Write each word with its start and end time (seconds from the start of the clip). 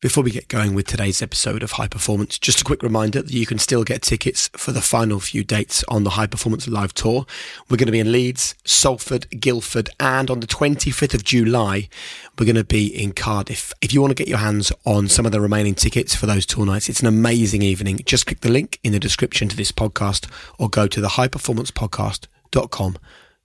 Before 0.00 0.24
we 0.24 0.30
get 0.30 0.48
going 0.48 0.72
with 0.72 0.86
today's 0.86 1.20
episode 1.20 1.62
of 1.62 1.72
High 1.72 1.86
Performance, 1.86 2.38
just 2.38 2.62
a 2.62 2.64
quick 2.64 2.82
reminder 2.82 3.20
that 3.20 3.34
you 3.34 3.44
can 3.44 3.58
still 3.58 3.84
get 3.84 4.00
tickets 4.00 4.48
for 4.56 4.72
the 4.72 4.80
final 4.80 5.20
few 5.20 5.44
dates 5.44 5.84
on 5.88 6.04
the 6.04 6.10
High 6.10 6.26
Performance 6.26 6.66
Live 6.66 6.94
Tour. 6.94 7.26
We're 7.68 7.76
going 7.76 7.84
to 7.84 7.92
be 7.92 8.00
in 8.00 8.10
Leeds, 8.10 8.54
Salford, 8.64 9.28
Guildford, 9.28 9.90
and 10.00 10.30
on 10.30 10.40
the 10.40 10.46
25th 10.46 11.12
of 11.12 11.22
July, 11.22 11.90
we're 12.38 12.46
going 12.46 12.56
to 12.56 12.64
be 12.64 12.86
in 12.86 13.12
Cardiff. 13.12 13.74
If 13.82 13.92
you 13.92 14.00
want 14.00 14.12
to 14.12 14.14
get 14.14 14.26
your 14.26 14.38
hands 14.38 14.72
on 14.86 15.06
some 15.08 15.26
of 15.26 15.32
the 15.32 15.40
remaining 15.42 15.74
tickets 15.74 16.14
for 16.14 16.24
those 16.24 16.46
tour 16.46 16.64
nights, 16.64 16.88
it's 16.88 17.00
an 17.00 17.06
amazing 17.06 17.60
evening. 17.60 18.00
Just 18.06 18.24
click 18.24 18.40
the 18.40 18.50
link 18.50 18.78
in 18.82 18.92
the 18.92 18.98
description 18.98 19.50
to 19.50 19.56
this 19.56 19.70
podcast 19.70 20.30
or 20.58 20.70
go 20.70 20.86
to 20.86 21.02
the 21.02 21.08
highperformancepodcast.com 21.08 22.96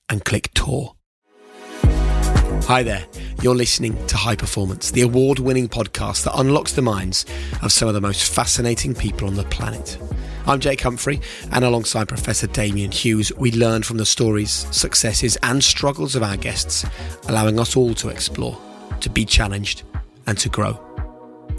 and 0.07 0.23
click 0.23 0.51
tour. 0.53 0.95
Hi 2.63 2.81
there, 2.81 3.05
you're 3.43 3.53
listening 3.53 4.07
to 4.07 4.17
High 4.17 4.35
Performance, 4.35 4.89
the 4.89 5.01
award 5.01 5.38
winning 5.38 5.69
podcast 5.69 6.23
that 6.23 6.39
unlocks 6.39 6.71
the 6.71 6.81
minds 6.81 7.23
of 7.61 7.71
some 7.71 7.88
of 7.88 7.93
the 7.93 8.01
most 8.01 8.33
fascinating 8.33 8.95
people 8.95 9.27
on 9.27 9.35
the 9.35 9.43
planet. 9.43 9.99
I'm 10.47 10.59
Jake 10.59 10.81
Humphrey, 10.81 11.21
and 11.52 11.63
alongside 11.63 12.07
Professor 12.07 12.47
Damian 12.47 12.91
Hughes, 12.91 13.31
we 13.38 13.52
learn 13.52 13.83
from 13.83 13.97
the 13.97 14.05
stories, 14.05 14.67
successes, 14.71 15.38
and 15.44 15.63
struggles 15.63 16.16
of 16.16 16.23
our 16.23 16.38
guests, 16.38 16.85
allowing 17.27 17.59
us 17.59 17.75
all 17.75 17.94
to 17.95 18.09
explore, 18.09 18.59
to 18.99 19.11
be 19.11 19.25
challenged, 19.25 19.83
and 20.25 20.38
to 20.39 20.49
grow. 20.49 20.80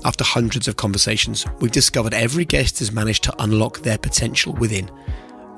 After 0.05 0.25
hundreds 0.25 0.67
of 0.67 0.77
conversations, 0.77 1.47
we've 1.61 1.71
discovered 1.71 2.15
every 2.15 2.45
guest 2.45 2.81
has 2.81 2.91
managed 2.91 3.23
to 3.25 3.43
unlock 3.43 3.79
their 3.79 3.99
potential 3.99 4.55
within. 4.55 4.91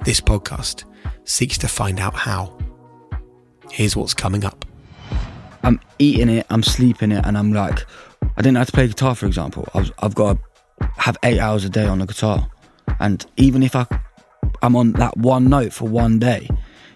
This 0.04 0.20
podcast 0.20 0.84
seeks 1.24 1.56
to 1.58 1.68
find 1.68 2.00
out 2.00 2.14
how. 2.14 2.56
Here's 3.70 3.96
what's 3.96 4.14
coming 4.14 4.44
up. 4.44 4.64
I'm 5.68 5.78
eating 5.98 6.30
it, 6.30 6.46
I'm 6.48 6.62
sleeping 6.62 7.12
it, 7.12 7.26
and 7.26 7.36
I'm 7.36 7.52
like, 7.52 7.84
I 8.22 8.40
didn't 8.40 8.56
have 8.56 8.68
to 8.68 8.72
play 8.72 8.86
guitar, 8.86 9.14
for 9.14 9.26
example. 9.26 9.68
I 9.74 9.80
was, 9.80 9.92
I've 9.98 10.14
got 10.14 10.38
to 10.38 10.90
have 10.96 11.18
eight 11.22 11.38
hours 11.38 11.62
a 11.66 11.68
day 11.68 11.84
on 11.84 11.98
the 11.98 12.06
guitar, 12.06 12.50
and 13.00 13.26
even 13.36 13.62
if 13.62 13.76
I, 13.76 13.86
I'm 14.62 14.74
on 14.76 14.92
that 14.92 15.18
one 15.18 15.50
note 15.50 15.74
for 15.74 15.86
one 15.86 16.18
day, 16.18 16.48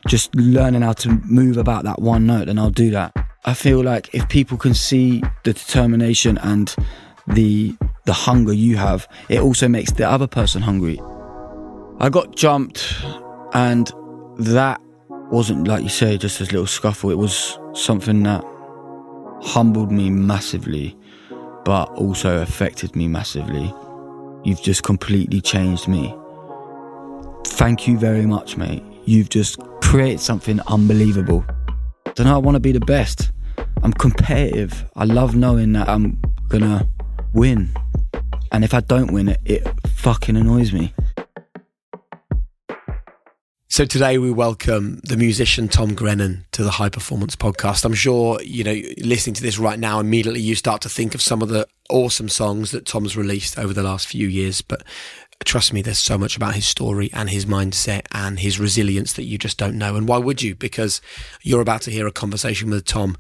just 0.09 0.35
learning 0.35 0.81
how 0.81 0.95
to 0.95 1.11
move 1.27 1.59
about 1.59 1.85
that 1.85 2.01
one 2.01 2.27
note, 2.27 2.47
then 2.47 2.59
I'll 2.59 2.71
do 2.71 2.91
that. 2.93 3.15
I 3.45 3.53
feel 3.53 3.83
like 3.83 4.09
if 4.15 4.27
people 4.31 4.57
can 4.57 4.73
see 4.73 5.21
the 5.45 5.53
determination 5.53 6.39
and 6.39 6.75
the 7.27 7.77
the 8.07 8.15
hunger 8.15 8.55
you 8.55 8.79
have, 8.79 9.07
it 9.29 9.41
also 9.41 9.69
makes 9.69 9.93
the 9.93 10.09
other 10.09 10.27
person 10.27 10.63
hungry. 10.63 10.99
I 12.01 12.09
got 12.09 12.35
jumped, 12.35 12.95
and 13.53 13.93
that 14.39 14.81
wasn't 15.31 15.69
like 15.69 15.83
you 15.83 15.91
say 15.91 16.17
just 16.17 16.41
a 16.41 16.45
little 16.45 16.67
scuffle. 16.67 17.11
It 17.11 17.19
was 17.19 17.59
something 17.75 18.23
that 18.23 18.43
humbled 19.43 19.91
me 19.91 20.09
massively, 20.09 20.97
but 21.65 21.91
also 21.91 22.41
affected 22.41 22.95
me 22.97 23.09
massively. 23.09 23.75
You've 24.45 24.63
just 24.63 24.83
completely 24.83 25.41
changed 25.41 25.89
me. 25.89 26.15
Thank 27.45 27.87
you 27.87 27.99
very 27.99 28.25
much, 28.25 28.57
mate. 28.57 28.83
You've 29.05 29.29
just 29.29 29.59
created 29.83 30.21
something 30.21 30.61
unbelievable. 30.69 31.45
Don't 32.15 32.27
know, 32.27 32.35
I 32.35 32.39
want 32.39 32.55
to 32.55 32.61
be 32.61 32.73
the 32.73 32.81
best. 32.81 33.33
I'm 33.83 33.93
competitive. 33.93 34.85
I 34.97 35.05
love 35.05 35.35
knowing 35.35 35.73
that 35.73 35.89
I'm 35.89 36.21
gonna 36.49 36.89
win. 37.33 37.75
And 38.53 38.65
if 38.65 38.75
I 38.75 38.81
don't 38.81 39.13
win 39.13 39.29
it, 39.29 39.41
it 39.45 39.67
fucking 39.89 40.37
annoys 40.37 40.73
me. 40.73 40.95
So 43.73 43.87
today 43.87 44.19
we 44.19 44.31
welcome 44.31 45.01
the 45.03 45.17
musician 45.17 45.67
Tom 45.67 45.95
Grennan 45.95 46.45
to 46.53 46.63
the 46.63 46.73
High 46.73 46.91
Performance 46.91 47.37
Podcast. 47.37 47.87
I'm 47.87 47.95
sure, 47.95 48.39
you 48.43 48.63
know, 48.63 48.79
listening 48.99 49.33
to 49.33 49.43
this 49.43 49.59
right 49.59 49.79
now, 49.79 49.99
immediately 49.99 50.41
you 50.41 50.55
start 50.55 50.83
to 50.83 50.91
think 50.91 51.15
of 51.15 51.23
some 51.23 51.41
of 51.41 51.49
the 51.49 51.67
awesome 51.89 52.29
songs 52.29 52.71
that 52.73 52.85
Tom's 52.85 53.17
released 53.17 53.59
over 53.59 53.73
the 53.73 53.83
last 53.83 54.09
few 54.09 54.29
years. 54.29 54.61
But 54.61 54.83
trust 55.47 55.73
me, 55.73 55.81
there's 55.81 55.97
so 55.97 56.19
much 56.19 56.37
about 56.37 56.55
his 56.55 56.67
story 56.67 57.09
and 57.15 57.31
his 57.31 57.47
mindset 57.47 58.03
and 58.13 58.41
his 58.41 58.61
resilience 58.61 59.15
that 59.15 59.25
you 59.25 59.39
just 59.39 59.57
don't 59.57 59.79
know. 59.79 59.97
And 59.97 60.07
why 60.07 60.19
would 60.19 60.43
you? 60.43 60.55
Because 60.55 61.01
you're 61.41 61.63
about 61.63 61.81
to 61.83 61.91
hear 61.91 62.07
a 62.07 62.13
conversation 62.13 62.69
with 62.69 62.85
Tom 62.85 63.17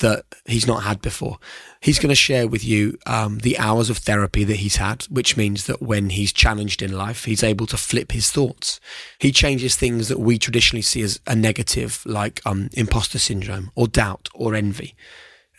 that 0.00 0.24
he's 0.46 0.66
not 0.66 0.84
had 0.84 1.00
before. 1.02 1.38
He's 1.80 1.98
going 1.98 2.08
to 2.08 2.14
share 2.14 2.48
with 2.48 2.64
you 2.64 2.98
um, 3.06 3.38
the 3.38 3.58
hours 3.58 3.90
of 3.90 3.98
therapy 3.98 4.44
that 4.44 4.56
he's 4.56 4.76
had, 4.76 5.04
which 5.04 5.36
means 5.36 5.66
that 5.66 5.82
when 5.82 6.10
he's 6.10 6.32
challenged 6.32 6.82
in 6.82 6.92
life, 6.92 7.24
he's 7.24 7.42
able 7.42 7.66
to 7.66 7.76
flip 7.76 8.12
his 8.12 8.30
thoughts. 8.30 8.80
He 9.18 9.32
changes 9.32 9.76
things 9.76 10.08
that 10.08 10.20
we 10.20 10.38
traditionally 10.38 10.82
see 10.82 11.02
as 11.02 11.20
a 11.26 11.34
negative, 11.34 12.02
like 12.04 12.40
um, 12.46 12.70
imposter 12.72 13.18
syndrome 13.18 13.70
or 13.74 13.86
doubt 13.86 14.28
or 14.34 14.54
envy, 14.54 14.94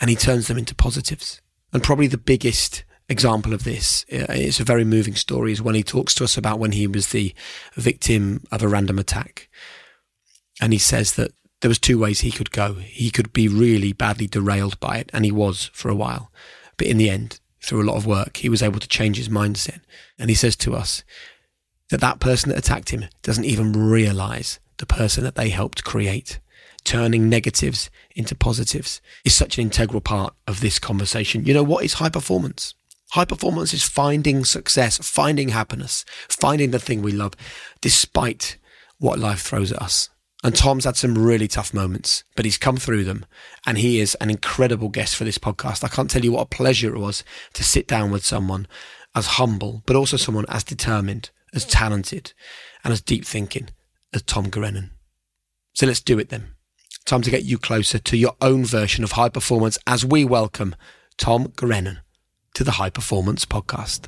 and 0.02 0.10
he 0.10 0.16
turns 0.16 0.48
them 0.48 0.58
into 0.58 0.76
positives. 0.76 1.42
And 1.72 1.84
probably 1.84 2.08
the 2.08 2.18
biggest 2.18 2.84
example 3.08 3.54
of 3.54 3.64
this, 3.64 4.06
uh, 4.12 4.26
it's 4.30 4.60
a 4.60 4.64
very 4.64 4.84
moving 4.84 5.16
story, 5.16 5.52
is 5.52 5.62
when 5.62 5.76
he 5.76 5.84
talks 5.84 6.14
to 6.16 6.24
us 6.24 6.38
about 6.38 6.60
when 6.60 6.72
he 6.72 6.88
was 6.88 7.10
the 7.10 7.34
victim 7.76 8.44
of 8.52 8.62
a 8.62 8.68
random 8.68 9.00
attack. 9.00 9.50
And 10.62 10.74
he 10.74 10.80
says 10.80 11.14
that 11.14 11.32
there 11.62 11.70
was 11.70 11.80
two 11.80 12.00
ways 12.00 12.22
he 12.22 12.32
could 12.32 12.52
go. 12.52 12.76
He 12.76 13.12
could 13.12 13.34
be 13.34 13.48
really 13.48 13.94
badly 13.94 14.28
derailed 14.28 14.80
by 14.80 14.98
it, 14.98 15.10
and 15.14 15.26
he 15.26 15.32
was 15.32 15.70
for 15.74 15.90
a 15.90 15.96
while. 15.96 16.32
But 16.78 16.88
in 16.88 16.98
the 16.98 17.10
end, 17.10 17.40
through 17.62 17.84
a 17.84 17.90
lot 17.90 17.98
of 17.98 18.06
work, 18.06 18.38
he 18.38 18.50
was 18.50 18.64
able 18.64 18.80
to 18.80 18.88
change 18.88 19.18
his 19.18 19.30
mindset. 19.30 19.82
And 20.18 20.30
he 20.30 20.36
says 20.36 20.56
to 20.58 20.76
us 20.76 21.04
that 21.90 22.00
that 22.02 22.20
person 22.20 22.50
that 22.50 22.58
attacked 22.58 22.92
him 22.92 23.06
doesn't 23.22 23.46
even 23.46 23.74
realize 23.74 24.60
the 24.78 24.86
person 24.86 25.24
that 25.24 25.36
they 25.36 25.50
helped 25.50 25.84
create. 25.84 26.40
Turning 26.86 27.28
negatives 27.28 27.90
into 28.16 28.34
positives 28.34 29.02
is 29.26 29.36
such 29.36 29.58
an 29.58 29.64
integral 29.64 30.00
part 30.00 30.34
of 30.48 30.62
this 30.62 30.80
conversation. 30.80 31.46
You 31.46 31.54
know, 31.54 31.64
what 31.64 31.84
is 31.84 31.96
high 31.96 32.10
performance? 32.10 32.74
High 33.12 33.26
performance 33.26 33.74
is 33.74 33.84
finding 33.84 34.46
success, 34.46 34.98
finding 35.00 35.50
happiness, 35.50 36.06
finding 36.30 36.72
the 36.72 36.80
thing 36.80 37.02
we 37.02 37.12
love, 37.12 37.34
despite 37.82 38.58
what 38.98 39.20
life 39.20 39.42
throws 39.42 39.74
at 39.74 39.82
us. 39.82 40.10
And 40.44 40.56
Tom's 40.56 40.86
had 40.86 40.96
some 40.96 41.18
really 41.18 41.50
tough 41.50 41.74
moments, 41.74 42.24
but 42.36 42.46
he's 42.46 42.58
come 42.58 42.78
through 42.78 43.04
them. 43.04 43.26
And 43.66 43.78
he 43.78 44.00
is 44.00 44.16
an 44.16 44.30
incredible 44.30 44.88
guest 44.88 45.16
for 45.16 45.26
this 45.26 45.38
podcast. 45.38 45.84
I 45.84 45.90
can't 45.90 46.10
tell 46.10 46.24
you 46.24 46.32
what 46.32 46.44
a 46.44 46.56
pleasure 46.56 46.96
it 46.96 47.00
was 47.00 47.24
to 47.54 47.64
sit 47.64 47.88
down 47.88 48.10
with 48.10 48.26
someone 48.26 48.68
as 49.14 49.28
humble, 49.28 49.84
but 49.86 49.98
also 49.98 50.16
someone 50.16 50.46
as 50.48 50.64
determined, 50.64 51.30
as 51.54 51.66
talented, 51.66 52.32
and 52.84 52.94
as 52.94 53.02
deep 53.02 53.26
thinking 53.26 53.70
as 54.14 54.22
Tom 54.22 54.50
Grennan. 54.50 54.92
So 55.74 55.86
let's 55.86 56.00
do 56.00 56.18
it 56.20 56.30
then. 56.30 56.54
Time 57.06 57.22
to 57.22 57.32
get 57.32 57.44
you 57.44 57.58
closer 57.58 58.00
to 58.00 58.18
your 58.18 58.36
own 58.40 58.64
version 58.64 59.04
of 59.04 59.14
high 59.14 59.30
performance 59.30 59.78
as 59.88 60.06
we 60.06 60.24
welcome 60.24 60.76
Tom 61.18 61.52
Grennan 61.56 62.00
to 62.54 62.64
the 62.64 62.72
High 62.72 62.90
Performance 62.90 63.46
Podcast. 63.46 64.08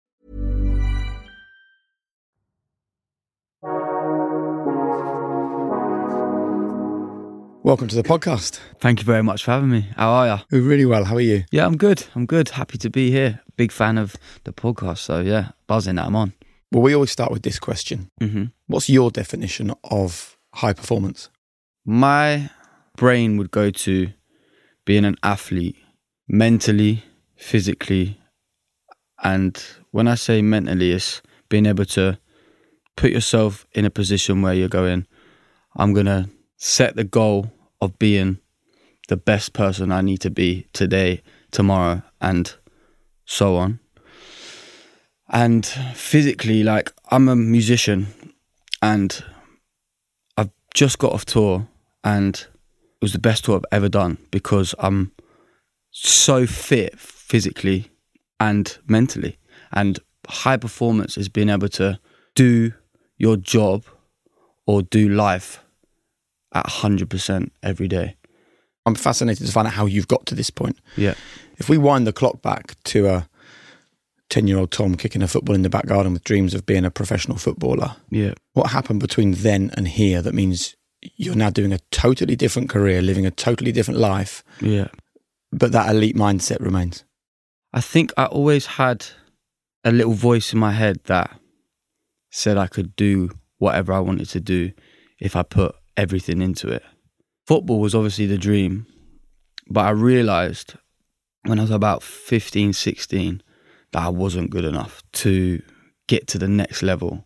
Welcome 7.63 7.89
to 7.89 7.95
the 7.95 8.01
podcast. 8.01 8.59
Thank 8.79 9.01
you 9.01 9.05
very 9.05 9.21
much 9.21 9.43
for 9.43 9.51
having 9.51 9.69
me. 9.69 9.87
How 9.95 10.09
are 10.09 10.27
you? 10.27 10.43
We're 10.51 10.67
really 10.67 10.85
well. 10.85 11.03
How 11.03 11.17
are 11.17 11.21
you? 11.21 11.43
Yeah, 11.51 11.67
I'm 11.67 11.77
good. 11.77 12.03
I'm 12.15 12.25
good. 12.25 12.49
Happy 12.49 12.79
to 12.79 12.89
be 12.89 13.11
here. 13.11 13.39
Big 13.55 13.71
fan 13.71 13.99
of 13.99 14.15
the 14.45 14.51
podcast. 14.51 14.97
So, 14.97 15.19
yeah, 15.19 15.49
buzzing 15.67 15.95
that 15.95 16.07
I'm 16.07 16.15
on. 16.15 16.33
Well, 16.71 16.81
we 16.81 16.95
always 16.95 17.11
start 17.11 17.31
with 17.31 17.43
this 17.43 17.59
question 17.59 18.09
hmm 18.19 18.45
What's 18.65 18.89
your 18.89 19.11
definition 19.11 19.73
of 19.83 20.37
high 20.55 20.73
performance? 20.73 21.29
My 21.85 22.49
brain 22.97 23.37
would 23.37 23.51
go 23.51 23.69
to 23.69 24.09
being 24.83 25.05
an 25.05 25.17
athlete 25.21 25.75
mentally, 26.27 27.03
physically, 27.35 28.19
and 29.23 29.63
when 29.91 30.07
I 30.07 30.15
say 30.15 30.41
mentally, 30.41 30.93
it's 30.93 31.21
being 31.47 31.67
able 31.67 31.85
to 31.85 32.17
put 32.95 33.11
yourself 33.11 33.67
in 33.73 33.85
a 33.85 33.91
position 33.91 34.41
where 34.41 34.53
you're 34.55 34.67
going, 34.67 35.05
I'm 35.75 35.93
going 35.93 36.07
to 36.07 36.27
set 36.63 36.95
the 36.95 37.03
goal 37.03 37.51
of 37.81 37.97
being 37.97 38.37
the 39.07 39.17
best 39.17 39.51
person 39.51 39.91
I 39.91 40.01
need 40.01 40.19
to 40.19 40.29
be 40.29 40.67
today, 40.73 41.23
tomorrow, 41.49 42.03
and 42.21 42.53
so 43.25 43.55
on. 43.55 43.79
And 45.27 45.65
physically, 45.65 46.61
like, 46.61 46.93
I'm 47.09 47.27
a 47.27 47.35
musician 47.35 48.13
and 48.79 49.23
I've 50.37 50.51
just 50.75 50.99
got 50.99 51.13
off 51.13 51.25
tour 51.25 51.67
and 52.03 52.35
it 52.35 53.01
was 53.01 53.13
the 53.13 53.19
best 53.19 53.45
tour 53.45 53.55
I've 53.55 53.65
ever 53.71 53.89
done 53.89 54.19
because 54.29 54.75
I'm 54.77 55.13
so 55.89 56.45
fit 56.45 56.99
physically 56.99 57.89
and 58.39 58.77
mentally. 58.87 59.39
And 59.71 59.97
high 60.27 60.57
performance 60.57 61.17
is 61.17 61.27
being 61.27 61.49
able 61.49 61.69
to 61.69 61.99
do 62.35 62.73
your 63.17 63.35
job 63.35 63.83
or 64.67 64.83
do 64.83 65.09
life 65.09 65.63
at 66.53 66.65
100% 66.65 67.49
every 67.63 67.87
day. 67.87 68.15
I'm 68.85 68.95
fascinated 68.95 69.45
to 69.45 69.53
find 69.53 69.67
out 69.67 69.73
how 69.73 69.85
you've 69.85 70.07
got 70.07 70.25
to 70.27 70.35
this 70.35 70.49
point. 70.49 70.79
Yeah. 70.97 71.13
If 71.57 71.69
we 71.69 71.77
wind 71.77 72.07
the 72.07 72.13
clock 72.13 72.41
back 72.41 72.75
to 72.85 73.07
a 73.07 73.29
10 74.29 74.47
year 74.47 74.57
old 74.57 74.71
Tom 74.71 74.95
kicking 74.95 75.21
a 75.21 75.27
football 75.27 75.55
in 75.55 75.61
the 75.61 75.69
back 75.69 75.85
garden 75.85 76.13
with 76.13 76.23
dreams 76.23 76.53
of 76.53 76.65
being 76.65 76.85
a 76.85 76.91
professional 76.91 77.37
footballer, 77.37 77.95
Yeah. 78.09 78.33
what 78.53 78.71
happened 78.71 78.99
between 78.99 79.33
then 79.33 79.71
and 79.77 79.87
here 79.87 80.21
that 80.21 80.33
means 80.33 80.75
you're 81.15 81.35
now 81.35 81.49
doing 81.49 81.73
a 81.73 81.79
totally 81.91 82.35
different 82.35 82.69
career, 82.69 83.01
living 83.01 83.25
a 83.25 83.31
totally 83.31 83.71
different 83.71 83.99
life, 83.99 84.43
Yeah. 84.61 84.87
but 85.51 85.71
that 85.73 85.89
elite 85.93 86.15
mindset 86.15 86.59
remains? 86.61 87.03
I 87.73 87.81
think 87.81 88.13
I 88.17 88.25
always 88.25 88.65
had 88.65 89.05
a 89.83 89.91
little 89.91 90.13
voice 90.13 90.53
in 90.53 90.59
my 90.59 90.71
head 90.71 90.99
that 91.05 91.39
said 92.31 92.57
I 92.57 92.67
could 92.67 92.95
do 92.95 93.29
whatever 93.57 93.93
I 93.93 93.99
wanted 93.99 94.29
to 94.29 94.39
do 94.39 94.71
if 95.19 95.35
I 95.35 95.43
put 95.43 95.75
everything 96.01 96.41
into 96.41 96.69
it. 96.69 96.83
Football 97.47 97.79
was 97.79 97.95
obviously 97.95 98.25
the 98.25 98.37
dream, 98.37 98.85
but 99.69 99.85
I 99.85 99.89
realized 99.91 100.75
when 101.45 101.59
I 101.59 101.63
was 101.63 101.71
about 101.71 102.03
15, 102.03 102.73
16 102.73 103.41
that 103.91 104.01
I 104.01 104.09
wasn't 104.09 104.51
good 104.51 104.65
enough 104.65 105.01
to 105.13 105.61
get 106.07 106.27
to 106.27 106.37
the 106.37 106.47
next 106.47 106.83
level. 106.83 107.25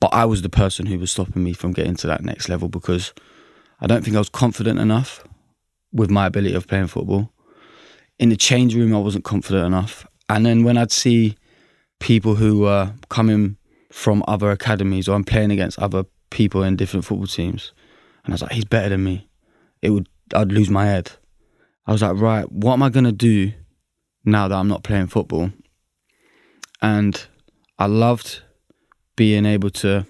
But 0.00 0.14
I 0.14 0.24
was 0.24 0.42
the 0.42 0.48
person 0.48 0.86
who 0.86 0.98
was 0.98 1.10
stopping 1.10 1.44
me 1.44 1.52
from 1.52 1.72
getting 1.72 1.96
to 1.96 2.06
that 2.06 2.24
next 2.24 2.48
level 2.48 2.68
because 2.68 3.12
I 3.80 3.86
don't 3.86 4.04
think 4.04 4.16
I 4.16 4.20
was 4.20 4.28
confident 4.28 4.78
enough 4.78 5.24
with 5.92 6.10
my 6.10 6.26
ability 6.26 6.54
of 6.54 6.66
playing 6.66 6.86
football 6.86 7.32
in 8.20 8.28
the 8.28 8.36
change 8.36 8.76
room, 8.76 8.94
I 8.94 8.98
wasn't 8.98 9.24
confident 9.24 9.66
enough. 9.66 10.06
And 10.28 10.44
then 10.44 10.62
when 10.62 10.76
I'd 10.76 10.92
see 10.92 11.36
people 11.98 12.34
who 12.36 12.60
were 12.60 12.92
coming 13.08 13.56
from 13.90 14.22
other 14.28 14.50
academies 14.50 15.08
or 15.08 15.16
I'm 15.16 15.24
playing 15.24 15.50
against 15.50 15.78
other 15.78 16.04
people 16.30 16.62
in 16.62 16.76
different 16.76 17.04
football 17.04 17.26
teams, 17.26 17.72
and 18.24 18.32
I 18.32 18.34
was 18.34 18.42
like, 18.42 18.52
he's 18.52 18.64
better 18.64 18.90
than 18.90 19.04
me. 19.04 19.28
It 19.82 19.90
would, 19.90 20.08
I'd 20.34 20.52
lose 20.52 20.70
my 20.70 20.86
head. 20.86 21.12
I 21.86 21.92
was 21.92 22.02
like, 22.02 22.16
right, 22.16 22.50
what 22.50 22.74
am 22.74 22.82
I 22.82 22.88
gonna 22.88 23.12
do 23.12 23.52
now 24.24 24.48
that 24.48 24.54
I'm 24.54 24.68
not 24.68 24.84
playing 24.84 25.08
football? 25.08 25.50
And 26.82 27.26
I 27.78 27.86
loved 27.86 28.42
being 29.16 29.44
able 29.44 29.70
to 29.70 30.06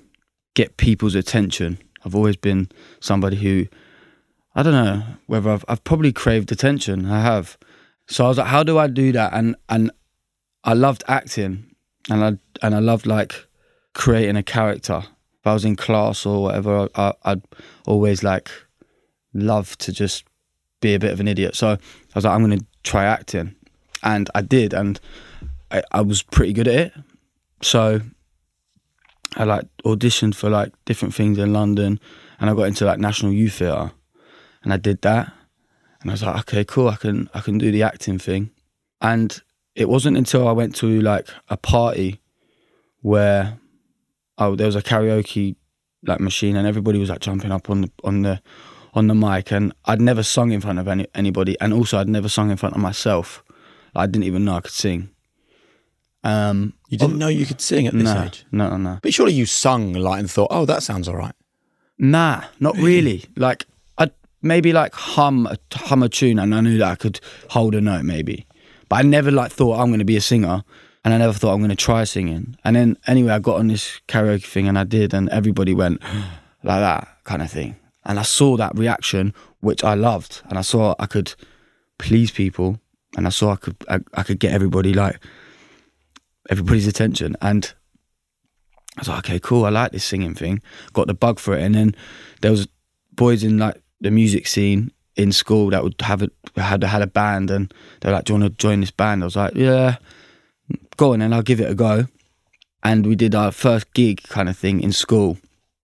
get 0.55 0.76
people's 0.76 1.14
attention. 1.14 1.78
I've 2.05 2.14
always 2.14 2.37
been 2.37 2.69
somebody 3.00 3.37
who, 3.37 3.67
I 4.55 4.62
don't 4.62 4.72
know 4.72 5.02
whether 5.26 5.50
I've, 5.50 5.64
I've 5.69 5.84
probably 5.84 6.12
craved 6.12 6.52
attention. 6.52 7.06
I 7.06 7.20
have. 7.20 7.56
So 8.06 8.25
I 8.25 8.28
was 8.28 8.38
like, 8.38 8.49
how 8.49 8.62
do 8.62 8.78
I 8.78 8.87
do 8.87 9.12
that? 9.12 9.32
And 9.32 9.56
and 9.69 9.90
I 10.64 10.75
loved 10.75 11.05
acting, 11.08 11.75
and 12.08 12.25
I 12.25 12.28
and 12.64 12.75
I 12.75 12.81
loved 12.81 13.06
like 13.06 13.46
creating 13.94 14.37
a 14.37 14.43
character. 14.43 15.05
If 15.41 15.47
I 15.47 15.55
was 15.55 15.65
in 15.65 15.77
class 15.77 16.27
or 16.27 16.43
whatever, 16.43 16.89
I, 16.95 17.15
I'd 17.25 17.43
always 17.87 18.23
like 18.23 18.51
love 19.33 19.77
to 19.79 19.93
just 19.93 20.25
be 20.81 20.95
a 20.95 20.99
bit 20.99 21.13
of 21.13 21.21
an 21.21 21.29
idiot. 21.29 21.57
So 21.57 21.71
I 21.71 21.79
was 22.15 22.25
like, 22.25 22.35
I'm 22.35 22.45
going 22.45 22.59
to 22.59 22.67
try 22.83 23.05
acting, 23.05 23.55
and 24.03 24.29
I 24.35 24.43
did, 24.43 24.75
and 24.75 25.01
I, 25.71 25.83
I 25.93 26.01
was 26.03 26.23
pretty 26.23 26.53
good 26.53 26.69
at 26.69 26.75
it. 26.75 26.93
So 27.63 28.01
I 29.37 29.45
like 29.45 29.65
auditioned 29.85 30.35
for 30.35 30.51
like 30.51 30.73
different 30.85 31.15
things 31.15 31.39
in 31.39 31.53
London, 31.53 32.01
and 32.39 32.51
I 32.51 32.55
got 32.55 32.65
into 32.65 32.85
like 32.85 32.99
National 32.99 33.33
Youth 33.33 33.55
Theatre, 33.55 33.93
and 34.63 34.73
I 34.73 34.77
did 34.77 35.03
that, 35.03 35.33
and 36.01 36.11
I 36.11 36.15
was 36.15 36.23
like, 36.23 36.37
okay, 36.41 36.65
cool, 36.65 36.89
I 36.89 36.97
can 36.97 37.31
I 37.33 37.41
can 37.41 37.59
do 37.59 37.71
the 37.71 37.83
acting 37.83 38.19
thing, 38.19 38.51
and 39.01 39.41
it 39.75 39.89
wasn't 39.89 40.17
until 40.17 40.49
I 40.49 40.53
went 40.53 40.75
to 40.77 41.01
like 41.01 41.29
a 41.49 41.57
party 41.57 42.21
where 43.03 43.59
oh 44.41 44.57
there 44.57 44.67
was 44.67 44.77
a 44.77 44.83
karaoke 44.83 45.55
like 46.05 46.19
machine 46.21 46.57
and 46.57 46.67
everybody 46.67 46.99
was 46.99 47.11
like 47.11 47.21
jumping 47.21 47.53
up 47.53 47.71
on 47.71 47.83
the 47.83 47.91
on 48.03 48.23
the 48.23 48.41
on 48.95 49.07
the 49.07 49.15
mic 49.15 49.53
and 49.53 49.73
I'd 49.85 50.01
never 50.01 50.23
sung 50.25 50.51
in 50.51 50.61
front 50.61 50.79
of 50.81 50.89
any, 50.89 51.07
anybody 51.15 51.57
and 51.61 51.73
also 51.73 51.99
I'd 51.99 52.09
never 52.09 52.29
sung 52.29 52.51
in 52.51 52.57
front 52.57 52.75
of 52.75 52.81
myself. 52.81 53.45
I 53.95 54.07
didn't 54.07 54.25
even 54.25 54.45
know 54.45 54.55
I 54.55 54.61
could 54.63 54.73
sing. 54.73 55.11
Um, 56.25 56.75
You 56.89 56.99
didn't 56.99 57.19
know 57.19 57.29
you 57.29 57.47
could 57.47 57.61
sing 57.61 57.87
at 57.87 57.93
this 57.95 58.03
no, 58.03 58.25
age? 58.25 58.45
no, 58.51 58.69
no. 58.71 58.77
No. 58.77 58.99
But 59.03 59.15
surely 59.15 59.33
you 59.33 59.47
sung 59.47 59.93
like 59.93 60.21
and 60.21 60.31
thought, 60.31 60.49
oh, 60.51 60.65
that 60.67 60.83
sounds 60.83 61.09
all 61.09 61.17
right. 61.17 61.35
Nah, 61.99 62.45
not 62.59 62.77
really. 62.77 63.25
Like 63.37 63.67
I'd 63.99 64.13
maybe 64.43 64.73
like 64.73 64.95
hum 64.95 65.47
a, 65.47 65.57
hum 65.73 66.03
a 66.03 66.09
tune, 66.09 66.39
and 66.39 66.55
I 66.55 66.61
knew 66.61 66.79
that 66.79 66.89
I 66.89 66.95
could 66.97 67.21
hold 67.51 67.75
a 67.75 67.81
note 67.81 68.05
maybe, 68.05 68.47
but 68.89 68.97
I 68.97 69.03
never 69.03 69.31
like 69.31 69.53
thought 69.53 69.79
I'm 69.79 69.89
going 69.89 69.99
to 70.01 70.05
be 70.05 70.17
a 70.17 70.21
singer, 70.21 70.65
and 71.05 71.14
I 71.14 71.19
never 71.19 71.32
thought 71.32 71.55
I'm 71.55 71.61
going 71.61 71.70
to 71.70 71.76
try 71.76 72.05
singing. 72.05 72.56
And 72.64 72.76
then 72.76 72.99
anyway, 73.06 73.32
I 73.32 73.38
got 73.38 73.58
on 73.58 73.69
this 73.69 74.00
karaoke 74.08 74.44
thing, 74.44 74.69
and 74.69 74.79
I 74.79 74.85
did, 74.85 75.14
and 75.14 75.29
everybody 75.31 75.75
went 75.75 76.02
like 76.62 76.81
that 76.81 77.08
kind 77.25 77.43
of 77.43 77.50
thing, 77.50 77.76
and 78.05 78.19
I 78.19 78.23
saw 78.23 78.56
that 78.56 78.76
reaction, 78.79 79.35
which 79.61 79.85
I 79.85 79.94
loved, 79.94 80.43
and 80.49 80.58
I 80.58 80.62
saw 80.62 80.94
I 80.99 81.06
could 81.06 81.35
please 81.99 82.31
people, 82.31 82.81
and 83.17 83.26
I 83.26 83.31
saw 83.31 83.52
I 83.52 83.56
could 83.56 83.76
I, 83.88 84.00
I 84.14 84.23
could 84.23 84.38
get 84.38 84.52
everybody 84.52 84.93
like 84.94 85.23
everybody's 86.49 86.87
attention, 86.87 87.37
and 87.41 87.73
I 88.96 89.00
was 89.00 89.08
like, 89.08 89.19
okay, 89.20 89.38
cool. 89.38 89.64
I 89.64 89.70
like 89.70 89.93
this 89.93 90.05
singing 90.05 90.35
thing. 90.35 90.61
Got 90.93 91.06
the 91.06 91.14
bug 91.14 91.38
for 91.38 91.55
it, 91.56 91.62
and 91.62 91.75
then 91.75 91.94
there 92.43 92.50
was 92.50 92.69
boys 93.12 93.44
in 93.44 93.58
like 93.58 93.81
the 94.00 94.11
music 94.11 94.46
scene 94.46 94.93
in 95.17 95.32
school 95.32 95.70
that 95.70 95.82
would 95.82 95.94
have 96.00 96.23
it 96.23 96.32
had 96.56 96.82
had 96.82 97.03
a 97.03 97.06
band, 97.06 97.51
and 97.51 97.72
they're 98.01 98.13
like, 98.13 98.25
"Do 98.25 98.34
you 98.34 98.41
want 98.41 98.53
to 98.53 98.56
join 98.58 98.81
this 98.81 98.91
band?" 98.91 99.22
I 99.22 99.27
was 99.27 99.36
like, 99.36 99.55
"Yeah, 99.55 99.96
go 100.96 101.12
on, 101.12 101.20
then 101.20 101.32
I'll 101.32 101.43
give 101.43 101.60
it 101.60 101.70
a 101.70 101.74
go." 101.74 102.06
And 102.82 103.06
we 103.06 103.17
did 103.17 103.34
our 103.34 103.53
first 103.53 103.93
gig 103.93 104.22
kind 104.24 104.48
of 104.48 104.56
thing 104.56 104.81
in 104.81 104.93
school, 104.93 105.36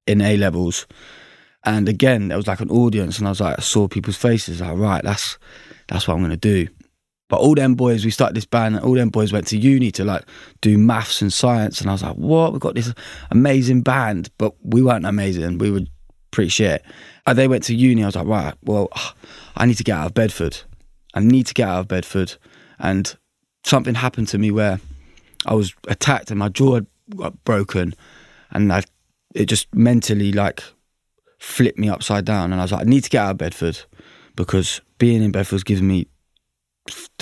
in 0.06 0.20
A 0.20 0.36
levels, 0.36 0.86
and 1.64 1.88
again 1.88 2.28
there 2.28 2.36
was 2.36 2.46
like 2.46 2.60
an 2.60 2.70
audience, 2.70 3.18
and 3.18 3.26
I 3.26 3.30
was 3.30 3.40
like, 3.40 3.58
I 3.58 3.62
saw 3.62 3.88
people's 3.88 4.16
faces. 4.16 4.60
Like, 4.60 4.78
right, 4.78 5.04
that's 5.04 5.38
that's 5.88 6.08
what 6.08 6.14
I'm 6.14 6.22
gonna 6.22 6.36
do. 6.36 6.68
But 7.28 7.40
all 7.40 7.54
them 7.54 7.74
boys, 7.74 8.04
we 8.04 8.10
started 8.12 8.36
this 8.36 8.44
band, 8.44 8.76
and 8.76 8.84
all 8.84 8.94
them 8.94 9.10
boys 9.10 9.32
went 9.32 9.48
to 9.48 9.58
uni 9.58 9.90
to 9.92 10.04
like 10.04 10.24
do 10.60 10.78
maths 10.78 11.22
and 11.22 11.32
science. 11.32 11.80
And 11.80 11.90
I 11.90 11.92
was 11.92 12.02
like, 12.02 12.14
what? 12.14 12.52
We've 12.52 12.60
got 12.60 12.76
this 12.76 12.92
amazing 13.30 13.82
band, 13.82 14.30
but 14.38 14.54
we 14.62 14.80
weren't 14.82 15.06
amazing. 15.06 15.58
We 15.58 15.72
were 15.72 15.80
pretty 16.30 16.50
shit. 16.50 16.84
And 17.26 17.36
they 17.36 17.48
went 17.48 17.64
to 17.64 17.74
uni. 17.74 18.04
I 18.04 18.06
was 18.06 18.16
like, 18.16 18.28
right, 18.28 18.54
well, 18.62 18.90
I 19.56 19.66
need 19.66 19.78
to 19.78 19.84
get 19.84 19.96
out 19.96 20.06
of 20.06 20.14
Bedford. 20.14 20.58
I 21.14 21.20
need 21.20 21.46
to 21.46 21.54
get 21.54 21.68
out 21.68 21.80
of 21.80 21.88
Bedford. 21.88 22.34
And 22.78 23.16
something 23.66 23.94
happened 23.94 24.28
to 24.28 24.38
me 24.38 24.50
where 24.50 24.80
I 25.44 25.54
was 25.54 25.74
attacked 25.88 26.30
and 26.30 26.38
my 26.38 26.48
jaw 26.48 26.80
got 27.14 27.42
broken. 27.44 27.94
And 28.50 28.72
I, 28.72 28.84
it 29.34 29.46
just 29.46 29.74
mentally 29.74 30.32
like 30.32 30.62
flipped 31.38 31.78
me 31.78 31.88
upside 31.88 32.24
down. 32.24 32.52
And 32.52 32.60
I 32.60 32.64
was 32.64 32.72
like, 32.72 32.82
I 32.82 32.88
need 32.88 33.04
to 33.04 33.10
get 33.10 33.24
out 33.24 33.32
of 33.32 33.38
Bedford 33.38 33.78
because 34.36 34.80
being 34.98 35.22
in 35.22 35.32
Bedford's 35.32 35.64
giving 35.64 35.88
me 35.88 36.06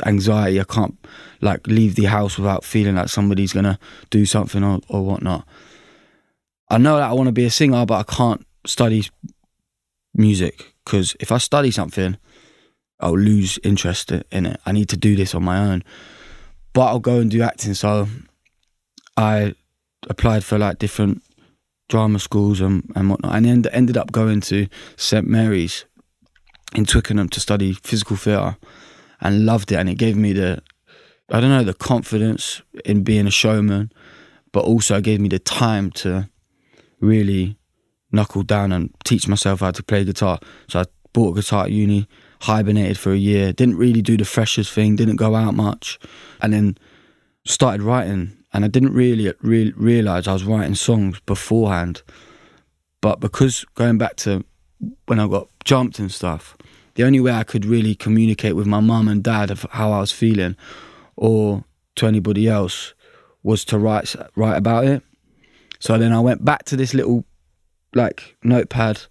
anxiety. 0.04 0.60
I 0.60 0.64
can't 0.64 0.98
like 1.40 1.66
leave 1.66 1.94
the 1.94 2.04
house 2.04 2.36
without 2.36 2.64
feeling 2.64 2.96
like 2.96 3.08
somebody's 3.08 3.52
gonna 3.52 3.78
do 4.10 4.26
something 4.26 4.62
or, 4.62 4.80
or 4.88 5.04
whatnot. 5.04 5.46
I 6.68 6.78
know 6.78 6.96
that 6.96 7.10
I 7.10 7.12
want 7.12 7.28
to 7.28 7.32
be 7.32 7.44
a 7.44 7.50
singer, 7.50 7.86
but 7.86 7.94
I 7.94 8.14
can't 8.14 8.44
study 8.66 9.08
music 10.14 10.74
because 10.84 11.16
if 11.20 11.32
I 11.32 11.38
study 11.38 11.70
something, 11.70 12.18
I'll 13.00 13.18
lose 13.18 13.58
interest 13.64 14.12
in 14.12 14.46
it. 14.46 14.60
I 14.64 14.72
need 14.72 14.88
to 14.90 14.96
do 14.96 15.16
this 15.16 15.34
on 15.34 15.44
my 15.44 15.58
own. 15.58 15.82
But 16.74 16.86
I'll 16.86 16.98
go 16.98 17.18
and 17.18 17.30
do 17.30 17.42
acting. 17.42 17.74
So 17.74 18.08
I 19.16 19.54
applied 20.08 20.44
for 20.44 20.58
like 20.58 20.78
different 20.78 21.22
drama 21.88 22.18
schools 22.18 22.60
and, 22.60 22.90
and 22.94 23.10
whatnot, 23.10 23.34
and 23.34 23.46
end, 23.46 23.68
ended 23.72 23.96
up 23.96 24.12
going 24.12 24.40
to 24.42 24.66
St 24.96 25.26
Mary's 25.26 25.84
in 26.74 26.84
Twickenham 26.84 27.28
to 27.30 27.40
study 27.40 27.72
physical 27.72 28.16
theatre 28.16 28.56
and 29.20 29.46
loved 29.46 29.70
it 29.70 29.76
and 29.76 29.88
it 29.88 29.96
gave 29.96 30.16
me 30.16 30.32
the 30.32 30.62
I 31.30 31.40
don't 31.40 31.50
know 31.50 31.62
the 31.62 31.74
confidence 31.74 32.62
in 32.84 33.04
being 33.04 33.26
a 33.26 33.30
showman 33.30 33.92
but 34.52 34.64
also 34.64 35.00
gave 35.00 35.20
me 35.20 35.28
the 35.28 35.38
time 35.38 35.90
to 35.92 36.28
really 37.00 37.56
knuckle 38.10 38.42
down 38.42 38.72
and 38.72 38.90
teach 39.04 39.28
myself 39.28 39.60
how 39.60 39.70
to 39.70 39.82
play 39.82 40.04
guitar 40.04 40.38
so 40.68 40.80
I 40.80 40.84
bought 41.14 41.32
a 41.32 41.40
guitar 41.40 41.64
at 41.64 41.70
uni, 41.70 42.06
hibernated 42.44 42.98
for 42.98 43.12
a 43.12 43.16
year, 43.16 43.52
didn't 43.52 43.76
really 43.76 44.02
do 44.02 44.16
the 44.16 44.24
freshers 44.24 44.70
thing, 44.70 44.96
didn't 44.96 45.16
go 45.16 45.34
out 45.34 45.54
much, 45.54 45.98
and 46.40 46.52
then 46.52 46.78
started 47.44 47.82
writing. 47.82 48.36
And 48.52 48.64
I 48.64 48.68
didn't 48.68 48.92
really 48.92 49.32
re- 49.40 49.72
realize 49.76 50.28
I 50.28 50.32
was 50.32 50.44
writing 50.44 50.74
songs 50.74 51.20
beforehand. 51.20 52.02
But 53.00 53.20
because 53.20 53.64
going 53.74 53.98
back 53.98 54.16
to 54.16 54.44
when 55.06 55.18
I 55.18 55.26
got 55.26 55.48
jumped 55.64 55.98
and 55.98 56.12
stuff, 56.12 56.56
the 56.94 57.04
only 57.04 57.20
way 57.20 57.32
I 57.32 57.44
could 57.44 57.64
really 57.64 57.94
communicate 57.94 58.54
with 58.54 58.66
my 58.66 58.80
mum 58.80 59.08
and 59.08 59.22
dad 59.22 59.50
of 59.50 59.66
how 59.70 59.92
I 59.92 60.00
was 60.00 60.12
feeling, 60.12 60.56
or 61.16 61.64
to 61.96 62.06
anybody 62.06 62.48
else, 62.48 62.94
was 63.42 63.64
to 63.66 63.78
write 63.78 64.14
write 64.36 64.56
about 64.56 64.84
it. 64.84 65.02
So 65.78 65.98
then 65.98 66.12
I 66.12 66.20
went 66.20 66.44
back 66.44 66.64
to 66.64 66.76
this 66.76 66.94
little 66.94 67.24
like 67.94 68.36
notepad, 68.42 69.02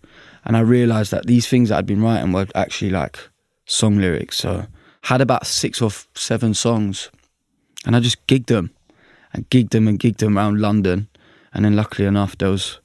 and 0.45 0.57
I 0.57 0.61
realised 0.61 1.11
that 1.11 1.25
these 1.25 1.47
things 1.47 1.69
that 1.69 1.77
I'd 1.77 1.85
been 1.85 2.01
writing 2.01 2.31
were 2.31 2.47
actually 2.55 2.91
like 2.91 3.19
song 3.65 3.97
lyrics. 3.97 4.37
So 4.37 4.67
had 5.03 5.21
about 5.21 5.45
six 5.45 5.81
or 5.81 5.91
seven 6.15 6.53
songs, 6.53 7.09
and 7.85 7.95
I 7.95 7.99
just 7.99 8.25
gigged 8.27 8.47
them, 8.47 8.71
and 9.33 9.49
gigged 9.49 9.71
them 9.71 9.87
and 9.87 9.99
gigged 9.99 10.17
them 10.17 10.37
around 10.37 10.61
London, 10.61 11.07
and 11.53 11.65
then 11.65 11.75
luckily 11.75 12.07
enough 12.07 12.37
there 12.37 12.49
was 12.49 12.79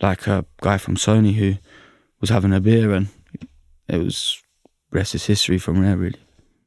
like 0.00 0.26
a 0.26 0.44
guy 0.60 0.78
from 0.78 0.96
Sony 0.96 1.34
who 1.34 1.54
was 2.20 2.30
having 2.30 2.52
a 2.52 2.60
beer, 2.60 2.92
and 2.92 3.08
it 3.88 3.98
was 3.98 4.42
rest 4.90 5.14
is 5.14 5.26
history 5.26 5.58
from 5.58 5.82
there 5.82 5.96
really. 5.96 6.23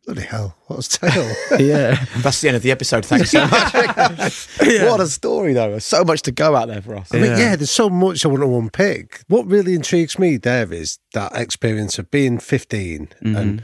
Bloody 0.07 0.21
hell, 0.21 0.55
what 0.67 0.85
a 0.85 0.89
tale. 0.89 1.35
yeah. 1.59 2.03
That's 2.19 2.39
the 2.41 2.47
end 2.47 2.55
of 2.57 2.63
the 2.63 2.71
episode. 2.71 3.05
Thanks 3.05 3.29
so 3.31 3.45
much. 3.45 4.47
What 4.89 5.01
a 5.01 5.07
story, 5.07 5.51
though. 5.53 5.71
There's 5.71 5.85
so 5.85 6.03
much 6.05 6.21
to 6.23 6.31
go 6.31 6.55
out 6.55 6.69
there 6.69 6.81
for 6.81 6.95
us. 6.95 7.13
I 7.13 7.17
mean, 7.17 7.31
Yeah. 7.31 7.37
yeah, 7.39 7.55
there's 7.57 7.71
so 7.71 7.89
much 7.89 8.23
I 8.25 8.29
want 8.29 8.41
to 8.41 8.57
unpick. 8.57 9.21
What 9.27 9.45
really 9.47 9.73
intrigues 9.75 10.17
me 10.17 10.37
there 10.37 10.71
is 10.71 10.99
that 11.13 11.35
experience 11.35 11.99
of 11.99 12.09
being 12.09 12.39
15 12.39 13.07
Mm-hmm. 13.21 13.35
and 13.35 13.63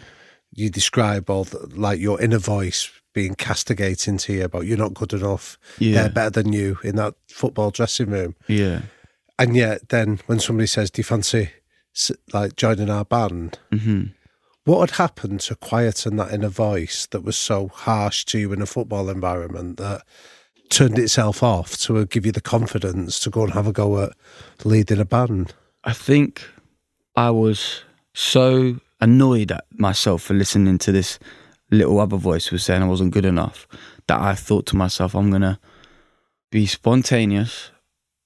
you 0.52 0.70
describe 0.70 1.30
all 1.30 1.46
the, 1.46 1.66
like 1.76 2.00
your 2.02 2.22
inner 2.22 2.38
voice 2.40 2.92
being 3.14 3.36
castigating 3.36 4.18
to 4.18 4.34
you 4.34 4.44
about 4.44 4.66
you're 4.66 4.78
not 4.78 4.94
good 4.94 5.14
enough, 5.14 5.58
Yeah. 5.80 6.02
they're 6.04 6.10
better 6.12 6.30
than 6.42 6.52
you 6.52 6.78
in 6.84 6.98
that 6.98 7.16
football 7.30 7.72
dressing 7.72 8.10
room. 8.10 8.36
Yeah. 8.50 8.82
And 9.40 9.56
yet, 9.56 9.90
then 9.90 10.20
when 10.26 10.40
somebody 10.40 10.68
says, 10.68 10.92
Do 10.92 11.00
you 11.00 11.04
fancy 11.06 11.52
s- 11.96 12.12
like 12.34 12.56
joining 12.58 12.90
our 12.90 13.06
band? 13.06 13.60
hmm 13.72 14.04
What 14.66 14.92
had 14.92 14.98
happened 14.98 15.42
to 15.42 15.56
quieten 15.56 16.16
that 16.16 16.34
inner 16.34 16.48
voice 16.48 17.06
that 17.08 17.26
was 17.26 17.36
so 17.36 17.68
harsh 17.68 18.24
to 18.26 18.40
you 18.40 18.54
in 18.54 18.62
a 18.62 18.66
football 18.66 19.10
environment 19.10 19.76
that 19.76 20.04
turned 20.70 20.98
itself 20.98 21.44
off 21.44 21.78
to 21.80 22.06
give 22.06 22.26
you 22.26 22.32
the 22.32 22.40
confidence 22.40 23.20
to 23.20 23.30
go 23.30 23.44
and 23.44 23.52
have 23.52 23.68
a 23.68 23.74
go 23.74 24.02
at 24.02 24.14
leading 24.64 25.02
a 25.02 25.06
band? 25.06 25.54
I 25.84 25.92
think 25.92 26.48
I 27.14 27.30
was 27.30 27.84
so 28.14 28.80
annoyed 29.02 29.52
at 29.52 29.66
myself 29.74 30.22
for 30.22 30.34
listening 30.34 30.78
to 30.78 30.94
this 30.94 31.20
little 31.70 32.00
other 32.00 32.16
voice 32.16 32.48
who 32.48 32.56
was 32.56 32.64
saying 32.64 32.82
I 32.82 32.88
wasn't 32.88 33.12
good 33.12 33.26
enough 33.26 33.68
that 34.08 34.22
I 34.22 34.34
thought 34.34 34.66
to 34.68 34.78
myself, 34.78 35.14
I'm 35.14 35.30
gonna 35.30 35.60
be 36.52 36.68
spontaneous 36.68 37.72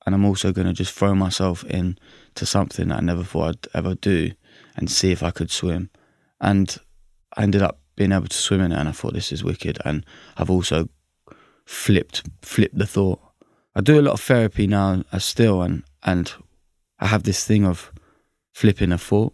and 0.05 0.13
I'm 0.13 0.25
also 0.25 0.51
gonna 0.51 0.73
just 0.73 0.93
throw 0.93 1.15
myself 1.15 1.63
in 1.63 1.97
to 2.35 2.45
something 2.45 2.89
that 2.89 2.99
I 2.99 3.01
never 3.01 3.23
thought 3.23 3.67
I'd 3.73 3.77
ever 3.79 3.95
do 3.95 4.33
and 4.75 4.91
see 4.91 5.11
if 5.11 5.23
I 5.23 5.31
could 5.31 5.49
swim. 5.49 5.89
And 6.39 6.77
I 7.35 7.43
ended 7.43 7.61
up 7.61 7.79
being 7.95 8.11
able 8.11 8.27
to 8.27 8.37
swim 8.37 8.61
in 8.61 8.71
it 8.71 8.77
and 8.77 8.87
I 8.87 8.91
thought 8.91 9.13
this 9.13 9.31
is 9.31 9.43
wicked 9.43 9.79
and 9.83 10.05
I've 10.37 10.51
also 10.51 10.87
flipped 11.65 12.23
flipped 12.41 12.77
the 12.77 12.85
thought. 12.85 13.19
I 13.75 13.81
do 13.81 13.99
a 13.99 14.01
lot 14.01 14.13
of 14.13 14.21
therapy 14.21 14.67
now 14.67 15.03
uh, 15.11 15.19
still 15.19 15.61
and 15.61 15.83
and 16.03 16.31
I 16.99 17.07
have 17.07 17.23
this 17.23 17.45
thing 17.45 17.65
of 17.65 17.91
flipping 18.53 18.91
a 18.91 18.97
thought, 18.97 19.33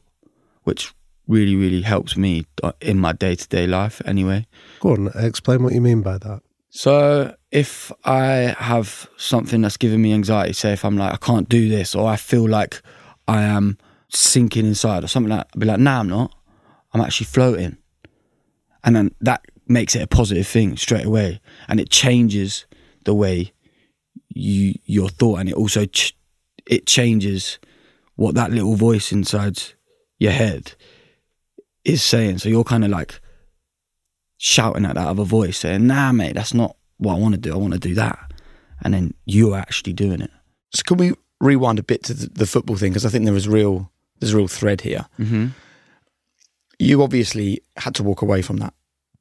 which 0.64 0.94
really, 1.28 1.56
really 1.56 1.82
helps 1.82 2.18
me 2.18 2.46
uh, 2.62 2.74
in 2.82 3.00
my 3.00 3.14
day 3.14 3.36
to 3.36 3.48
day 3.48 3.68
life 3.68 4.02
anyway. 4.06 4.46
Go 4.80 4.92
on, 4.92 5.12
explain 5.16 5.64
what 5.64 5.74
you 5.74 5.82
mean 5.82 6.02
by 6.02 6.18
that. 6.18 6.42
So 6.70 7.36
if 7.52 7.92
I 8.04 8.56
have 8.58 9.08
something 9.16 9.62
that's 9.62 9.78
giving 9.78 10.02
me 10.02 10.12
anxiety, 10.12 10.54
say 10.54 10.74
if 10.74 10.84
I'm 10.84 10.98
like, 10.98 11.14
I 11.14 11.18
can't 11.18 11.48
do 11.48 11.70
this, 11.70 11.96
or 11.96 12.10
I 12.10 12.16
feel 12.16 12.50
like 12.50 12.82
I 13.28 13.44
am 13.44 13.78
sinking 14.10 14.66
inside 14.66 15.04
or 15.04 15.08
something 15.08 15.30
like 15.30 15.48
I'll 15.54 15.60
be 15.60 15.68
like, 15.68 15.80
nah, 15.80 16.00
I'm 16.00 16.10
not. 16.10 16.34
I'm 16.94 17.02
actually 17.02 17.26
floating. 17.26 17.78
And 18.84 18.96
then 18.96 19.16
that 19.22 19.46
makes 19.68 19.96
it 19.96 20.02
a 20.02 20.08
positive 20.08 20.48
thing 20.48 20.78
straight 20.78 21.06
away. 21.06 21.42
And 21.68 21.80
it 21.80 21.90
changes 21.90 22.66
the 23.04 23.14
way 23.14 23.54
you 24.30 24.74
your 24.86 25.10
thought 25.10 25.40
and 25.40 25.50
it 25.50 25.56
also 25.56 25.86
ch- 25.86 26.18
it 26.66 26.88
changes 26.88 27.60
what 28.16 28.36
that 28.36 28.52
little 28.52 28.76
voice 28.76 29.12
inside 29.12 29.62
your 30.18 30.32
head 30.32 30.74
is 31.84 32.02
saying. 32.04 32.40
So 32.40 32.50
you're 32.50 32.64
kind 32.64 32.84
of 32.84 32.90
like 32.90 33.20
shouting 34.38 34.86
at 34.86 34.96
that 34.96 35.08
other 35.08 35.24
voice, 35.24 35.60
saying, 35.60 35.88
"Nah, 35.88 36.12
mate, 36.12 36.36
that's 36.36 36.54
not 36.54 36.76
what 36.98 37.16
I 37.16 37.20
want 37.20 37.36
to 37.36 37.40
do. 37.40 37.54
I 37.54 37.58
want 37.58 37.74
to 37.74 37.80
do 37.80 37.96
that," 37.96 38.34
and 38.82 38.94
then 38.94 39.14
you're 39.26 39.58
actually 39.58 39.94
doing 39.94 40.22
it. 40.22 40.32
So 40.74 40.84
can 40.84 40.98
we 40.98 41.14
rewind 41.40 41.80
a 41.80 41.84
bit 41.84 42.04
to 42.04 42.14
the, 42.14 42.28
the 42.30 42.46
football 42.46 42.78
thing 42.78 42.92
because 42.92 43.06
I 43.06 43.10
think 43.10 43.26
there 43.26 43.36
is 43.36 43.48
real 43.48 43.92
there's 44.20 44.34
a 44.34 44.38
real 44.38 44.48
thread 44.48 44.82
here. 44.82 45.06
Mm-hmm. 45.20 45.48
You 46.80 47.04
obviously 47.04 47.62
had 47.78 47.96
to 47.96 48.04
walk 48.04 48.22
away 48.22 48.42
from 48.42 48.58
that. 48.58 48.74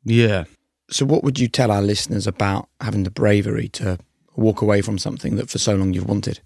Yeah. 0.05 0.45
So 0.91 1.07
what 1.07 1.23
would 1.25 1.39
you 1.39 1.49
tell 1.49 1.71
our 1.71 1.83
listeners 1.83 2.27
about 2.27 2.69
having 2.81 3.05
the 3.05 3.11
bravery 3.11 3.69
to 3.69 3.99
walk 4.37 4.63
away 4.63 4.83
from 4.83 4.99
something 4.99 5.37
that 5.37 5.51
for 5.51 5.59
so 5.59 5.75
long 5.75 5.93
you've 5.93 6.09
wanted? 6.09 6.41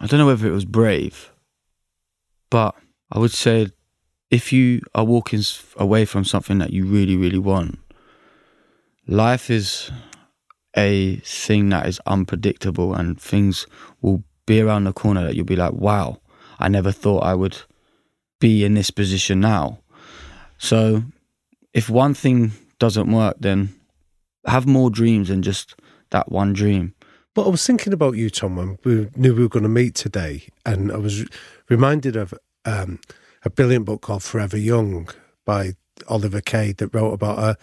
I 0.00 0.06
don't 0.06 0.18
know 0.18 0.26
whether 0.26 0.46
it 0.46 0.52
was 0.52 0.64
brave, 0.64 1.32
but 2.50 2.74
I 3.10 3.18
would 3.18 3.32
say 3.32 3.68
if 4.30 4.52
you 4.52 4.82
are 4.94 5.04
walking 5.04 5.42
away 5.76 6.04
from 6.04 6.24
something 6.24 6.58
that 6.58 6.72
you 6.72 6.84
really, 6.84 7.16
really 7.16 7.38
want, 7.38 7.78
life 9.06 9.50
is 9.50 9.90
a 10.76 11.16
thing 11.16 11.70
that 11.70 11.86
is 11.86 12.00
unpredictable 12.06 12.92
and 12.94 13.20
things 13.20 13.66
will 14.02 14.22
be 14.44 14.60
around 14.60 14.84
the 14.84 14.92
corner 14.92 15.24
that 15.24 15.34
you'll 15.34 15.46
be 15.46 15.56
like, 15.56 15.72
wow, 15.72 16.20
I 16.58 16.68
never 16.68 16.92
thought 16.92 17.20
I 17.20 17.34
would 17.34 17.62
be 18.38 18.64
in 18.64 18.74
this 18.74 18.90
position 18.90 19.40
now. 19.40 19.78
So 20.58 21.02
if 21.72 21.88
one 21.90 22.14
thing 22.14 22.52
doesn't 22.78 23.10
work, 23.10 23.36
then 23.40 23.74
have 24.46 24.66
more 24.66 24.90
dreams 24.90 25.28
than 25.28 25.42
just 25.42 25.74
that 26.10 26.30
one 26.30 26.52
dream. 26.52 26.94
But 27.34 27.46
I 27.46 27.50
was 27.50 27.66
thinking 27.66 27.92
about 27.92 28.16
you, 28.16 28.30
Tom, 28.30 28.56
when 28.56 28.78
we 28.84 29.08
knew 29.14 29.34
we 29.34 29.42
were 29.42 29.48
going 29.48 29.62
to 29.64 29.68
meet 29.68 29.94
today, 29.94 30.48
and 30.64 30.90
I 30.90 30.96
was 30.96 31.26
reminded 31.68 32.16
of 32.16 32.32
um, 32.64 32.98
a 33.44 33.50
brilliant 33.50 33.84
book 33.84 34.00
called 34.02 34.22
Forever 34.22 34.56
Young 34.56 35.08
by 35.44 35.74
Oliver 36.08 36.40
Kay 36.40 36.72
that 36.72 36.94
wrote 36.94 37.12
about 37.12 37.38
a 37.38 37.56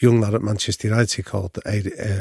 young 0.00 0.20
lad 0.20 0.34
at 0.34 0.42
Manchester 0.42 0.88
United 0.88 1.24
called 1.24 1.58
uh, 1.64 1.70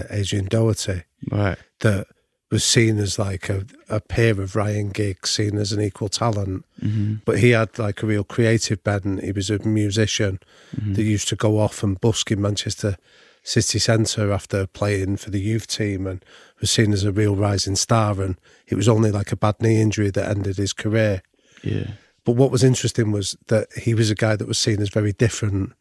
Adrian 0.10 0.46
Doherty 0.46 1.04
Right. 1.32 1.58
that 1.80 2.08
was 2.52 2.64
seen 2.64 2.98
as 2.98 3.20
like 3.20 3.48
a, 3.50 3.66
a 3.90 4.00
peer 4.00 4.42
of 4.42 4.56
Ryan 4.56 4.90
Giggs, 4.90 5.30
seen 5.30 5.58
as 5.58 5.72
an 5.72 5.82
equal 5.82 6.10
talent. 6.10 6.66
Mm-hmm. 6.82 7.16
But 7.26 7.40
he 7.40 7.52
had 7.52 7.78
like 7.78 8.02
a 8.02 8.08
real 8.08 8.24
creative 8.24 8.84
bent. 8.84 9.24
He 9.24 9.32
was 9.32 9.50
a 9.50 9.60
musician 9.60 10.40
Mm-hmm. 10.76 10.94
that 10.94 11.02
used 11.02 11.28
to 11.30 11.36
go 11.36 11.58
off 11.60 11.82
and 11.82 12.00
busk 12.00 12.32
in 12.32 12.40
Manchester 12.40 12.96
city 13.42 13.80
centre 13.80 14.32
after 14.32 14.68
playing 14.68 15.18
for 15.18 15.32
the 15.32 15.40
youth 15.40 15.66
team 15.66 16.06
and 16.06 16.24
was 16.60 16.70
seen 16.70 16.94
as 16.94 17.04
a 17.04 17.12
real 17.12 17.36
rising 17.36 17.76
star. 17.76 18.22
And 18.22 18.36
it 18.68 18.76
was 18.76 18.88
only 18.88 19.12
like 19.12 19.32
a 19.32 19.36
bad 19.36 19.60
knee 19.60 19.82
injury 19.82 20.12
that 20.12 20.30
ended 20.30 20.58
his 20.58 20.74
career. 20.74 21.24
Yeah. 21.64 21.92
But 22.24 22.34
what 22.34 22.52
was 22.52 22.64
interesting 22.64 23.12
was 23.12 23.36
that 23.48 23.68
he 23.74 23.96
was 23.96 24.12
a 24.12 24.16
guy 24.16 24.36
that 24.36 24.48
was 24.48 24.60
seen 24.60 24.80
as 24.80 24.90
very 24.90 25.12
different 25.12 25.74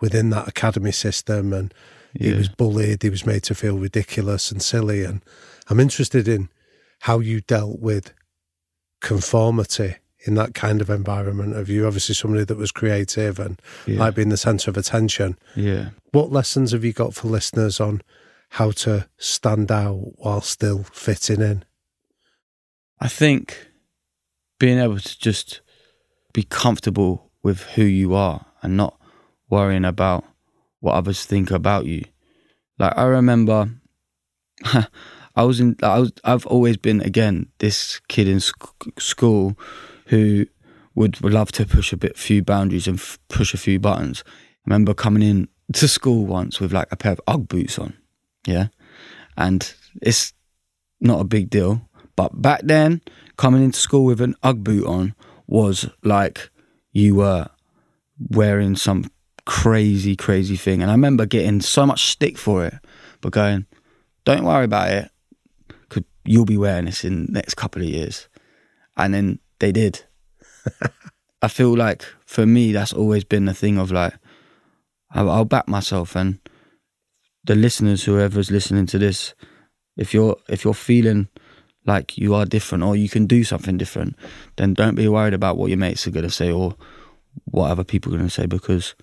within 0.00 0.30
that 0.30 0.48
academy 0.48 0.90
system 0.92 1.52
and 1.52 1.72
he 2.18 2.32
was 2.32 2.48
bullied, 2.48 3.02
he 3.02 3.10
was 3.10 3.24
made 3.24 3.44
to 3.44 3.54
feel 3.54 3.78
ridiculous 3.78 4.50
and 4.50 4.60
silly. 4.60 5.04
And 5.04 5.22
I'm 5.72 5.80
interested 5.80 6.28
in 6.28 6.50
how 7.00 7.20
you 7.20 7.40
dealt 7.40 7.80
with 7.80 8.12
conformity 9.00 9.96
in 10.26 10.34
that 10.34 10.52
kind 10.54 10.80
of 10.82 10.90
environment 10.90 11.56
of 11.56 11.68
you 11.70 11.86
obviously 11.86 12.14
somebody 12.14 12.44
that 12.44 12.58
was 12.58 12.70
creative 12.70 13.40
and 13.40 13.58
Yeah. 13.86 13.98
like 14.00 14.14
being 14.14 14.28
the 14.28 14.36
centre 14.36 14.70
of 14.70 14.76
attention. 14.76 15.38
Yeah. 15.56 15.90
What 16.12 16.30
lessons 16.30 16.72
have 16.72 16.84
you 16.84 16.92
got 16.92 17.14
for 17.14 17.28
listeners 17.28 17.80
on 17.80 18.02
how 18.50 18.70
to 18.72 19.08
stand 19.16 19.72
out 19.72 19.96
while 20.18 20.42
still 20.42 20.84
fitting 20.92 21.40
in? 21.40 21.64
I 23.00 23.08
think 23.08 23.68
being 24.60 24.78
able 24.78 25.00
to 25.00 25.18
just 25.18 25.62
be 26.34 26.42
comfortable 26.44 27.30
with 27.42 27.62
who 27.74 27.82
you 27.82 28.14
are 28.14 28.44
and 28.62 28.76
not 28.76 29.00
worrying 29.48 29.86
about 29.86 30.24
what 30.80 30.94
others 30.94 31.24
think 31.24 31.50
about 31.50 31.86
you. 31.86 32.04
Like 32.78 32.92
I 32.96 33.04
remember, 33.04 33.70
I 35.34 35.44
was 35.44 35.60
in. 35.60 35.76
I 35.82 35.98
was. 35.98 36.12
I've 36.24 36.46
always 36.46 36.76
been 36.76 37.00
again 37.00 37.48
this 37.58 38.00
kid 38.08 38.28
in 38.28 38.40
sc- 38.40 38.98
school 38.98 39.58
who 40.06 40.46
would 40.94 41.22
love 41.22 41.52
to 41.52 41.64
push 41.64 41.92
a 41.92 41.96
bit, 41.96 42.18
few 42.18 42.42
boundaries 42.42 42.86
and 42.86 42.98
f- 42.98 43.18
push 43.28 43.54
a 43.54 43.58
few 43.58 43.78
buttons. 43.78 44.22
I 44.26 44.30
remember 44.66 44.94
coming 44.94 45.22
in 45.22 45.48
to 45.72 45.88
school 45.88 46.26
once 46.26 46.60
with 46.60 46.72
like 46.72 46.88
a 46.90 46.96
pair 46.96 47.12
of 47.12 47.20
UGG 47.26 47.48
boots 47.48 47.78
on, 47.78 47.96
yeah, 48.46 48.68
and 49.36 49.72
it's 50.02 50.32
not 51.00 51.20
a 51.20 51.24
big 51.24 51.50
deal. 51.50 51.88
But 52.14 52.42
back 52.42 52.60
then, 52.64 53.00
coming 53.36 53.64
into 53.64 53.78
school 53.78 54.04
with 54.04 54.20
an 54.20 54.36
UGG 54.42 54.64
boot 54.64 54.86
on 54.86 55.14
was 55.46 55.88
like 56.04 56.50
you 56.92 57.14
were 57.16 57.48
wearing 58.18 58.76
some 58.76 59.10
crazy, 59.46 60.16
crazy 60.16 60.56
thing. 60.56 60.82
And 60.82 60.90
I 60.90 60.94
remember 60.94 61.26
getting 61.26 61.60
so 61.60 61.86
much 61.86 62.10
stick 62.10 62.38
for 62.38 62.66
it, 62.66 62.74
but 63.20 63.32
going, 63.32 63.66
don't 64.24 64.44
worry 64.44 64.64
about 64.64 64.90
it, 64.90 65.10
you'll 66.24 66.44
be 66.44 66.56
wearing 66.56 66.86
this 66.86 67.04
in 67.04 67.26
the 67.26 67.32
next 67.32 67.54
couple 67.54 67.82
of 67.82 67.88
years. 67.88 68.28
And 68.96 69.14
then 69.14 69.38
they 69.58 69.72
did. 69.72 70.04
I 71.42 71.48
feel 71.48 71.76
like 71.76 72.04
for 72.24 72.46
me, 72.46 72.72
that's 72.72 72.92
always 72.92 73.24
been 73.24 73.46
the 73.46 73.54
thing 73.54 73.78
of 73.78 73.90
like, 73.90 74.14
I'll, 75.10 75.30
I'll 75.30 75.44
back 75.44 75.68
myself 75.68 76.16
and 76.16 76.38
the 77.44 77.54
listeners, 77.54 78.04
whoever's 78.04 78.50
listening 78.50 78.86
to 78.86 78.98
this, 78.98 79.34
if 79.96 80.14
you're 80.14 80.36
if 80.48 80.64
you're 80.64 80.74
feeling 80.74 81.28
like 81.84 82.16
you 82.16 82.34
are 82.34 82.44
different 82.44 82.84
or 82.84 82.94
you 82.94 83.08
can 83.08 83.26
do 83.26 83.42
something 83.42 83.76
different, 83.76 84.16
then 84.56 84.74
don't 84.74 84.94
be 84.94 85.08
worried 85.08 85.34
about 85.34 85.56
what 85.56 85.68
your 85.68 85.78
mates 85.78 86.06
are 86.06 86.12
going 86.12 86.24
to 86.24 86.30
say 86.30 86.50
or 86.50 86.76
what 87.46 87.70
other 87.70 87.84
people 87.84 88.14
are 88.14 88.18
going 88.18 88.28
to 88.28 88.34
say 88.34 88.46
because 88.46 88.94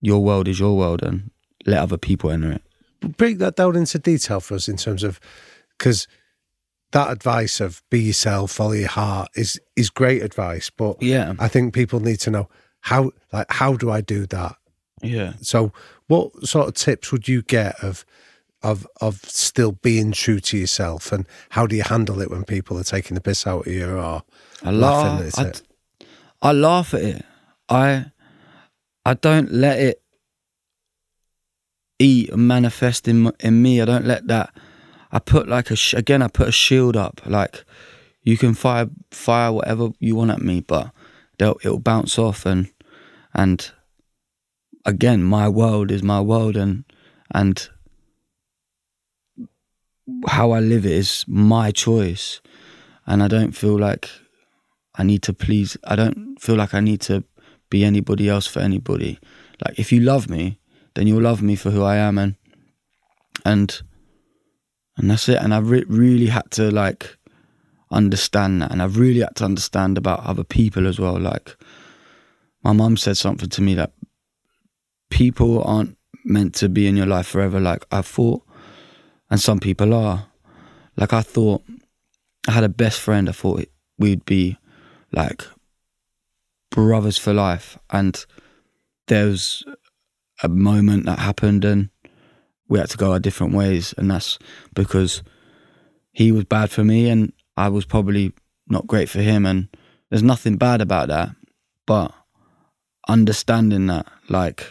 your 0.00 0.22
world 0.22 0.48
is 0.48 0.58
your 0.58 0.76
world 0.76 1.02
and 1.02 1.30
let 1.66 1.78
other 1.78 1.96
people 1.96 2.30
enter 2.30 2.52
it. 2.52 2.62
Break 3.16 3.38
that 3.38 3.56
down 3.56 3.76
into 3.76 3.98
detail 3.98 4.40
for 4.40 4.54
us 4.54 4.68
in 4.68 4.76
terms 4.76 5.04
of 5.04 5.20
because 5.78 6.08
that 6.92 7.10
advice 7.10 7.60
of 7.60 7.82
be 7.90 8.00
yourself, 8.00 8.52
follow 8.52 8.72
your 8.72 8.88
heart 8.88 9.28
is 9.34 9.60
is 9.76 9.90
great 9.90 10.22
advice, 10.22 10.70
but 10.70 11.02
Yeah. 11.02 11.34
I 11.38 11.48
think 11.48 11.74
people 11.74 12.00
need 12.00 12.20
to 12.20 12.30
know 12.30 12.48
how 12.80 13.12
like 13.32 13.46
how 13.50 13.74
do 13.74 13.90
I 13.90 14.00
do 14.00 14.26
that? 14.26 14.56
Yeah. 15.02 15.34
So, 15.40 15.72
what 16.06 16.46
sort 16.46 16.68
of 16.68 16.74
tips 16.74 17.12
would 17.12 17.28
you 17.28 17.42
get 17.42 17.82
of 17.84 18.04
of 18.62 18.86
of 19.00 19.20
still 19.24 19.72
being 19.72 20.10
true 20.12 20.40
to 20.40 20.58
yourself, 20.58 21.12
and 21.12 21.26
how 21.50 21.66
do 21.66 21.76
you 21.76 21.82
handle 21.84 22.20
it 22.20 22.30
when 22.30 22.44
people 22.44 22.78
are 22.78 22.84
taking 22.84 23.14
the 23.14 23.20
piss 23.20 23.46
out 23.46 23.66
of 23.66 23.72
you 23.72 23.96
or 23.96 24.22
I 24.64 24.70
laughing 24.70 25.24
laugh. 25.24 25.38
at 25.38 25.46
I, 25.46 25.48
it? 25.48 25.62
I 26.42 26.52
laugh 26.52 26.94
at 26.94 27.02
it. 27.02 27.24
I 27.68 28.06
I 29.04 29.14
don't 29.14 29.52
let 29.52 29.78
it 29.78 30.02
eat 31.98 32.30
and 32.30 32.48
manifest 32.48 33.06
in 33.08 33.30
in 33.40 33.62
me. 33.62 33.80
I 33.80 33.84
don't 33.84 34.06
let 34.06 34.26
that. 34.28 34.50
I 35.10 35.18
put 35.18 35.48
like 35.48 35.70
a 35.70 35.76
sh- 35.76 35.94
again. 35.94 36.22
I 36.22 36.28
put 36.28 36.48
a 36.48 36.52
shield 36.52 36.96
up. 36.96 37.20
Like 37.24 37.64
you 38.22 38.36
can 38.36 38.54
fire 38.54 38.88
fire 39.10 39.52
whatever 39.52 39.90
you 39.98 40.16
want 40.16 40.30
at 40.30 40.42
me, 40.42 40.60
but 40.60 40.90
it'll 41.38 41.78
bounce 41.78 42.18
off 42.18 42.44
and 42.46 42.70
and 43.34 43.70
again, 44.84 45.22
my 45.22 45.48
world 45.48 45.90
is 45.90 46.02
my 46.02 46.20
world 46.20 46.56
and 46.56 46.84
and 47.32 47.68
how 50.26 50.52
I 50.52 50.60
live 50.60 50.86
it 50.86 50.92
is 50.92 51.24
my 51.28 51.70
choice, 51.70 52.40
and 53.06 53.22
I 53.22 53.28
don't 53.28 53.52
feel 53.52 53.78
like 53.78 54.08
I 54.94 55.02
need 55.02 55.22
to 55.24 55.32
please. 55.32 55.76
I 55.84 55.96
don't 55.96 56.36
feel 56.40 56.56
like 56.56 56.74
I 56.74 56.80
need 56.80 57.00
to 57.02 57.24
be 57.70 57.84
anybody 57.84 58.28
else 58.28 58.46
for 58.46 58.60
anybody. 58.60 59.18
Like 59.64 59.78
if 59.78 59.92
you 59.92 60.00
love 60.00 60.30
me, 60.30 60.58
then 60.94 61.06
you'll 61.06 61.22
love 61.22 61.42
me 61.42 61.54
for 61.56 61.70
who 61.70 61.82
I 61.82 61.96
am, 61.96 62.16
and 62.18 62.36
and 63.44 63.82
and 64.98 65.10
that's 65.10 65.28
it. 65.28 65.38
And 65.40 65.54
I 65.54 65.58
re- 65.58 65.84
really 65.88 66.26
had 66.26 66.50
to 66.52 66.70
like 66.70 67.16
understand 67.90 68.60
that, 68.60 68.72
and 68.72 68.82
I've 68.82 68.98
really 68.98 69.20
had 69.20 69.36
to 69.36 69.44
understand 69.44 69.96
about 69.96 70.24
other 70.24 70.44
people 70.44 70.86
as 70.86 70.98
well. 70.98 71.18
Like 71.18 71.56
my 72.62 72.72
mum 72.72 72.96
said 72.96 73.16
something 73.16 73.48
to 73.48 73.62
me 73.62 73.74
that 73.74 73.92
people 75.10 75.62
aren't 75.62 75.96
meant 76.24 76.54
to 76.56 76.68
be 76.68 76.86
in 76.86 76.96
your 76.96 77.06
life 77.06 77.28
forever. 77.28 77.60
Like 77.60 77.86
I 77.90 78.02
thought, 78.02 78.42
and 79.30 79.40
some 79.40 79.60
people 79.60 79.94
are. 79.94 80.26
Like 80.96 81.12
I 81.12 81.22
thought, 81.22 81.62
I 82.48 82.52
had 82.52 82.64
a 82.64 82.68
best 82.68 83.00
friend. 83.00 83.28
I 83.28 83.32
thought 83.32 83.64
we'd 83.98 84.24
be 84.24 84.58
like 85.12 85.44
brothers 86.70 87.18
for 87.18 87.32
life, 87.32 87.78
and 87.90 88.24
there 89.06 89.26
was 89.26 89.64
a 90.42 90.48
moment 90.48 91.06
that 91.06 91.20
happened, 91.20 91.64
and 91.64 91.90
we 92.68 92.78
had 92.78 92.90
to 92.90 92.96
go 92.96 93.12
our 93.12 93.20
different 93.20 93.54
ways, 93.54 93.94
and 93.96 94.10
that's 94.10 94.38
because 94.74 95.22
he 96.12 96.32
was 96.32 96.44
bad 96.44 96.70
for 96.70 96.84
me, 96.84 97.08
and 97.08 97.32
I 97.56 97.68
was 97.68 97.84
probably 97.84 98.32
not 98.68 98.86
great 98.86 99.08
for 99.08 99.20
him, 99.20 99.46
and 99.46 99.68
there's 100.10 100.22
nothing 100.22 100.56
bad 100.56 100.80
about 100.80 101.08
that, 101.08 101.30
but 101.86 102.12
understanding 103.08 103.86
that 103.86 104.06
like 104.28 104.66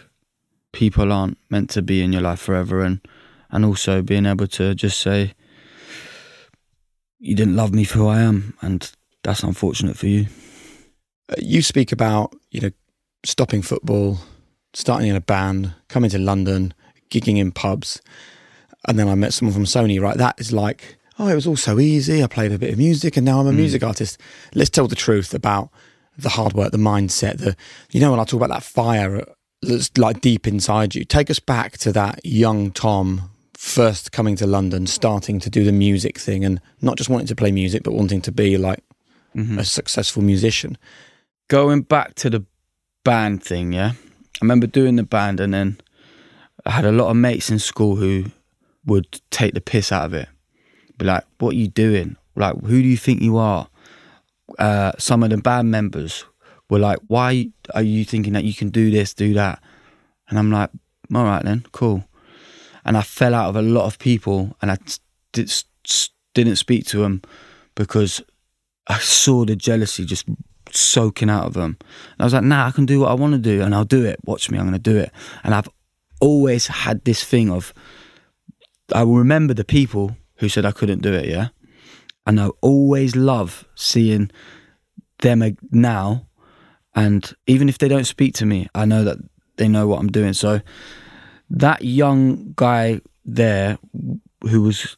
people 0.71 1.11
aren't 1.11 1.37
meant 1.49 1.69
to 1.71 1.81
be 1.81 2.01
in 2.01 2.13
your 2.13 2.21
life 2.21 2.39
forever 2.39 2.83
and 2.83 3.01
and 3.49 3.65
also 3.65 4.01
being 4.01 4.25
able 4.25 4.45
to 4.45 4.75
just 4.75 4.99
say 4.99 5.33
you 7.19 7.35
didn't 7.35 7.55
love 7.55 7.73
me 7.73 7.83
for 7.83 7.97
who 7.99 8.07
I 8.07 8.19
am 8.19 8.55
and 8.61 8.91
that's 9.23 9.43
unfortunate 9.43 9.97
for 9.97 10.07
you. 10.07 10.27
Uh, 11.29 11.35
you 11.39 11.61
speak 11.61 11.91
about 11.91 12.33
you 12.51 12.61
know 12.61 12.71
stopping 13.25 13.61
football, 13.61 14.19
starting 14.73 15.09
in 15.09 15.15
a 15.15 15.21
band, 15.21 15.73
coming 15.89 16.09
to 16.11 16.19
London, 16.19 16.73
gigging 17.09 17.37
in 17.37 17.51
pubs, 17.51 18.01
and 18.87 18.97
then 18.97 19.07
I 19.07 19.15
met 19.15 19.33
someone 19.33 19.53
from 19.53 19.65
Sony. 19.65 19.99
Right, 20.01 20.17
that 20.17 20.39
is 20.39 20.51
like 20.51 20.97
oh, 21.19 21.27
it 21.27 21.35
was 21.35 21.47
all 21.47 21.57
so 21.57 21.79
easy. 21.79 22.23
I 22.23 22.27
played 22.27 22.51
a 22.51 22.59
bit 22.59 22.71
of 22.71 22.77
music, 22.77 23.17
and 23.17 23.25
now 23.25 23.39
I'm 23.39 23.47
a 23.47 23.51
hmm. 23.51 23.57
music 23.57 23.83
artist. 23.83 24.19
Let's 24.53 24.69
tell 24.69 24.87
the 24.87 24.95
truth 24.95 25.33
about 25.33 25.69
the 26.17 26.29
hard 26.29 26.53
work, 26.53 26.71
the 26.71 26.77
mindset. 26.77 27.37
The 27.37 27.55
you 27.91 27.99
know 27.99 28.11
when 28.11 28.19
I 28.19 28.23
talk 28.23 28.41
about 28.41 28.53
that 28.53 28.63
fire 28.63 29.23
that's 29.61 29.95
like 29.97 30.21
deep 30.21 30.47
inside 30.47 30.95
you. 30.95 31.03
Take 31.03 31.29
us 31.29 31.39
back 31.39 31.77
to 31.79 31.91
that 31.93 32.19
young 32.23 32.71
Tom. 32.71 33.29
First 33.55 34.11
coming 34.11 34.35
to 34.35 34.45
London, 34.45 34.85
starting 34.85 35.39
to 35.39 35.49
do 35.49 35.63
the 35.63 35.71
music 35.71 36.19
thing, 36.19 36.45
and 36.45 36.61
not 36.81 36.97
just 36.97 37.09
wanting 37.09 37.27
to 37.27 37.35
play 37.35 37.51
music, 37.51 37.83
but 37.83 37.93
wanting 37.93 38.21
to 38.21 38.31
be 38.31 38.55
like 38.55 38.83
mm-hmm. 39.35 39.57
a 39.57 39.63
successful 39.63 40.21
musician. 40.21 40.77
Going 41.47 41.81
back 41.81 42.13
to 42.15 42.29
the 42.29 42.45
band 43.03 43.43
thing, 43.43 43.73
yeah. 43.73 43.93
I 43.95 44.45
remember 44.45 44.67
doing 44.67 44.97
the 44.97 45.03
band 45.03 45.39
and 45.39 45.53
then 45.53 45.79
I 46.67 46.71
had 46.71 46.85
a 46.85 46.91
lot 46.91 47.09
of 47.09 47.15
mates 47.15 47.49
in 47.49 47.59
school 47.59 47.95
who 47.95 48.25
would 48.85 49.21
take 49.31 49.53
the 49.53 49.61
piss 49.61 49.91
out 49.91 50.05
of 50.05 50.13
it. 50.13 50.27
Be 50.97 51.05
like, 51.05 51.23
what 51.39 51.51
are 51.51 51.57
you 51.57 51.69
doing? 51.69 52.17
Like, 52.35 52.59
who 52.61 52.81
do 52.81 52.87
you 52.87 52.97
think 52.97 53.21
you 53.21 53.37
are? 53.37 53.69
Uh, 54.59 54.91
some 54.97 55.23
of 55.23 55.29
the 55.29 55.37
band 55.37 55.71
members 55.71 56.25
were 56.69 56.79
like, 56.79 56.99
why 57.07 57.49
are 57.73 57.81
you 57.81 58.03
thinking 58.03 58.33
that 58.33 58.43
you 58.43 58.53
can 58.53 58.69
do 58.69 58.91
this, 58.91 59.13
do 59.13 59.33
that? 59.33 59.61
And 60.29 60.37
I'm 60.37 60.51
like, 60.51 60.69
all 61.15 61.23
right 61.23 61.43
then, 61.43 61.65
cool. 61.71 62.03
And 62.83 62.97
I 62.97 63.01
fell 63.01 63.33
out 63.33 63.49
of 63.49 63.55
a 63.55 63.61
lot 63.61 63.85
of 63.85 63.97
people 63.97 64.55
and 64.61 64.71
I 64.71 64.77
did, 65.31 65.51
didn't 66.33 66.57
speak 66.57 66.85
to 66.87 66.99
them 66.99 67.21
because 67.75 68.21
I 68.87 68.99
saw 68.99 69.45
the 69.45 69.55
jealousy 69.55 70.05
just 70.05 70.25
soaking 70.71 71.29
out 71.29 71.45
of 71.45 71.53
them. 71.53 71.77
And 71.79 72.19
I 72.19 72.23
was 72.25 72.33
like, 72.33 72.43
nah, 72.43 72.67
I 72.67 72.71
can 72.71 72.85
do 72.85 73.01
what 73.01 73.11
I 73.11 73.13
want 73.13 73.33
to 73.33 73.39
do 73.39 73.61
and 73.61 73.73
I'll 73.73 73.85
do 73.85 74.05
it. 74.05 74.19
Watch 74.25 74.49
me, 74.49 74.57
I'm 74.57 74.65
going 74.65 74.73
to 74.73 74.93
do 74.93 74.97
it. 74.97 75.11
And 75.43 75.53
I've 75.53 75.69
always 76.19 76.67
had 76.67 77.03
this 77.05 77.23
thing 77.23 77.49
of, 77.49 77.73
I 78.93 79.03
will 79.03 79.17
remember 79.17 79.53
the 79.53 79.65
people 79.65 80.15
who 80.37 80.49
said 80.49 80.65
I 80.65 80.71
couldn't 80.71 81.01
do 81.01 81.13
it, 81.13 81.25
yeah? 81.25 81.49
And 82.25 82.39
I 82.39 82.47
always 82.61 83.15
love 83.15 83.65
seeing 83.75 84.31
them 85.19 85.57
now. 85.71 86.27
And 86.95 87.31
even 87.47 87.69
if 87.69 87.77
they 87.77 87.87
don't 87.87 88.05
speak 88.05 88.33
to 88.35 88.45
me, 88.45 88.67
I 88.75 88.85
know 88.85 89.03
that 89.03 89.17
they 89.57 89.67
know 89.67 89.87
what 89.87 89.99
I'm 89.99 90.11
doing. 90.11 90.33
So 90.33 90.61
that 91.49 91.83
young 91.83 92.53
guy 92.55 93.01
there 93.25 93.77
who 94.41 94.61
was 94.61 94.97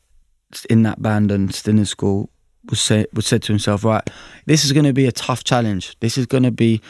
in 0.70 0.84
that 0.84 1.02
band 1.02 1.32
and 1.32 1.54
still 1.54 1.78
in 1.78 1.86
school 1.86 2.30
was 2.70 2.80
say, 2.80 3.06
was 3.14 3.26
said 3.26 3.42
to 3.44 3.52
himself, 3.52 3.84
right, 3.84 4.08
this 4.46 4.66
is 4.66 4.72
going 4.72 4.86
to 4.86 4.94
be 4.94 5.06
a 5.06 5.12
tough 5.12 5.44
challenge. 5.44 5.98
This 6.00 6.18
is 6.18 6.26
going 6.26 6.44
to 6.44 6.52
be, 6.52 6.82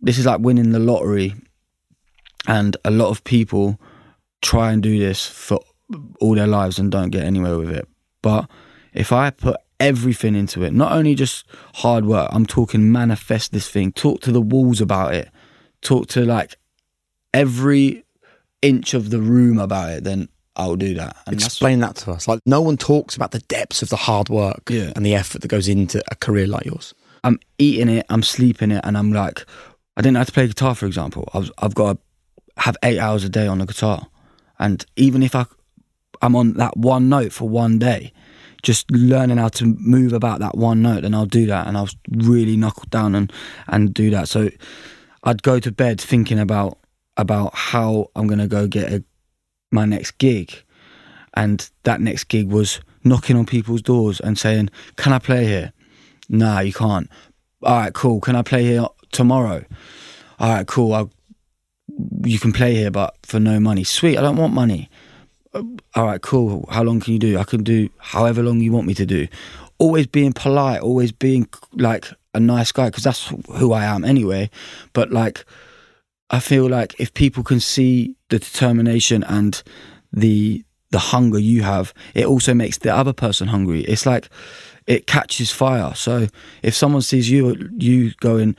this 0.00 0.18
is 0.18 0.26
like 0.26 0.40
winning 0.40 0.70
the 0.70 0.78
lottery, 0.78 1.34
and 2.46 2.76
a 2.84 2.90
lot 2.90 3.08
of 3.08 3.24
people 3.24 3.80
try 4.42 4.72
and 4.72 4.82
do 4.82 4.98
this 4.98 5.26
for 5.26 5.60
all 6.20 6.34
their 6.34 6.46
lives 6.46 6.78
and 6.78 6.90
don't 6.90 7.10
get 7.10 7.24
anywhere 7.24 7.58
with 7.58 7.70
it. 7.70 7.88
But 8.22 8.48
if 8.92 9.12
I 9.12 9.30
put 9.30 9.56
everything 9.80 10.34
into 10.34 10.62
it, 10.62 10.72
not 10.72 10.92
only 10.92 11.14
just 11.14 11.46
hard 11.76 12.04
work, 12.06 12.28
I'm 12.32 12.46
talking 12.46 12.90
manifest 12.92 13.52
this 13.52 13.68
thing, 13.68 13.92
talk 13.92 14.20
to 14.22 14.32
the 14.32 14.40
walls 14.40 14.80
about 14.80 15.14
it, 15.14 15.30
talk 15.82 16.06
to 16.08 16.24
like 16.24 16.56
every 17.32 18.04
inch 18.62 18.94
of 18.94 19.10
the 19.10 19.20
room 19.20 19.58
about 19.58 19.90
it, 19.90 20.04
then 20.04 20.28
I'll 20.56 20.76
do 20.76 20.94
that. 20.94 21.16
And 21.26 21.34
Explain 21.34 21.80
that 21.80 21.96
to 21.96 22.12
us. 22.12 22.28
Like 22.28 22.40
no 22.46 22.60
one 22.62 22.76
talks 22.76 23.16
about 23.16 23.32
the 23.32 23.40
depths 23.40 23.82
of 23.82 23.88
the 23.88 23.96
hard 23.96 24.28
work 24.28 24.62
Yeah. 24.70 24.92
and 24.96 25.04
the 25.04 25.14
effort 25.14 25.42
that 25.42 25.48
goes 25.48 25.68
into 25.68 26.02
a 26.10 26.14
career 26.14 26.46
like 26.46 26.64
yours. 26.64 26.94
I'm 27.24 27.40
eating 27.58 27.88
it, 27.88 28.06
I'm 28.10 28.22
sleeping 28.22 28.70
it, 28.70 28.82
and 28.84 28.96
I'm 28.98 29.12
like, 29.12 29.44
I 29.96 30.02
didn't 30.02 30.16
have 30.18 30.26
to 30.26 30.32
play 30.32 30.46
guitar, 30.46 30.74
for 30.74 30.86
example. 30.86 31.28
I've, 31.34 31.50
I've 31.58 31.74
got 31.74 31.94
to 31.94 31.98
have 32.58 32.76
eight 32.82 32.98
hours 32.98 33.24
a 33.24 33.28
day 33.28 33.46
on 33.46 33.58
the 33.58 33.66
guitar, 33.66 34.06
and 34.58 34.84
even 34.96 35.22
if 35.22 35.34
I, 35.34 35.46
I'm 36.22 36.36
on 36.36 36.54
that 36.54 36.76
one 36.76 37.08
note 37.08 37.32
for 37.32 37.48
one 37.48 37.78
day, 37.78 38.12
just 38.62 38.90
learning 38.90 39.38
how 39.38 39.48
to 39.48 39.76
move 39.78 40.12
about 40.12 40.40
that 40.40 40.56
one 40.56 40.82
note, 40.82 41.02
then 41.02 41.14
I'll 41.14 41.26
do 41.26 41.46
that, 41.46 41.66
and 41.66 41.76
I'll 41.76 41.88
really 42.10 42.56
knuckle 42.56 42.86
down 42.90 43.14
and 43.14 43.32
and 43.66 43.92
do 43.92 44.10
that. 44.10 44.28
So, 44.28 44.50
I'd 45.24 45.42
go 45.42 45.58
to 45.60 45.72
bed 45.72 46.00
thinking 46.00 46.38
about 46.38 46.78
about 47.16 47.54
how 47.54 48.10
I'm 48.16 48.26
gonna 48.26 48.48
go 48.48 48.66
get 48.66 48.92
a, 48.92 49.04
my 49.70 49.84
next 49.84 50.18
gig, 50.18 50.54
and 51.34 51.68
that 51.82 52.00
next 52.00 52.24
gig 52.24 52.48
was 52.48 52.80
knocking 53.02 53.36
on 53.36 53.46
people's 53.46 53.82
doors 53.82 54.20
and 54.20 54.38
saying, 54.38 54.70
"Can 54.96 55.12
I 55.12 55.18
play 55.18 55.46
here?" 55.46 55.72
Nah, 56.28 56.60
you 56.60 56.72
can't. 56.72 57.10
All 57.62 57.76
right, 57.76 57.92
cool. 57.92 58.20
Can 58.20 58.36
I 58.36 58.42
play 58.42 58.64
here 58.64 58.86
tomorrow? 59.12 59.64
all 60.38 60.48
right, 60.50 60.66
cool. 60.66 60.92
I'll, 60.92 61.10
you 62.24 62.38
can 62.38 62.52
play 62.52 62.74
here, 62.74 62.90
but 62.90 63.16
for 63.22 63.40
no 63.40 63.60
money. 63.60 63.84
Sweet. 63.84 64.18
I 64.18 64.22
don't 64.22 64.36
want 64.36 64.52
money. 64.52 64.88
Uh, 65.52 65.62
All 65.94 66.06
right, 66.06 66.20
cool. 66.20 66.66
How 66.70 66.82
long 66.82 67.00
can 67.00 67.12
you 67.12 67.18
do? 67.18 67.38
I 67.38 67.44
can 67.44 67.62
do 67.62 67.88
however 67.98 68.42
long 68.42 68.60
you 68.60 68.72
want 68.72 68.86
me 68.86 68.94
to 68.94 69.06
do. 69.06 69.28
Always 69.78 70.06
being 70.06 70.32
polite, 70.32 70.80
always 70.80 71.12
being 71.12 71.48
like 71.72 72.08
a 72.34 72.40
nice 72.40 72.72
guy 72.72 72.86
because 72.86 73.04
that's 73.04 73.32
who 73.56 73.72
I 73.72 73.84
am 73.84 74.04
anyway. 74.04 74.50
But 74.92 75.10
like, 75.10 75.44
I 76.30 76.40
feel 76.40 76.68
like 76.68 76.94
if 76.98 77.12
people 77.14 77.42
can 77.42 77.60
see 77.60 78.16
the 78.28 78.38
determination 78.38 79.22
and 79.24 79.62
the 80.12 80.64
the 80.90 80.98
hunger 80.98 81.40
you 81.40 81.62
have, 81.62 81.92
it 82.14 82.24
also 82.24 82.54
makes 82.54 82.78
the 82.78 82.94
other 82.94 83.12
person 83.12 83.48
hungry. 83.48 83.80
It's 83.82 84.06
like 84.06 84.28
it 84.86 85.06
catches 85.06 85.50
fire. 85.50 85.94
So 85.94 86.28
if 86.62 86.74
someone 86.74 87.02
sees 87.02 87.30
you 87.30 87.70
you 87.76 88.12
going, 88.20 88.56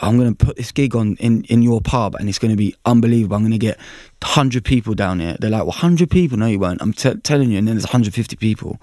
I'm 0.00 0.16
going 0.16 0.34
to 0.34 0.44
put 0.44 0.56
this 0.56 0.72
gig 0.72 0.96
on 0.96 1.16
in, 1.16 1.44
in 1.44 1.62
your 1.62 1.80
pub 1.80 2.14
and 2.14 2.28
it's 2.28 2.38
going 2.38 2.50
to 2.50 2.56
be 2.56 2.74
unbelievable. 2.84 3.36
I'm 3.36 3.42
going 3.42 3.52
to 3.52 3.58
get 3.58 3.76
100 4.22 4.64
people 4.64 4.94
down 4.94 5.20
here. 5.20 5.36
They're 5.38 5.50
like, 5.50 5.60
well, 5.60 5.68
100 5.68 6.10
people? 6.10 6.38
No, 6.38 6.46
you 6.46 6.58
won't. 6.58 6.80
I'm 6.80 6.92
t- 6.92 7.14
telling 7.16 7.50
you. 7.50 7.58
And 7.58 7.68
then 7.68 7.74
there's 7.76 7.84
150 7.84 8.36
people. 8.36 8.80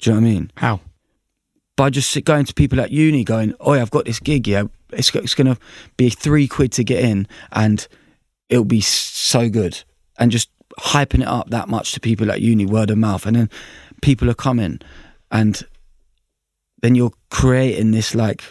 Do 0.00 0.10
you 0.10 0.14
know 0.14 0.20
what 0.20 0.28
I 0.28 0.30
mean? 0.32 0.52
How? 0.56 0.80
By 1.76 1.88
just 1.88 2.22
going 2.24 2.44
to 2.44 2.54
people 2.54 2.80
at 2.80 2.90
uni 2.90 3.24
going, 3.24 3.54
oh, 3.60 3.72
I've 3.72 3.90
got 3.90 4.04
this 4.04 4.20
gig, 4.20 4.46
yeah. 4.46 4.64
It's, 4.92 5.14
it's 5.14 5.34
going 5.34 5.46
to 5.46 5.58
be 5.96 6.10
three 6.10 6.46
quid 6.46 6.72
to 6.72 6.84
get 6.84 7.02
in 7.02 7.26
and 7.52 7.88
it'll 8.50 8.64
be 8.64 8.82
so 8.82 9.48
good. 9.48 9.82
And 10.18 10.30
just 10.30 10.50
hyping 10.78 11.22
it 11.22 11.28
up 11.28 11.48
that 11.50 11.68
much 11.68 11.92
to 11.92 12.00
people 12.00 12.30
at 12.30 12.42
uni, 12.42 12.66
word 12.66 12.90
of 12.90 12.98
mouth. 12.98 13.24
And 13.24 13.36
then 13.36 13.50
people 14.02 14.28
are 14.28 14.34
coming 14.34 14.80
and 15.30 15.62
then 16.82 16.94
you're 16.94 17.12
creating 17.30 17.92
this 17.92 18.14
like 18.14 18.42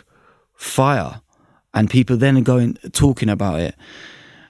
fire 0.55 1.20
and 1.73 1.89
people 1.89 2.17
then 2.17 2.38
are 2.38 2.41
going 2.41 2.75
talking 2.91 3.29
about 3.29 3.60
it. 3.60 3.75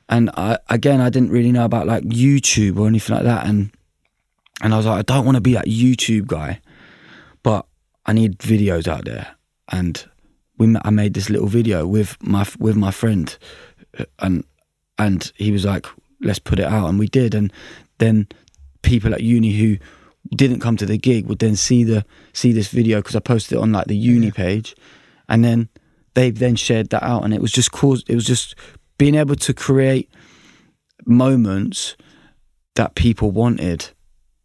And 0.09 0.29
I, 0.35 0.57
again 0.69 0.99
i 0.99 1.09
didn't 1.09 1.31
really 1.31 1.51
know 1.51 1.65
about 1.65 1.87
like 1.87 2.03
youtube 2.03 2.77
or 2.77 2.87
anything 2.87 3.15
like 3.15 3.25
that. 3.25 3.45
And 3.45 3.71
and 4.61 4.73
i 4.73 4.77
was 4.77 4.85
like 4.85 4.99
i 4.99 5.01
don't 5.13 5.25
want 5.25 5.35
to 5.35 5.41
be 5.41 5.53
that 5.53 5.67
youtube 5.67 6.27
guy 6.27 6.59
but 7.43 7.65
i 8.05 8.13
need 8.13 8.39
videos 8.39 8.87
out 8.87 9.05
there. 9.05 9.35
And 9.71 10.03
we 10.57 10.75
i 10.83 10.89
made 10.89 11.13
this 11.13 11.29
little 11.29 11.47
video 11.47 11.87
with 11.87 12.21
my 12.21 12.45
with 12.59 12.75
my 12.75 12.91
friend 12.91 13.37
uh, 13.97 14.05
and 14.19 14.43
and 14.97 15.31
he 15.35 15.51
was 15.51 15.65
like 15.65 15.87
let's 16.21 16.39
put 16.39 16.59
it 16.59 16.65
out 16.65 16.87
and 16.87 16.99
we 16.99 17.07
did. 17.07 17.33
And 17.33 17.51
then 17.97 18.27
people 18.81 19.13
at 19.13 19.21
uni 19.21 19.51
who 19.53 19.77
didn't 20.35 20.59
come 20.59 20.77
to 20.77 20.85
the 20.85 20.97
gig 20.97 21.27
would 21.27 21.39
then 21.39 21.55
see 21.55 21.83
the 21.83 22.05
see 22.33 22.51
this 22.51 22.69
video 22.69 22.99
because 22.99 23.15
I 23.15 23.19
posted 23.19 23.57
it 23.57 23.61
on 23.61 23.71
like 23.71 23.87
the 23.87 23.95
uni 23.95 24.31
page, 24.31 24.75
and 25.27 25.43
then 25.43 25.69
they 26.13 26.31
then 26.31 26.55
shared 26.55 26.89
that 26.89 27.03
out, 27.03 27.23
and 27.23 27.33
it 27.33 27.41
was 27.41 27.51
just 27.51 27.71
caused. 27.71 28.09
It 28.09 28.15
was 28.15 28.25
just 28.25 28.55
being 28.97 29.15
able 29.15 29.35
to 29.35 29.53
create 29.53 30.09
moments 31.05 31.95
that 32.75 32.95
people 32.95 33.31
wanted. 33.31 33.89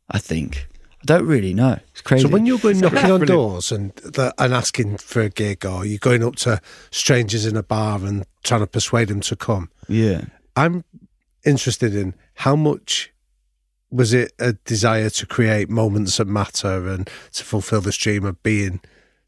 I 0.09 0.19
think 0.19 0.69
I 1.03 1.05
don't 1.05 1.27
really 1.27 1.55
know. 1.55 1.79
It's 1.93 2.03
crazy. 2.03 2.27
So 2.27 2.29
when 2.29 2.47
you're 2.47 2.59
going 2.59 2.81
knocking 2.81 2.99
on 2.99 3.05
Brilliant. 3.21 3.29
doors 3.29 3.73
and 3.73 3.95
the, 3.97 4.33
and 4.39 4.55
asking 4.55 4.99
for 4.99 5.21
a 5.23 5.29
gig, 5.29 5.65
or 5.67 5.85
you're 5.85 5.99
going 5.99 6.25
up 6.25 6.37
to 6.37 6.61
strangers 6.91 7.47
in 7.47 7.57
a 7.57 7.63
bar 7.63 7.99
and 8.05 8.25
trying 8.45 8.61
to 8.61 8.67
persuade 8.67 9.09
them 9.09 9.21
to 9.23 9.37
come, 9.37 9.71
yeah, 9.89 10.25
I'm 10.55 10.85
interested 11.45 11.95
in 11.95 12.15
how 12.35 12.57
much 12.57 13.13
was 13.91 14.13
it 14.13 14.33
a 14.39 14.55
desire 14.65 15.11
to 15.11 15.27
create 15.27 15.71
moments 15.71 16.17
that 16.17 16.27
matter 16.27 16.89
and 16.89 17.09
to 17.33 17.45
fulfill 17.45 17.81
this 17.81 17.97
dream 17.97 18.25
of 18.25 18.43
being 18.43 18.81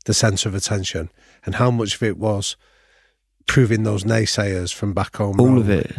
the 0.04 0.14
centre 0.14 0.48
of 0.48 0.54
attention, 0.54 1.10
and 1.48 1.54
how 1.54 1.70
much 1.70 1.94
of 1.94 2.02
it 2.02 2.18
was 2.18 2.56
proving 3.46 3.82
those 3.82 4.04
naysayers 4.04 4.70
from 4.70 4.92
back 4.92 5.16
home. 5.16 5.40
all 5.40 5.46
wrong? 5.46 5.56
of 5.56 5.70
it. 5.70 5.96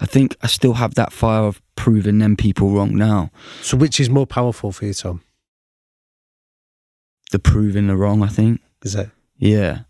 I 0.00 0.06
think 0.06 0.36
I 0.42 0.48
still 0.48 0.72
have 0.72 0.96
that 0.96 1.12
fire 1.12 1.44
of 1.44 1.62
proving 1.76 2.18
them 2.18 2.34
people 2.34 2.70
wrong 2.70 2.96
now. 2.96 3.30
So, 3.60 3.76
which 3.76 4.00
is 4.00 4.10
more 4.10 4.26
powerful 4.26 4.72
for 4.72 4.84
you, 4.84 4.92
Tom? 4.92 5.22
The 7.30 7.38
proving 7.38 7.86
the 7.86 7.96
wrong. 7.96 8.24
I 8.24 8.26
think. 8.26 8.60
Is 8.82 8.96
it? 8.96 9.10
Yeah. 9.38 9.82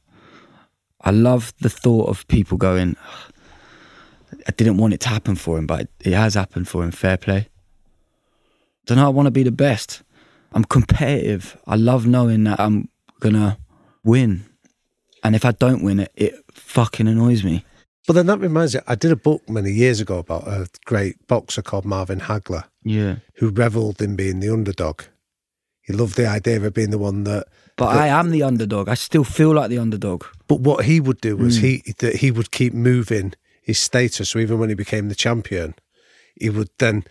I 1.00 1.10
love 1.10 1.54
the 1.62 1.70
thought 1.70 2.10
of 2.10 2.28
people 2.28 2.58
going, 2.58 2.94
I 4.46 4.50
didn't 4.50 4.76
want 4.76 4.92
it 4.92 5.00
to 5.00 5.08
happen 5.08 5.36
for 5.36 5.56
him, 5.56 5.66
but 5.66 5.88
it 6.00 6.12
has 6.12 6.34
happened 6.34 6.68
for 6.68 6.84
him. 6.84 6.90
Fair 6.90 7.16
play. 7.16 7.48
Don't 8.84 8.98
know. 8.98 9.06
I 9.06 9.08
want 9.08 9.26
to 9.26 9.30
be 9.30 9.42
the 9.42 9.52
best. 9.52 10.02
I'm 10.52 10.64
competitive. 10.64 11.56
I 11.66 11.76
love 11.76 12.06
knowing 12.06 12.44
that 12.44 12.60
I'm 12.60 12.90
going 13.20 13.36
to 13.36 13.56
win. 14.04 14.44
And 15.22 15.36
if 15.36 15.44
I 15.44 15.52
don't 15.52 15.84
win 15.84 16.00
it, 16.00 16.12
it 16.16 16.34
fucking 16.52 17.08
annoys 17.08 17.44
me. 17.44 17.64
But 18.06 18.14
then 18.14 18.26
that 18.26 18.40
reminds 18.40 18.74
me, 18.74 18.80
I 18.86 18.96
did 18.96 19.12
a 19.12 19.16
book 19.16 19.48
many 19.48 19.70
years 19.70 20.00
ago 20.00 20.18
about 20.18 20.48
a 20.48 20.68
great 20.84 21.26
boxer 21.28 21.62
called 21.62 21.84
Marvin 21.84 22.20
Hagler. 22.20 22.64
Yeah. 22.84 23.16
who 23.36 23.50
revelled 23.50 24.02
in 24.02 24.16
being 24.16 24.40
the 24.40 24.52
underdog. 24.52 25.02
He 25.82 25.92
loved 25.92 26.16
the 26.16 26.26
idea 26.26 26.60
of 26.62 26.74
being 26.74 26.90
the 26.90 26.98
one 26.98 27.24
that. 27.24 27.46
But 27.76 27.96
I 27.96 28.08
am 28.08 28.30
the 28.30 28.42
underdog. 28.42 28.88
I 28.88 28.94
still 28.94 29.24
feel 29.24 29.52
like 29.52 29.70
the 29.70 29.78
underdog. 29.78 30.24
But 30.46 30.60
what 30.60 30.84
he 30.84 31.00
would 31.00 31.20
do 31.20 31.36
was 31.36 31.58
hmm. 31.58 31.64
he 31.64 31.94
that 31.98 32.16
he 32.16 32.30
would 32.30 32.50
keep 32.50 32.72
moving 32.72 33.34
his 33.62 33.78
status. 33.78 34.30
So 34.30 34.38
even 34.38 34.58
when 34.58 34.68
he 34.68 34.74
became 34.74 35.08
the 35.08 35.14
champion, 35.14 35.74
he 36.36 36.50
would 36.50 36.70
then 36.78 37.04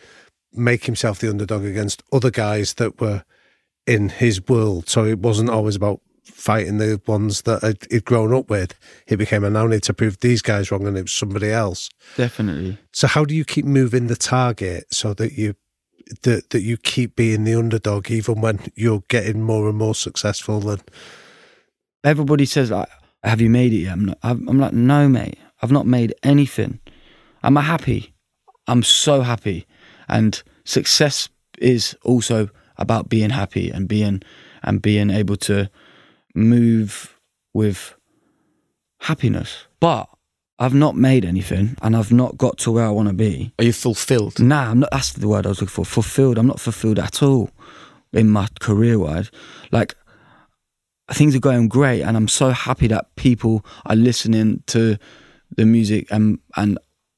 make 0.53 0.85
himself 0.85 1.19
the 1.19 1.29
underdog 1.29 1.65
against 1.65 2.03
other 2.11 2.31
guys 2.31 2.75
that 2.75 2.99
were 3.01 3.23
in 3.85 4.09
his 4.09 4.45
world. 4.47 4.89
So 4.89 5.05
it 5.05 5.19
wasn't 5.19 5.49
always 5.49 5.75
about 5.75 6.01
fighting 6.23 6.77
the 6.77 7.01
ones 7.07 7.43
that 7.43 7.87
he'd 7.89 8.05
grown 8.05 8.33
up 8.33 8.49
with. 8.49 8.73
He 9.07 9.15
became, 9.15 9.43
I 9.43 9.49
now 9.49 9.67
need 9.67 9.83
to 9.83 9.93
prove 9.93 10.19
these 10.19 10.41
guys 10.41 10.71
wrong, 10.71 10.87
and 10.87 10.97
it 10.97 11.03
was 11.03 11.13
somebody 11.13 11.51
else. 11.51 11.89
Definitely. 12.17 12.77
So 12.93 13.07
how 13.07 13.25
do 13.25 13.35
you 13.35 13.45
keep 13.45 13.65
moving 13.65 14.07
the 14.07 14.15
target 14.15 14.93
so 14.93 15.13
that 15.15 15.33
you 15.33 15.55
that 16.23 16.49
that 16.49 16.61
you 16.61 16.77
keep 16.77 17.15
being 17.15 17.43
the 17.43 17.55
underdog 17.55 18.09
even 18.11 18.41
when 18.41 18.59
you're 18.75 19.03
getting 19.07 19.41
more 19.41 19.69
and 19.69 19.77
more 19.77 19.95
successful 19.95 20.69
and 20.69 20.81
everybody 22.03 22.45
says 22.45 22.71
like 22.71 22.89
have 23.23 23.39
you 23.39 23.49
made 23.49 23.71
it 23.71 23.77
yet 23.77 23.93
i'm, 23.93 24.05
not, 24.05 24.17
I'm 24.23 24.59
like 24.59 24.73
no 24.73 25.07
mate 25.07 25.37
i've 25.61 25.71
not 25.71 25.85
made 25.85 26.13
anything 26.23 26.79
i'm 27.43 27.55
happy 27.55 28.13
i'm 28.67 28.83
so 28.83 29.21
happy 29.21 29.65
and 30.09 30.41
success 30.65 31.29
is 31.59 31.95
also 32.03 32.49
about 32.77 33.09
being 33.09 33.29
happy 33.29 33.69
and 33.69 33.87
being 33.87 34.21
and 34.63 34.81
being 34.81 35.09
able 35.09 35.37
to 35.37 35.69
move 36.35 37.19
with 37.53 37.95
happiness 39.01 39.65
but 39.79 40.07
i've 40.59 40.73
not 40.73 40.95
made 40.95 41.25
anything 41.25 41.75
and 41.81 41.95
i've 41.95 42.11
not 42.11 42.37
got 42.37 42.57
to 42.57 42.71
where 42.71 42.85
i 42.85 42.89
want 42.89 43.07
to 43.07 43.13
be 43.13 43.51
Are 43.59 43.65
you 43.65 43.73
fulfilled? 43.73 44.39
Nah, 44.39 44.71
I'm 44.71 44.79
not. 44.79 44.89
That's 44.91 45.13
the 45.13 45.27
word 45.27 45.45
I 45.45 45.49
was 45.49 45.61
looking 45.61 45.73
for. 45.73 45.85
Fulfilled. 45.85 46.37
I'm 46.37 46.47
not 46.47 46.59
fulfilled 46.59 46.99
at 46.99 47.21
all 47.21 47.49
in 48.13 48.29
my 48.29 48.47
career 48.59 48.97
wise. 48.99 49.31
Like 49.71 49.95
things 51.11 51.35
are 51.35 51.39
going 51.39 51.67
great, 51.67 52.01
and 52.01 52.15
I'm 52.17 52.27
so 52.27 52.49
happy 52.51 52.87
that 52.87 53.15
people 53.15 53.65
are 53.85 53.95
listening 53.95 54.63
to 54.67 54.97
the 55.55 55.65
music, 55.65 56.07
and 56.11 56.39
and 56.55 56.77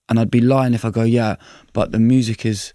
and 0.09 0.19
I'd 0.19 0.31
be 0.31 0.41
lying 0.41 0.73
if 0.73 0.85
I 0.85 0.89
go, 0.89 1.03
yeah, 1.03 1.35
but 1.73 1.91
the 1.91 1.99
music 1.99 2.45
is 2.45 2.73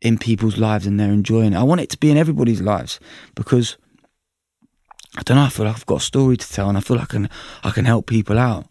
in 0.00 0.18
people's 0.18 0.58
lives 0.58 0.86
and 0.86 0.98
they're 0.98 1.12
enjoying 1.12 1.52
it. 1.52 1.56
I 1.56 1.62
want 1.62 1.80
it 1.80 1.90
to 1.90 1.98
be 1.98 2.10
in 2.10 2.16
everybody's 2.16 2.60
lives 2.60 2.98
because 3.34 3.76
I 5.16 5.22
don't 5.22 5.36
know. 5.36 5.44
I 5.44 5.48
feel 5.48 5.66
like 5.66 5.76
I've 5.76 5.86
got 5.86 6.00
a 6.00 6.04
story 6.04 6.36
to 6.36 6.52
tell, 6.52 6.68
and 6.68 6.78
I 6.78 6.80
feel 6.80 6.96
like 6.96 7.10
I 7.10 7.12
can 7.12 7.30
I 7.64 7.70
can 7.70 7.84
help 7.84 8.06
people 8.06 8.38
out. 8.38 8.66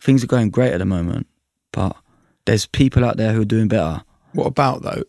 Things 0.00 0.22
are 0.22 0.28
going 0.28 0.50
great 0.50 0.72
at 0.72 0.78
the 0.78 0.84
moment, 0.84 1.26
but 1.72 1.96
there's 2.44 2.66
people 2.66 3.04
out 3.04 3.16
there 3.16 3.32
who 3.32 3.42
are 3.42 3.46
doing 3.46 3.68
better. 3.68 4.02
What 4.32 4.46
about 4.46 4.82
though? 4.82 5.02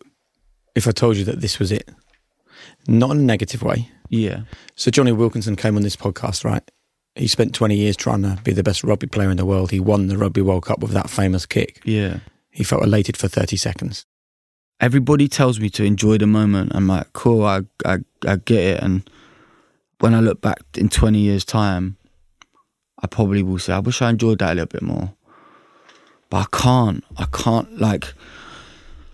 If 0.74 0.88
I 0.88 0.92
told 0.92 1.16
you 1.16 1.24
that 1.24 1.40
this 1.40 1.58
was 1.58 1.70
it, 1.70 1.90
not 2.88 3.10
in 3.10 3.18
a 3.18 3.22
negative 3.22 3.62
way. 3.62 3.90
Yeah. 4.08 4.42
So 4.74 4.90
Jonny 4.90 5.12
Wilkinson 5.12 5.56
came 5.56 5.76
on 5.76 5.82
this 5.82 5.96
podcast, 5.96 6.44
right? 6.44 6.62
He 7.14 7.26
spent 7.26 7.54
20 7.54 7.76
years 7.76 7.96
trying 7.96 8.22
to 8.22 8.38
be 8.42 8.52
the 8.52 8.62
best 8.62 8.82
rugby 8.84 9.06
player 9.06 9.30
in 9.30 9.36
the 9.36 9.44
world. 9.44 9.70
He 9.70 9.80
won 9.80 10.06
the 10.06 10.16
Rugby 10.16 10.40
World 10.40 10.64
Cup 10.64 10.80
with 10.80 10.92
that 10.92 11.10
famous 11.10 11.44
kick. 11.44 11.80
Yeah. 11.84 12.20
He 12.50 12.64
felt 12.64 12.82
elated 12.82 13.16
for 13.16 13.28
30 13.28 13.56
seconds. 13.56 14.06
Everybody 14.80 15.28
tells 15.28 15.60
me 15.60 15.68
to 15.70 15.84
enjoy 15.84 16.18
the 16.18 16.26
moment. 16.26 16.72
I'm 16.74 16.88
like, 16.88 17.12
cool, 17.12 17.44
I, 17.44 17.62
I, 17.84 17.98
I 18.26 18.36
get 18.36 18.64
it. 18.64 18.82
And 18.82 19.08
when 20.02 20.14
I 20.14 20.20
look 20.20 20.40
back 20.40 20.58
in 20.76 20.88
20 20.88 21.16
years' 21.20 21.44
time, 21.44 21.96
I 23.00 23.06
probably 23.06 23.40
will 23.44 23.60
say, 23.60 23.72
I 23.72 23.78
wish 23.78 24.02
I 24.02 24.10
enjoyed 24.10 24.40
that 24.40 24.50
a 24.50 24.54
little 24.54 24.66
bit 24.66 24.82
more. 24.82 25.14
But 26.28 26.38
I 26.38 26.56
can't. 26.56 27.04
I 27.16 27.26
can't, 27.32 27.78
like, 27.78 28.12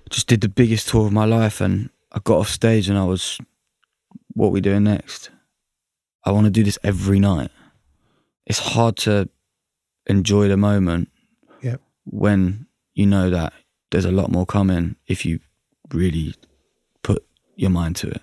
just 0.09 0.29
did 0.29 0.41
the 0.41 0.49
biggest 0.49 0.89
tour 0.89 1.05
of 1.07 1.13
my 1.13 1.27
life 1.27 1.61
and 1.61 1.91
I 2.11 2.21
got 2.25 2.39
off 2.39 2.49
stage 2.49 2.89
and 2.89 2.97
I 2.99 3.05
was, 3.05 3.39
what 4.33 4.47
are 4.47 4.51
we 4.51 4.63
doing 4.63 4.85
next? 4.85 5.29
I 6.25 6.33
want 6.33 6.47
to 6.47 6.51
do 6.51 6.65
this 6.65 6.79
every 6.83 7.21
night. 7.21 7.51
It's 8.47 8.59
hard 8.59 8.97
to 8.99 9.29
enjoy 10.07 10.49
the 10.49 10.57
moment 10.57 11.11
Yep. 11.63 11.83
when 12.07 12.67
you 12.95 13.05
know 13.05 13.29
that 13.29 13.53
there's 13.91 14.07
a 14.07 14.11
lot 14.13 14.31
more 14.33 14.47
coming 14.47 14.97
if 15.07 15.27
you 15.27 15.41
really 15.93 16.35
put 17.03 17.27
your 17.57 17.71
mind 17.71 17.97
to 17.97 18.09
it. 18.09 18.23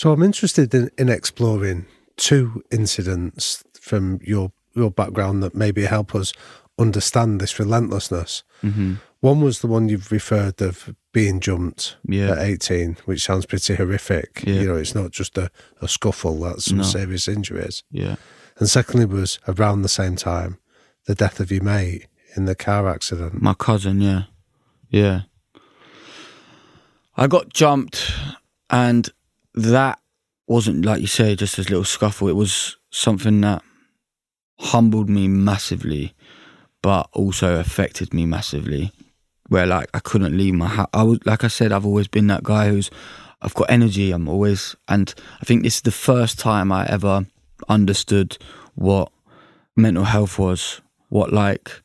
So 0.00 0.12
I'm 0.12 0.22
interested 0.22 0.72
in, 0.74 0.90
in 0.96 1.10
exploring 1.10 1.84
two 2.16 2.64
incidents 2.70 3.62
from 3.78 4.18
your 4.24 4.50
your 4.74 4.90
background 4.90 5.42
that 5.42 5.54
maybe 5.54 5.84
help 5.84 6.14
us 6.14 6.32
understand 6.78 7.38
this 7.38 7.58
relentlessness. 7.58 8.42
hmm 8.62 8.94
One 9.20 9.42
was 9.42 9.58
the 9.60 9.66
one 9.66 9.90
you've 9.90 10.10
referred 10.10 10.62
of 10.62 10.94
being 11.12 11.38
jumped 11.38 11.96
Yeah. 12.08 12.30
at 12.30 12.38
18, 12.38 12.96
which 13.04 13.22
sounds 13.22 13.44
pretty 13.44 13.74
horrific. 13.74 14.42
Yeah. 14.46 14.54
You 14.60 14.68
know, 14.68 14.76
it's 14.76 14.94
not 14.94 15.10
just 15.10 15.36
a, 15.36 15.50
a 15.82 15.86
scuffle, 15.86 16.40
that's 16.40 16.64
some 16.64 16.78
No. 16.78 16.84
serious 16.84 17.28
injuries. 17.28 17.82
Yeah. 17.90 18.16
And 18.58 18.70
secondly 18.70 19.04
was 19.04 19.38
around 19.46 19.82
the 19.82 19.90
same 20.00 20.16
time, 20.16 20.56
the 21.04 21.14
death 21.14 21.40
of 21.40 21.50
your 21.52 21.62
mate 21.62 22.06
in 22.36 22.46
the 22.46 22.54
car 22.54 22.88
accident. 22.88 23.42
My 23.42 23.52
cousin, 23.52 24.00
yeah. 24.00 24.22
Yeah. 24.88 25.22
I 27.18 27.26
got 27.26 27.52
jumped 27.52 28.12
and 28.70 29.10
that 29.54 29.98
wasn't 30.46 30.84
like 30.84 31.00
you 31.00 31.06
say, 31.06 31.36
just 31.36 31.58
a 31.58 31.62
little 31.62 31.84
scuffle. 31.84 32.28
It 32.28 32.36
was 32.36 32.76
something 32.90 33.40
that 33.42 33.62
humbled 34.58 35.08
me 35.08 35.28
massively, 35.28 36.14
but 36.82 37.08
also 37.12 37.58
affected 37.58 38.12
me 38.12 38.26
massively. 38.26 38.92
Where 39.48 39.66
like 39.66 39.88
I 39.94 39.98
couldn't 40.00 40.36
leave 40.36 40.54
my 40.54 40.68
house. 40.68 40.88
I 40.92 41.02
was 41.02 41.18
like 41.24 41.42
I 41.42 41.48
said, 41.48 41.72
I've 41.72 41.86
always 41.86 42.08
been 42.08 42.28
that 42.28 42.44
guy 42.44 42.68
who's 42.68 42.90
I've 43.42 43.54
got 43.54 43.70
energy. 43.70 44.12
I'm 44.12 44.28
always 44.28 44.76
and 44.88 45.12
I 45.40 45.44
think 45.44 45.62
this 45.62 45.76
is 45.76 45.82
the 45.82 45.90
first 45.90 46.38
time 46.38 46.70
I 46.70 46.86
ever 46.86 47.26
understood 47.68 48.38
what 48.74 49.10
mental 49.76 50.04
health 50.04 50.38
was, 50.38 50.80
what 51.08 51.32
like 51.32 51.82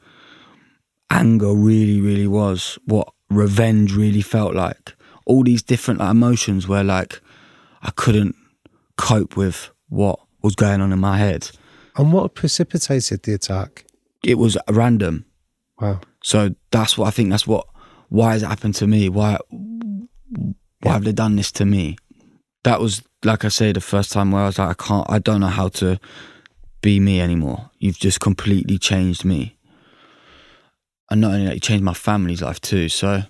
anger 1.10 1.54
really, 1.54 2.02
really 2.02 2.28
was, 2.28 2.78
what 2.86 3.12
revenge 3.30 3.96
really 3.96 4.22
felt 4.22 4.54
like. 4.54 4.96
All 5.26 5.44
these 5.44 5.64
different 5.64 6.00
like, 6.00 6.12
emotions 6.12 6.68
where 6.68 6.84
like 6.84 7.20
I 7.86 7.92
couldn't 7.92 8.36
cope 8.98 9.38
with 9.38 9.70
what 9.90 10.20
was 10.42 10.56
going 10.56 10.82
on 10.82 10.92
in 10.92 11.00
my 11.00 11.18
head. 11.18 11.50
And 11.96 12.12
what 12.12 12.34
precipitated 12.34 13.24
the 13.24 13.34
attack? 13.34 13.86
It 14.24 14.38
was 14.38 14.58
random. 14.70 15.26
Wow. 15.80 16.02
So 16.24 16.56
that's 16.72 16.98
what 16.98 17.08
I 17.08 17.12
think. 17.12 17.30
That's 17.30 17.48
what. 17.48 17.68
Why 18.10 18.34
has 18.34 18.44
it 18.44 18.48
happened 18.48 18.76
to 18.76 18.88
me? 18.88 19.08
Why? 19.08 19.38
Why 20.82 20.92
have 20.92 21.04
they 21.04 21.12
done 21.12 21.36
this 21.36 21.52
to 21.54 21.66
me? 21.66 21.98
That 22.64 22.82
was 22.82 23.04
like 23.24 23.46
I 23.46 23.50
say 23.50 23.72
the 23.72 23.82
first 23.82 24.12
time 24.12 24.32
where 24.32 24.44
I 24.44 24.48
was 24.48 24.60
like, 24.60 24.70
I 24.70 24.84
can't. 24.88 25.10
I 25.10 25.20
don't 25.20 25.42
know 25.42 25.48
how 25.48 25.70
to 25.70 26.00
be 26.82 27.00
me 27.00 27.22
anymore. 27.22 27.70
You've 27.80 28.00
just 28.00 28.20
completely 28.20 28.78
changed 28.78 29.26
me. 29.26 29.58
And 31.10 31.22
not 31.22 31.34
only 31.34 31.46
that, 31.46 31.56
you 31.56 31.60
changed 31.60 31.84
my 31.84 31.94
family's 31.94 32.42
life 32.42 32.60
too. 32.62 32.90
So 32.90 33.24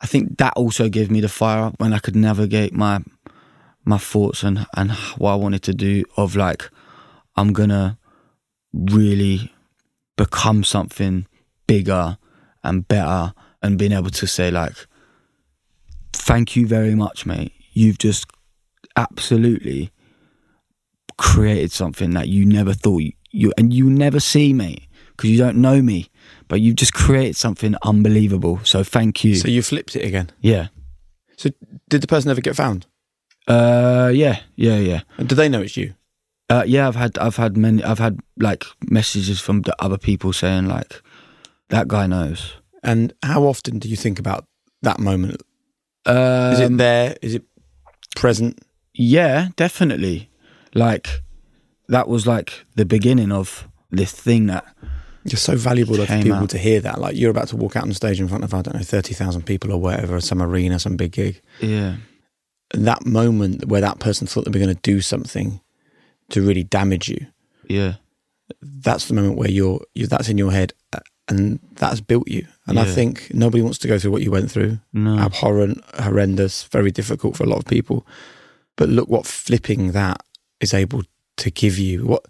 I 0.00 0.06
think 0.06 0.38
that 0.38 0.52
also 0.54 0.88
gave 0.88 1.10
me 1.10 1.20
the 1.20 1.28
fire 1.28 1.72
when 1.78 1.92
I 1.92 1.98
could 1.98 2.16
navigate 2.16 2.74
my 2.74 3.02
my 3.84 3.98
thoughts 3.98 4.42
and 4.42 4.66
and 4.76 4.92
what 5.18 5.32
I 5.32 5.36
wanted 5.36 5.62
to 5.64 5.74
do. 5.74 6.04
Of 6.16 6.36
like, 6.36 6.70
I'm 7.36 7.52
gonna 7.52 7.98
really 8.72 9.52
become 10.16 10.64
something 10.64 11.26
bigger 11.66 12.18
and 12.62 12.86
better 12.88 13.32
and 13.62 13.78
being 13.78 13.92
able 13.92 14.10
to 14.10 14.26
say 14.26 14.50
like 14.50 14.74
thank 16.12 16.54
you 16.56 16.66
very 16.66 16.94
much 16.94 17.24
mate 17.26 17.52
you've 17.72 17.98
just 17.98 18.26
absolutely 18.96 19.90
created 21.18 21.72
something 21.72 22.10
that 22.12 22.28
you 22.28 22.44
never 22.44 22.72
thought 22.72 22.98
you, 22.98 23.12
you 23.30 23.52
and 23.56 23.72
you 23.72 23.88
never 23.90 24.20
see 24.20 24.52
mate 24.52 24.86
because 25.16 25.30
you 25.30 25.38
don't 25.38 25.56
know 25.56 25.80
me 25.82 26.08
but 26.48 26.60
you've 26.60 26.76
just 26.76 26.92
created 26.92 27.36
something 27.36 27.74
unbelievable 27.82 28.60
so 28.64 28.82
thank 28.84 29.24
you 29.24 29.34
So 29.36 29.48
you 29.48 29.62
flipped 29.62 29.96
it 29.96 30.04
again. 30.04 30.30
yeah 30.40 30.68
So 31.36 31.50
did 31.88 32.00
the 32.02 32.06
person 32.06 32.30
ever 32.30 32.40
get 32.40 32.56
found? 32.56 32.86
Uh 33.48 34.10
yeah 34.14 34.40
yeah 34.56 34.78
yeah 34.78 35.00
And 35.18 35.28
do 35.28 35.34
they 35.34 35.48
know 35.48 35.60
it's 35.62 35.76
you? 35.76 35.94
uh 36.50 36.64
yeah 36.66 36.88
i've 36.88 36.96
had 36.96 37.18
i've 37.18 37.36
had 37.36 37.56
many 37.56 37.82
i've 37.84 37.98
had 37.98 38.18
like 38.38 38.64
messages 38.90 39.40
from 39.40 39.62
the 39.62 39.74
other 39.82 39.98
people 39.98 40.32
saying 40.32 40.66
like 40.66 41.02
that 41.68 41.88
guy 41.88 42.06
knows 42.06 42.54
And 42.82 43.12
how 43.22 43.44
often 43.44 43.78
do 43.78 43.88
you 43.88 43.96
think 43.96 44.18
about 44.18 44.44
that 44.82 44.98
moment? 45.00 45.42
um, 46.06 46.52
Is 46.52 46.60
it 46.60 46.76
there? 46.76 47.16
Is 47.22 47.34
it 47.34 47.44
present? 48.14 48.58
Yeah, 48.92 49.48
definitely. 49.56 50.28
Like 50.74 51.22
that 51.88 52.06
was 52.08 52.26
like 52.26 52.66
the 52.76 52.84
beginning 52.84 53.32
of 53.32 53.66
this 53.90 54.12
thing 54.12 54.46
that 54.48 54.64
It's 55.24 55.40
so 55.40 55.56
valuable 55.56 55.96
for 55.96 56.06
people 56.06 56.34
out. 56.44 56.50
to 56.50 56.58
hear 56.58 56.80
that. 56.82 57.00
Like 57.00 57.16
you're 57.16 57.30
about 57.30 57.48
to 57.48 57.56
walk 57.56 57.76
out 57.76 57.84
on 57.84 57.94
stage 57.94 58.20
in 58.20 58.28
front 58.28 58.44
of 58.44 58.52
I 58.52 58.60
don't 58.62 58.74
know 58.76 58.82
thirty 58.84 59.14
thousand 59.14 59.42
people 59.46 59.72
or 59.72 59.80
whatever, 59.80 60.20
some 60.20 60.42
arena, 60.42 60.78
some 60.78 60.96
big 60.96 61.12
gig. 61.12 61.40
yeah, 61.62 61.96
that 62.82 63.06
moment 63.06 63.66
where 63.66 63.80
that 63.80 63.98
person 64.00 64.26
thought 64.26 64.44
they 64.44 64.50
were 64.50 64.64
going 64.64 64.74
to 64.74 64.82
do 64.82 65.00
something 65.00 65.60
to 66.30 66.42
really 66.42 66.64
damage 66.64 67.08
you, 67.08 67.26
yeah, 67.68 67.94
that's 68.62 69.06
the 69.06 69.14
moment 69.14 69.36
where 69.36 69.50
you're, 69.50 69.80
you 69.94 70.06
that's 70.06 70.28
in 70.28 70.38
your 70.38 70.52
head, 70.52 70.72
uh, 70.92 71.00
and 71.28 71.58
that's 71.76 72.00
built 72.00 72.28
you. 72.28 72.46
And 72.66 72.78
I 72.78 72.84
think 72.94 73.32
nobody 73.32 73.62
wants 73.62 73.78
to 73.78 73.88
go 73.88 73.98
through 73.98 74.10
what 74.10 74.22
you 74.22 74.30
went 74.30 74.50
through. 74.50 74.78
no, 74.92 75.18
Abhorrent, 75.18 75.82
horrendous, 76.00 76.64
very 76.64 76.90
difficult 76.90 77.36
for 77.36 77.44
a 77.44 77.46
lot 77.48 77.58
of 77.58 77.64
people. 77.66 78.06
But 78.76 78.88
look 78.88 79.08
what 79.08 79.26
flipping 79.26 79.92
that 79.92 80.22
is 80.60 80.74
able 80.74 81.02
to 81.38 81.50
give 81.50 81.78
you. 81.78 82.04
What 82.06 82.26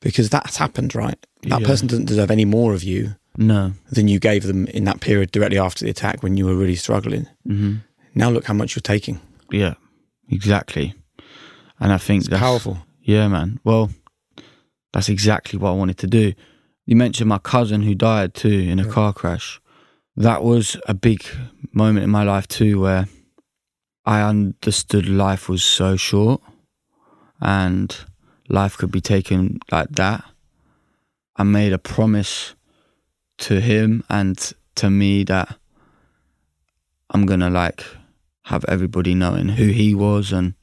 because 0.00 0.30
that's 0.30 0.56
happened, 0.56 0.94
right? 0.94 1.18
That 1.42 1.60
Yeah. 1.60 1.66
person 1.66 1.88
doesn't 1.88 2.04
deserve 2.06 2.30
any 2.30 2.44
more 2.44 2.72
of 2.74 2.82
you 2.84 3.16
no, 3.36 3.72
than 3.90 4.08
you 4.08 4.18
gave 4.18 4.44
them 4.44 4.66
in 4.68 4.84
that 4.84 5.00
period 5.00 5.30
directly 5.32 5.58
after 5.58 5.84
the 5.84 5.90
attack 5.90 6.22
when 6.22 6.36
you 6.36 6.46
were 6.46 6.54
really 6.56 6.76
struggling. 6.76 7.26
hmm 7.46 7.76
Now 8.14 8.30
look 8.30 8.46
how 8.46 8.54
much 8.54 8.74
you're 8.76 8.80
taking. 8.96 9.20
Yeah, 9.50 9.74
exactly. 10.28 10.94
And 11.78 11.92
I 11.92 11.98
think 11.98 12.22
It's 12.22 12.28
that's 12.28 12.40
powerful. 12.40 12.78
Yeah, 13.02 13.28
man. 13.28 13.60
Well, 13.64 13.90
that's 14.92 15.08
exactly 15.08 15.58
what 15.58 15.70
I 15.70 15.74
wanted 15.74 15.98
to 15.98 16.06
do. 16.06 16.32
You 16.86 16.96
mentioned 16.96 17.28
my 17.28 17.38
cousin 17.38 17.82
who 17.82 17.94
died 17.94 18.34
too 18.34 18.48
in 18.48 18.78
a 18.78 18.84
car 18.84 19.12
crash. 19.12 19.60
That 20.16 20.42
was 20.42 20.76
a 20.86 20.94
big 20.94 21.24
moment 21.72 22.04
in 22.04 22.10
my 22.10 22.22
life 22.22 22.48
too 22.48 22.80
where 22.80 23.06
I 24.04 24.22
understood 24.22 25.08
life 25.08 25.48
was 25.48 25.64
so 25.64 25.96
short 25.96 26.40
and 27.40 27.94
life 28.48 28.78
could 28.78 28.90
be 28.90 29.00
taken 29.00 29.58
like 29.70 29.90
that. 29.90 30.24
I 31.36 31.42
made 31.42 31.72
a 31.72 31.78
promise 31.78 32.54
to 33.38 33.60
him 33.60 34.04
and 34.08 34.38
to 34.76 34.88
me 34.88 35.24
that 35.24 35.58
I'm 37.10 37.26
going 37.26 37.40
to 37.40 37.50
like 37.50 37.84
have 38.46 38.64
everybody 38.68 39.12
knowing 39.12 39.48
who 39.50 39.66
he 39.66 39.92
was 39.92 40.32
and 40.32 40.54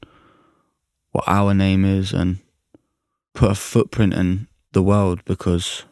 what 1.12 1.24
our 1.26 1.52
name 1.52 1.84
is 1.84 2.12
and 2.12 2.38
put 3.34 3.50
a 3.50 3.54
footprint 3.54 4.14
in 4.14 4.48
the 4.72 4.82
world 4.82 5.22
because 5.26 5.84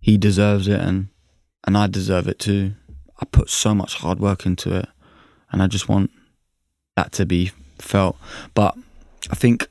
he 0.00 0.16
deserves 0.16 0.68
it 0.68 0.80
and 0.80 1.08
and 1.66 1.76
I 1.76 1.88
deserve 1.88 2.28
it 2.28 2.38
too. 2.38 2.74
I 3.20 3.24
put 3.24 3.50
so 3.50 3.74
much 3.74 3.96
hard 3.96 4.20
work 4.20 4.46
into 4.46 4.76
it 4.76 4.86
and 5.50 5.60
I 5.60 5.66
just 5.66 5.88
want 5.88 6.12
that 6.94 7.10
to 7.12 7.26
be 7.26 7.50
felt. 7.78 8.16
But 8.54 8.76
I 9.28 9.34
think 9.34 9.66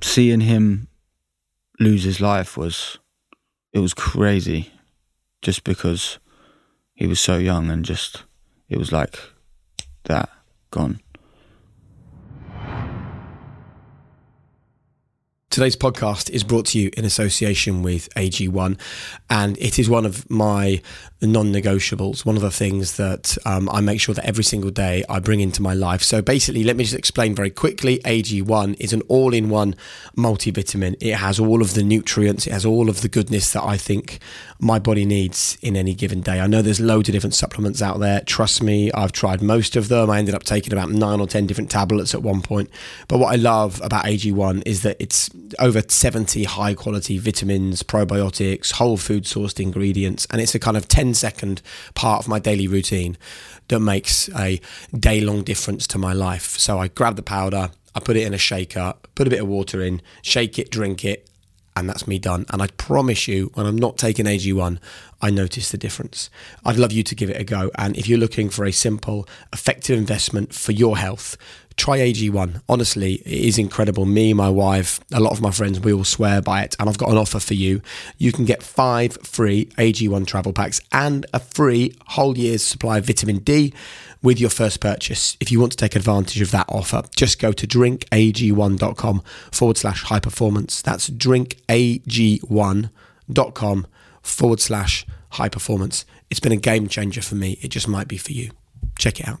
seeing 0.00 0.40
him 0.40 0.88
lose 1.78 2.04
his 2.04 2.20
life 2.22 2.56
was 2.56 2.98
it 3.74 3.80
was 3.80 3.92
crazy 3.92 4.72
just 5.42 5.62
because 5.62 6.18
he 6.94 7.06
was 7.06 7.20
so 7.20 7.36
young 7.36 7.70
and 7.70 7.84
just 7.84 8.22
it 8.70 8.78
was 8.78 8.92
like 8.92 9.18
that 10.04 10.30
gone. 10.72 11.11
Today's 15.52 15.76
podcast 15.76 16.30
is 16.30 16.44
brought 16.44 16.64
to 16.68 16.78
you 16.78 16.90
in 16.96 17.04
association 17.04 17.82
with 17.82 18.08
AG1, 18.14 18.80
and 19.28 19.58
it 19.58 19.78
is 19.78 19.86
one 19.86 20.06
of 20.06 20.30
my 20.30 20.80
non 21.20 21.52
negotiables, 21.52 22.24
one 22.24 22.36
of 22.36 22.42
the 22.42 22.50
things 22.50 22.96
that 22.96 23.36
um, 23.44 23.68
I 23.68 23.82
make 23.82 24.00
sure 24.00 24.14
that 24.14 24.24
every 24.24 24.44
single 24.44 24.70
day 24.70 25.04
I 25.10 25.20
bring 25.20 25.40
into 25.40 25.60
my 25.60 25.74
life. 25.74 26.02
So, 26.02 26.22
basically, 26.22 26.64
let 26.64 26.76
me 26.76 26.84
just 26.84 26.96
explain 26.96 27.34
very 27.34 27.50
quickly 27.50 27.98
AG1 27.98 28.76
is 28.80 28.94
an 28.94 29.02
all 29.08 29.34
in 29.34 29.50
one 29.50 29.76
multivitamin. 30.16 30.96
It 31.00 31.16
has 31.16 31.38
all 31.38 31.60
of 31.60 31.74
the 31.74 31.82
nutrients, 31.82 32.46
it 32.46 32.52
has 32.54 32.64
all 32.64 32.88
of 32.88 33.02
the 33.02 33.10
goodness 33.10 33.52
that 33.52 33.62
I 33.62 33.76
think 33.76 34.20
my 34.58 34.78
body 34.78 35.04
needs 35.04 35.58
in 35.60 35.76
any 35.76 35.92
given 35.92 36.20
day. 36.20 36.40
I 36.40 36.46
know 36.46 36.62
there's 36.62 36.80
loads 36.80 37.08
of 37.08 37.12
different 37.12 37.34
supplements 37.34 37.82
out 37.82 37.98
there. 37.98 38.20
Trust 38.20 38.62
me, 38.62 38.92
I've 38.92 39.12
tried 39.12 39.42
most 39.42 39.74
of 39.74 39.88
them. 39.88 40.08
I 40.08 40.18
ended 40.18 40.36
up 40.36 40.44
taking 40.44 40.72
about 40.72 40.90
nine 40.90 41.20
or 41.20 41.26
10 41.26 41.46
different 41.46 41.70
tablets 41.70 42.14
at 42.14 42.22
one 42.22 42.42
point. 42.42 42.70
But 43.08 43.18
what 43.18 43.32
I 43.32 43.36
love 43.36 43.80
about 43.82 44.04
AG1 44.04 44.62
is 44.64 44.82
that 44.82 44.96
it's 45.00 45.28
over 45.58 45.82
70 45.86 46.44
high 46.44 46.74
quality 46.74 47.18
vitamins, 47.18 47.82
probiotics, 47.82 48.72
whole 48.72 48.96
food 48.96 49.24
sourced 49.24 49.60
ingredients, 49.60 50.26
and 50.30 50.40
it's 50.40 50.54
a 50.54 50.58
kind 50.58 50.76
of 50.76 50.88
10 50.88 51.14
second 51.14 51.62
part 51.94 52.22
of 52.22 52.28
my 52.28 52.38
daily 52.38 52.66
routine 52.66 53.16
that 53.68 53.80
makes 53.80 54.28
a 54.36 54.60
day 54.98 55.20
long 55.20 55.42
difference 55.42 55.86
to 55.88 55.98
my 55.98 56.12
life. 56.12 56.58
So 56.58 56.78
I 56.78 56.88
grab 56.88 57.16
the 57.16 57.22
powder, 57.22 57.70
I 57.94 58.00
put 58.00 58.16
it 58.16 58.26
in 58.26 58.34
a 58.34 58.38
shaker, 58.38 58.94
put 59.14 59.26
a 59.26 59.30
bit 59.30 59.40
of 59.40 59.48
water 59.48 59.82
in, 59.82 60.02
shake 60.22 60.58
it, 60.58 60.70
drink 60.70 61.04
it, 61.04 61.28
and 61.74 61.88
that's 61.88 62.06
me 62.06 62.18
done. 62.18 62.44
And 62.50 62.62
I 62.62 62.66
promise 62.66 63.26
you, 63.28 63.50
when 63.54 63.66
I'm 63.66 63.76
not 63.76 63.96
taking 63.96 64.26
AG1, 64.26 64.78
I 65.20 65.30
notice 65.30 65.70
the 65.70 65.78
difference. 65.78 66.28
I'd 66.64 66.76
love 66.76 66.92
you 66.92 67.02
to 67.02 67.14
give 67.14 67.30
it 67.30 67.40
a 67.40 67.44
go. 67.44 67.70
And 67.76 67.96
if 67.96 68.08
you're 68.08 68.18
looking 68.18 68.50
for 68.50 68.64
a 68.64 68.72
simple, 68.72 69.26
effective 69.52 69.96
investment 69.96 70.54
for 70.54 70.72
your 70.72 70.98
health, 70.98 71.36
try 71.76 71.98
AG1. 71.98 72.62
Honestly, 72.68 73.14
it 73.14 73.26
is 73.26 73.58
incredible. 73.58 74.04
Me, 74.04 74.32
my 74.32 74.48
wife, 74.48 75.00
a 75.12 75.20
lot 75.20 75.32
of 75.32 75.40
my 75.40 75.50
friends, 75.50 75.80
we 75.80 75.92
all 75.92 76.04
swear 76.04 76.40
by 76.40 76.62
it. 76.62 76.76
And 76.78 76.88
I've 76.88 76.98
got 76.98 77.10
an 77.10 77.18
offer 77.18 77.40
for 77.40 77.54
you. 77.54 77.82
You 78.18 78.32
can 78.32 78.44
get 78.44 78.62
five 78.62 79.14
free 79.22 79.66
AG1 79.78 80.26
travel 80.26 80.52
packs 80.52 80.80
and 80.92 81.26
a 81.32 81.40
free 81.40 81.94
whole 82.08 82.36
year's 82.36 82.62
supply 82.62 82.98
of 82.98 83.06
vitamin 83.06 83.38
D 83.38 83.72
with 84.22 84.38
your 84.40 84.50
first 84.50 84.80
purchase. 84.80 85.36
If 85.40 85.50
you 85.50 85.58
want 85.60 85.72
to 85.72 85.78
take 85.78 85.96
advantage 85.96 86.40
of 86.40 86.52
that 86.52 86.66
offer, 86.68 87.02
just 87.16 87.40
go 87.40 87.52
to 87.52 87.66
drinkag1.com 87.66 89.22
forward 89.50 89.76
slash 89.76 90.04
high 90.04 90.20
performance. 90.20 90.80
That's 90.80 91.10
drinkag1.com 91.10 93.86
forward 94.22 94.60
slash 94.60 95.06
high 95.30 95.48
performance. 95.48 96.04
It's 96.30 96.40
been 96.40 96.52
a 96.52 96.56
game 96.56 96.88
changer 96.88 97.22
for 97.22 97.34
me. 97.34 97.58
It 97.62 97.68
just 97.68 97.88
might 97.88 98.08
be 98.08 98.16
for 98.16 98.32
you. 98.32 98.50
Check 98.98 99.20
it 99.20 99.28
out. 99.28 99.40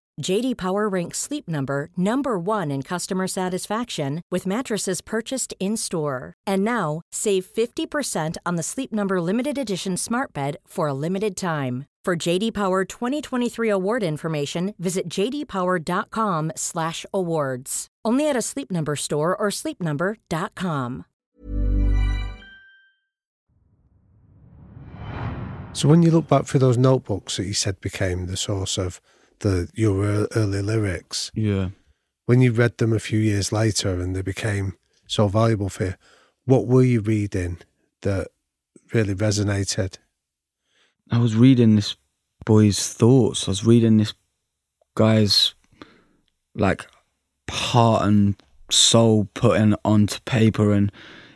JD 0.21 0.57
Power 0.57 0.87
ranks 0.87 1.19
Sleep 1.19 1.49
Number 1.49 1.89
number 1.97 2.39
1 2.39 2.71
in 2.71 2.83
customer 2.83 3.27
satisfaction 3.27 4.21
with 4.31 4.45
mattresses 4.45 5.01
purchased 5.01 5.53
in-store. 5.59 6.33
And 6.47 6.63
now, 6.63 7.01
save 7.11 7.45
50% 7.45 8.37
on 8.45 8.55
the 8.55 8.63
Sleep 8.63 8.93
Number 8.93 9.19
limited 9.19 9.57
edition 9.57 9.97
smart 9.97 10.31
bed 10.33 10.55
for 10.65 10.87
a 10.87 10.93
limited 10.93 11.35
time. 11.35 11.87
For 12.05 12.15
JD 12.15 12.53
Power 12.53 12.85
2023 12.85 13.67
award 13.69 14.03
information, 14.03 14.73
visit 14.79 15.09
jdpower.com/awards. 15.09 17.87
Only 18.03 18.27
at 18.29 18.35
a 18.35 18.41
Sleep 18.41 18.71
Number 18.71 18.95
store 18.95 19.35
or 19.35 19.49
sleepnumber.com. 19.49 21.05
So 25.73 25.87
when 25.87 26.03
you 26.03 26.11
look 26.11 26.27
back 26.27 26.45
through 26.45 26.59
those 26.59 26.77
notebooks 26.77 27.37
that 27.37 27.45
you 27.45 27.53
said 27.53 27.79
became 27.79 28.25
the 28.25 28.35
source 28.35 28.77
of 28.77 28.99
the 29.41 29.69
your 29.73 30.27
early 30.35 30.61
lyrics, 30.61 31.31
Yeah. 31.35 31.69
when 32.25 32.41
you 32.41 32.51
read 32.51 32.77
them 32.77 32.93
a 32.93 32.99
few 32.99 33.19
years 33.19 33.51
later 33.51 33.99
and 33.99 34.15
they 34.15 34.21
became 34.21 34.73
so 35.07 35.27
valuable 35.27 35.69
for 35.69 35.83
you, 35.85 35.93
what 36.45 36.65
were 36.67 36.83
you 36.83 37.01
reading 37.01 37.57
that 38.01 38.27
really 38.93 39.13
resonated? 39.15 39.97
I 41.11 41.17
was 41.19 41.35
reading 41.35 41.75
this 41.75 41.95
boy's 42.45 42.93
thoughts. 42.93 43.47
I 43.47 43.51
was 43.51 43.65
reading 43.65 43.97
this 43.97 44.13
guy's 44.95 45.53
like 46.55 46.85
heart 47.49 48.05
and 48.05 48.41
soul 48.69 49.27
putting 49.33 49.75
onto 49.83 50.19
paper 50.21 50.71
and 50.71 50.91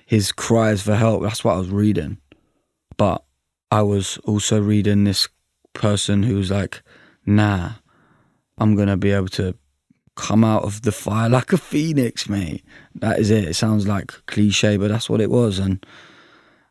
his 0.05 0.31
cries 0.31 0.81
for 0.81 0.95
help. 0.95 1.23
That's 1.23 1.43
what 1.43 1.55
I 1.55 1.59
was 1.59 1.69
reading. 1.69 2.17
But 2.97 3.23
I 3.71 3.81
was 3.81 4.17
also 4.23 4.61
reading 4.61 5.03
this 5.03 5.27
person 5.73 6.23
who 6.23 6.35
was 6.35 6.51
like, 6.51 6.81
nah, 7.25 7.73
I'm 8.57 8.75
going 8.75 8.87
to 8.87 8.97
be 8.97 9.11
able 9.11 9.29
to 9.29 9.55
come 10.15 10.43
out 10.43 10.63
of 10.63 10.81
the 10.83 10.91
fire 10.91 11.29
like 11.29 11.51
a 11.51 11.57
phoenix, 11.57 12.29
mate. 12.29 12.63
That 12.95 13.19
is 13.19 13.29
it. 13.29 13.43
It 13.45 13.55
sounds 13.55 13.87
like 13.87 14.13
cliche, 14.27 14.77
but 14.77 14.89
that's 14.89 15.09
what 15.09 15.21
it 15.21 15.29
was. 15.29 15.59
And 15.59 15.85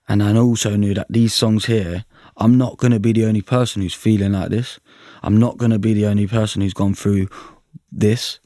and 0.09 0.23
I 0.23 0.37
also 0.37 0.77
knew 0.77 0.95
that 0.95 1.07
these 1.09 1.33
songs 1.33 1.67
here, 1.67 2.05
I'm 2.37 2.59
not 2.59 2.77
going 2.77 2.93
to 2.93 3.01
be 3.01 3.13
the 3.13 3.25
only 3.25 3.41
person 3.41 3.81
who's 3.81 3.95
feeling 3.95 4.33
like 4.33 4.51
this. 4.51 4.79
I'm 5.23 5.39
not 5.39 5.57
going 5.57 5.71
to 5.71 5.79
be 5.79 5.95
the 5.95 6.07
only 6.07 6.27
person 6.27 6.61
who's 6.61 6.75
gone 6.75 6.95
through 6.95 7.29
this. 7.91 8.39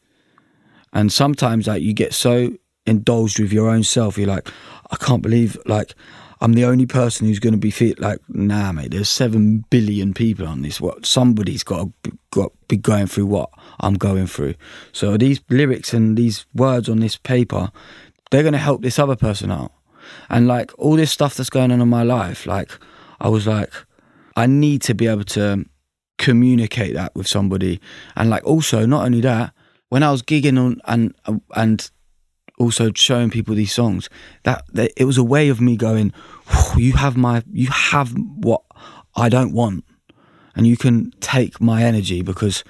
And 0.92 1.12
sometimes 1.12 1.66
like 1.66 1.82
you 1.82 1.92
get 1.92 2.14
so 2.14 2.52
indulged 2.86 3.40
with 3.40 3.52
your 3.52 3.68
own 3.68 3.82
self, 3.82 4.16
you're 4.16 4.28
like, 4.28 4.48
I 4.90 4.96
can't 4.96 5.22
believe 5.22 5.58
like 5.66 5.94
I'm 6.40 6.52
the 6.52 6.64
only 6.64 6.86
person 6.86 7.26
who's 7.26 7.38
going 7.38 7.52
to 7.52 7.58
be 7.58 7.70
fit. 7.70 7.98
Like, 8.00 8.20
nah, 8.28 8.72
mate. 8.72 8.92
There's 8.92 9.08
seven 9.08 9.64
billion 9.70 10.14
people 10.14 10.46
on 10.46 10.62
this. 10.62 10.80
What 10.80 11.04
somebody's 11.04 11.64
got 11.64 11.88
to 12.04 12.18
got 12.30 12.52
be 12.68 12.76
going 12.76 13.06
through 13.06 13.26
what 13.26 13.50
I'm 13.80 13.94
going 13.94 14.26
through. 14.26 14.54
So 14.92 15.16
these 15.16 15.40
lyrics 15.48 15.92
and 15.92 16.16
these 16.16 16.46
words 16.54 16.88
on 16.88 17.00
this 17.00 17.16
paper, 17.16 17.70
they're 18.30 18.42
going 18.42 18.52
to 18.52 18.58
help 18.58 18.82
this 18.82 18.98
other 18.98 19.16
person 19.16 19.50
out. 19.50 19.72
And 20.30 20.46
like 20.46 20.72
all 20.78 20.96
this 20.96 21.10
stuff 21.10 21.34
that's 21.34 21.50
going 21.50 21.72
on 21.72 21.80
in 21.80 21.88
my 21.88 22.02
life, 22.02 22.46
like 22.46 22.70
I 23.20 23.28
was 23.28 23.46
like, 23.46 23.72
I 24.36 24.46
need 24.46 24.82
to 24.82 24.94
be 24.94 25.06
able 25.06 25.24
to 25.24 25.64
communicate 26.18 26.94
that 26.94 27.14
with 27.14 27.26
somebody. 27.26 27.80
And 28.16 28.30
like 28.30 28.44
also, 28.44 28.86
not 28.86 29.04
only 29.04 29.20
that, 29.22 29.52
when 29.88 30.02
I 30.02 30.10
was 30.10 30.22
gigging 30.22 30.58
on 30.58 30.80
and 30.84 31.14
and 31.56 31.90
also 32.58 32.92
showing 32.94 33.30
people 33.30 33.54
these 33.54 33.72
songs, 33.72 34.08
that, 34.42 34.64
that 34.72 34.92
it 34.96 35.04
was 35.04 35.18
a 35.18 35.24
way 35.24 35.48
of 35.48 35.60
me 35.60 35.76
going, 35.76 36.12
you 36.76 36.92
have 36.94 37.16
my, 37.16 37.42
you 37.52 37.68
have 37.68 38.14
what 38.16 38.62
I 39.16 39.28
don't 39.28 39.52
want, 39.52 39.84
and 40.54 40.66
you 40.66 40.76
can 40.76 41.12
take 41.20 41.60
my 41.60 41.82
energy 41.82 42.22
because 42.22 42.64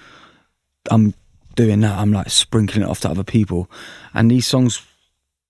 I'm 0.91 1.15
doing 1.57 1.81
that. 1.81 1.99
I'm 1.99 2.13
like 2.13 2.31
sprinkling 2.31 2.83
it 2.83 2.89
off 2.89 3.01
to 3.01 3.11
other 3.11 3.25
people, 3.25 3.71
and 4.15 4.31
these 4.31 4.47
songs, 4.47 4.83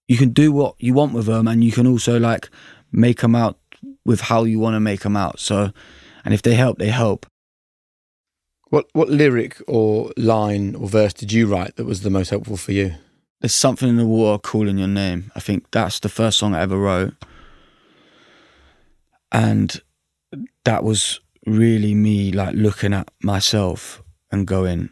you 0.07 0.17
can 0.17 0.31
do 0.31 0.53
what 0.53 0.75
you 0.79 0.95
want 0.95 1.13
with 1.13 1.27
them, 1.27 1.47
and 1.47 1.63
you 1.63 1.73
can 1.73 1.87
also 1.87 2.19
like 2.19 2.49
make 2.91 3.21
them 3.21 3.35
out 3.35 3.59
with 4.05 4.23
how 4.23 4.45
you 4.45 4.59
want 4.59 4.75
to 4.75 4.81
make 4.81 5.01
them 5.01 5.17
out. 5.17 5.39
So, 5.39 5.71
and 6.25 6.33
if 6.33 6.43
they 6.43 6.55
help, 6.55 6.79
they 6.79 6.89
help. 6.89 7.27
What 8.71 8.87
what 8.93 9.09
lyric 9.09 9.63
or 9.67 10.13
line 10.17 10.75
or 10.75 10.89
verse 10.89 11.15
did 11.15 11.33
you 11.33 11.47
write 11.47 11.77
that 11.77 11.87
was 11.87 12.03
the 12.03 12.11
most 12.11 12.31
helpful 12.31 12.57
for 12.57 12.73
you? 12.73 12.95
There's 13.41 13.55
something 13.55 13.89
in 13.89 13.97
the 13.97 14.07
water 14.07 14.41
calling 14.41 14.79
your 14.79 14.89
name. 14.89 15.31
I 15.37 15.41
think 15.41 15.71
that's 15.71 16.01
the 16.01 16.09
first 16.09 16.39
song 16.39 16.55
I 16.55 16.63
ever 16.63 16.79
wrote. 16.79 17.15
And 19.31 19.81
that 20.65 20.83
was 20.83 21.21
really 21.47 21.95
me 21.95 22.33
like 22.33 22.55
looking 22.55 22.93
at 22.93 23.11
myself 23.23 24.03
and 24.33 24.47
going, 24.47 24.91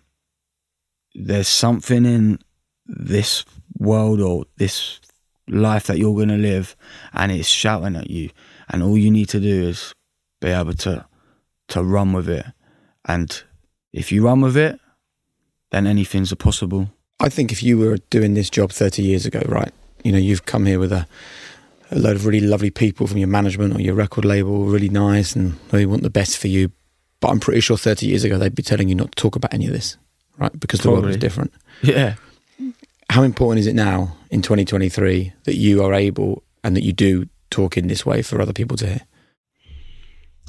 there's 1.15 1.49
something 1.49 2.05
in 2.05 2.39
this 2.87 3.45
world 3.79 4.21
or 4.21 4.45
this 4.57 5.01
life 5.49 5.87
that 5.87 5.99
you're 5.99 6.15
going 6.15 6.29
to 6.29 6.37
live 6.37 6.77
and 7.13 7.33
it's 7.33 7.49
shouting 7.49 7.97
at 7.97 8.11
you. 8.11 8.31
And 8.69 8.83
all 8.83 8.97
you 8.97 9.11
need 9.11 9.29
to 9.31 9.41
do 9.41 9.69
is 9.69 9.93
be 10.41 10.49
able 10.49 10.75
to, 10.75 11.07
to 11.69 11.83
run 11.83 12.13
with 12.13 12.29
it. 12.29 12.47
And 13.05 13.43
if 13.93 14.13
you 14.13 14.25
run 14.25 14.41
with 14.41 14.57
it, 14.57 14.79
then 15.71 15.87
anything's 15.87 16.33
possible. 16.35 16.91
I 17.19 17.29
think 17.29 17.51
if 17.53 17.63
you 17.63 17.79
were 17.79 17.97
doing 18.11 18.35
this 18.35 18.51
job 18.51 18.71
30 18.71 19.03
years 19.03 19.27
ago, 19.27 19.41
right, 19.47 19.73
you 20.05 20.13
know, 20.13 20.19
you've 20.19 20.47
come 20.47 20.67
here 20.67 20.79
with 20.79 20.93
a, 20.93 21.07
a 21.91 21.99
load 21.99 22.17
of 22.17 22.27
really 22.27 22.41
lovely 22.41 22.71
people 22.71 23.07
from 23.07 23.19
your 23.19 23.29
management 23.29 23.75
or 23.75 23.81
your 23.81 23.95
record 23.95 24.25
label, 24.25 24.65
really 24.65 24.89
nice, 24.89 25.35
and 25.35 25.55
they 25.71 25.87
want 25.87 26.03
the 26.03 26.11
best 26.11 26.37
for 26.39 26.49
you. 26.49 26.71
But 27.21 27.29
I'm 27.29 27.41
pretty 27.41 27.61
sure 27.61 27.79
30 27.79 28.07
years 28.07 28.25
ago 28.25 28.39
they'd 28.39 28.55
be 28.55 28.63
telling 28.63 28.89
you 28.89 28.95
not 28.95 29.13
to 29.13 29.23
talk 29.23 29.37
about 29.37 29.55
any 29.55 29.67
of 29.67 29.73
this, 29.73 29.97
right? 30.39 30.59
Because 30.61 30.81
the 30.81 30.91
world 30.91 31.07
is 31.07 31.17
different. 31.17 31.53
Yeah. 31.83 32.17
How 33.09 33.23
important 33.23 33.61
is 33.61 33.67
it 33.67 33.75
now 33.75 34.17
in 34.31 34.43
2023 34.43 35.33
that 35.45 35.57
you 35.57 35.83
are 35.83 35.95
able 35.95 36.43
and 36.63 36.77
that 36.77 36.83
you 36.83 36.93
do 36.93 37.27
talk 37.51 37.77
in 37.77 37.89
this 37.89 38.05
way 38.05 38.21
for 38.21 38.41
other 38.41 38.53
people 38.53 38.77
to 38.79 38.87
hear? 38.87 39.01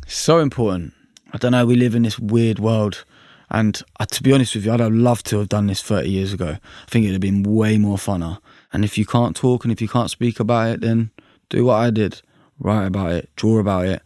So 0.07 0.39
important. 0.39 0.93
I 1.34 1.38
don't 1.38 1.51
know. 1.51 1.65
We 1.65 1.76
live 1.76 1.95
in 1.95 2.03
this 2.03 2.18
weird 2.18 2.59
world, 2.59 3.05
and 3.50 3.82
uh, 4.00 4.06
to 4.06 4.24
be 4.24 4.34
honest 4.34 4.56
with 4.56 4.66
you, 4.66 4.74
I'd 4.74 4.80
have 4.80 4.93
loved 4.93 5.26
to 5.28 5.39
have 5.39 5.50
done 5.50 5.68
this 5.68 5.82
30 5.82 6.10
years 6.10 6.34
ago. 6.34 6.58
I 6.58 6.89
think 6.89 7.06
it'd 7.06 7.14
have 7.14 7.22
been 7.22 7.43
way 7.43 7.78
more 7.78 7.98
funner. 7.98 8.39
And 8.74 8.84
if 8.84 8.98
you 8.98 9.06
can't 9.06 9.36
talk 9.36 9.64
and 9.64 9.72
if 9.72 9.82
you 9.82 9.88
can't 9.88 10.12
speak 10.12 10.39
about 10.39 10.70
it, 10.70 10.82
then 10.82 11.12
do 11.50 11.66
what 11.66 11.76
I 11.76 11.89
did: 11.89 12.22
write 12.60 12.86
about 12.86 13.14
it, 13.14 13.30
draw 13.36 13.60
about 13.60 13.86
it, 13.86 14.02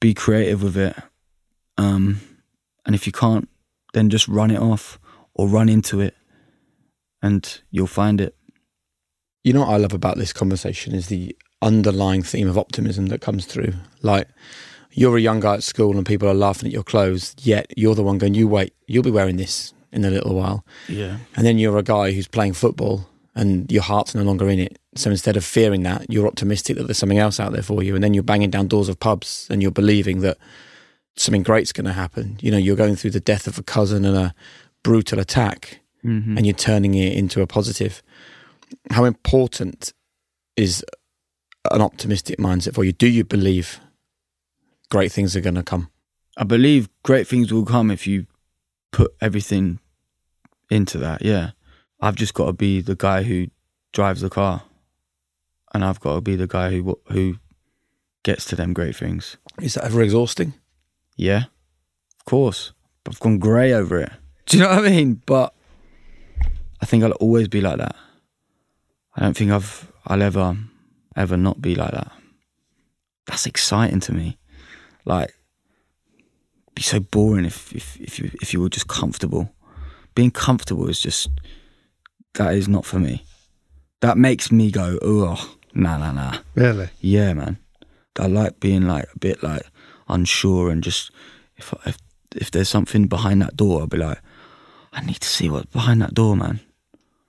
be 0.00 0.14
creative 0.14 0.62
with 0.62 0.76
it. 0.76 0.96
Um, 1.76 2.20
and 2.86 2.94
if 2.94 3.06
you 3.06 3.12
can't, 3.12 3.48
then 3.92 4.08
just 4.08 4.28
run 4.28 4.50
it 4.50 4.60
off 4.60 4.98
or 5.34 5.48
run 5.48 5.68
into 5.68 6.00
it, 6.00 6.16
and 7.22 7.60
you'll 7.70 7.86
find 7.86 8.20
it. 8.20 8.34
You 9.44 9.52
know 9.52 9.60
what 9.60 9.70
I 9.70 9.76
love 9.76 9.92
about 9.92 10.16
this 10.16 10.32
conversation 10.32 10.94
is 10.94 11.08
the 11.08 11.36
underlying 11.60 12.22
theme 12.22 12.48
of 12.48 12.58
optimism 12.58 13.06
that 13.06 13.20
comes 13.20 13.44
through. 13.44 13.74
Like 14.02 14.28
you're 14.92 15.16
a 15.16 15.20
young 15.20 15.40
guy 15.40 15.54
at 15.54 15.62
school 15.62 15.96
and 15.96 16.06
people 16.06 16.28
are 16.28 16.34
laughing 16.34 16.66
at 16.68 16.72
your 16.72 16.82
clothes, 16.82 17.34
yet 17.40 17.66
you're 17.76 17.94
the 17.94 18.02
one 18.02 18.18
going, 18.18 18.34
"You 18.34 18.48
wait, 18.48 18.72
you'll 18.86 19.02
be 19.02 19.10
wearing 19.10 19.36
this 19.36 19.72
in 19.92 20.04
a 20.04 20.10
little 20.10 20.34
while." 20.34 20.64
Yeah. 20.88 21.18
And 21.36 21.46
then 21.46 21.58
you're 21.58 21.78
a 21.78 21.82
guy 21.82 22.12
who's 22.12 22.28
playing 22.28 22.54
football 22.54 23.08
and 23.34 23.70
your 23.70 23.82
heart's 23.82 24.14
no 24.14 24.22
longer 24.22 24.48
in 24.48 24.58
it. 24.58 24.78
So 24.96 25.10
instead 25.10 25.36
of 25.36 25.44
fearing 25.44 25.84
that, 25.84 26.06
you're 26.08 26.26
optimistic 26.26 26.76
that 26.76 26.84
there's 26.88 26.98
something 26.98 27.18
else 27.18 27.38
out 27.38 27.52
there 27.52 27.62
for 27.62 27.82
you. 27.82 27.94
And 27.94 28.02
then 28.02 28.12
you're 28.14 28.24
banging 28.24 28.50
down 28.50 28.66
doors 28.66 28.88
of 28.88 28.98
pubs 28.98 29.46
and 29.50 29.62
you're 29.62 29.70
believing 29.70 30.20
that 30.22 30.38
something 31.16 31.44
great's 31.44 31.72
going 31.72 31.84
to 31.84 31.92
happen. 31.92 32.38
You 32.40 32.50
know, 32.50 32.58
you're 32.58 32.74
going 32.76 32.96
through 32.96 33.10
the 33.12 33.20
death 33.20 33.46
of 33.46 33.56
a 33.58 33.62
cousin 33.62 34.04
and 34.04 34.16
a 34.16 34.34
brutal 34.82 35.18
attack 35.20 35.80
Mm-hmm. 36.04 36.36
and 36.36 36.46
you're 36.46 36.54
turning 36.54 36.94
it 36.94 37.12
into 37.14 37.42
a 37.42 37.46
positive. 37.46 38.04
How 38.92 39.04
important 39.04 39.92
is 40.56 40.84
an 41.72 41.80
optimistic 41.82 42.38
mindset 42.38 42.74
for 42.74 42.84
you? 42.84 42.92
Do 42.92 43.08
you 43.08 43.24
believe 43.24 43.80
great 44.90 45.12
things 45.12 45.36
are 45.36 45.40
going 45.40 45.54
to 45.54 45.62
come? 45.62 45.90
I 46.36 46.44
believe 46.44 46.88
great 47.02 47.26
things 47.26 47.52
will 47.52 47.64
come 47.64 47.90
if 47.90 48.06
you 48.06 48.26
put 48.92 49.12
everything 49.20 49.80
into 50.70 50.98
that. 50.98 51.22
Yeah. 51.22 51.50
I've 52.00 52.14
just 52.14 52.34
got 52.34 52.46
to 52.46 52.52
be 52.52 52.80
the 52.80 52.94
guy 52.94 53.22
who 53.24 53.48
drives 53.92 54.20
the 54.20 54.30
car, 54.30 54.62
and 55.74 55.84
I've 55.84 56.00
got 56.00 56.14
to 56.14 56.20
be 56.20 56.36
the 56.36 56.46
guy 56.46 56.70
who 56.70 56.98
who 57.10 57.36
gets 58.22 58.44
to 58.46 58.56
them 58.56 58.72
great 58.72 58.96
things. 58.96 59.36
Is 59.60 59.74
that 59.74 59.84
ever 59.84 60.02
exhausting? 60.02 60.54
Yeah, 61.16 61.44
of 62.18 62.24
course. 62.24 62.72
I've 63.08 63.20
gone 63.20 63.38
grey 63.38 63.72
over 63.72 63.98
it. 63.98 64.12
Do 64.46 64.58
you 64.58 64.62
know 64.62 64.70
what 64.70 64.78
I 64.78 64.90
mean? 64.90 65.22
But 65.26 65.54
I 66.80 66.86
think 66.86 67.02
I'll 67.02 67.12
always 67.12 67.48
be 67.48 67.60
like 67.60 67.78
that. 67.78 67.96
I 69.16 69.22
don't 69.22 69.36
think 69.36 69.50
I've 69.50 69.90
I'll 70.06 70.22
ever 70.22 70.56
ever 71.16 71.36
not 71.36 71.60
be 71.60 71.74
like 71.74 71.92
that. 71.92 72.12
That's 73.26 73.46
exciting 73.46 74.00
to 74.00 74.14
me. 74.14 74.38
Like 75.08 75.34
be 76.74 76.82
so 76.82 77.00
boring 77.00 77.46
if 77.46 77.74
if 77.74 77.96
if 78.00 78.20
you 78.20 78.30
if 78.40 78.52
you 78.52 78.60
were 78.60 78.68
just 78.68 78.86
comfortable. 78.86 79.50
Being 80.14 80.30
comfortable 80.30 80.88
is 80.88 81.00
just 81.00 81.28
that 82.34 82.54
is 82.54 82.68
not 82.68 82.84
for 82.84 82.98
me. 82.98 83.24
That 84.00 84.16
makes 84.16 84.52
me 84.52 84.70
go, 84.70 84.98
oh, 85.02 85.56
nah, 85.74 85.98
nah, 85.98 86.12
nah. 86.12 86.38
Really? 86.54 86.88
Yeah, 87.00 87.32
man. 87.32 87.58
I 88.16 88.26
like 88.26 88.60
being 88.60 88.86
like 88.86 89.06
a 89.14 89.18
bit 89.18 89.42
like 89.42 89.62
unsure 90.08 90.70
and 90.70 90.82
just 90.82 91.10
if 91.56 91.72
if 91.86 91.96
if 92.36 92.50
there's 92.50 92.68
something 92.68 93.06
behind 93.06 93.40
that 93.42 93.56
door, 93.56 93.80
I'll 93.80 93.86
be 93.86 93.96
like, 93.96 94.20
I 94.92 95.04
need 95.04 95.20
to 95.20 95.28
see 95.28 95.48
what's 95.48 95.72
behind 95.72 96.02
that 96.02 96.14
door, 96.14 96.36
man, 96.36 96.60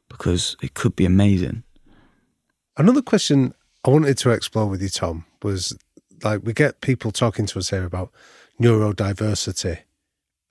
because 0.09 0.57
it 0.61 0.73
could 0.73 0.95
be 0.95 1.05
amazing. 1.05 1.63
Another 2.75 3.01
question 3.01 3.53
I 3.85 3.91
wanted 3.91 4.17
to 4.17 4.31
explore 4.31 4.65
with 4.65 4.81
you, 4.81 4.89
Tom, 4.89 5.25
was 5.41 5.77
like 6.23 6.41
we 6.43 6.53
get 6.53 6.81
people 6.81 7.11
talking 7.11 7.45
to 7.47 7.59
us 7.59 7.69
here 7.69 7.85
about 7.85 8.11
neurodiversity, 8.61 9.79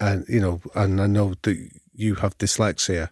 and 0.01 0.25
you 0.29 0.41
know, 0.41 0.61
and 0.75 1.01
I 1.01 1.07
know 1.07 1.35
that 1.43 1.71
you 1.93 2.16
have 2.16 2.39
dyslexia. 2.39 3.11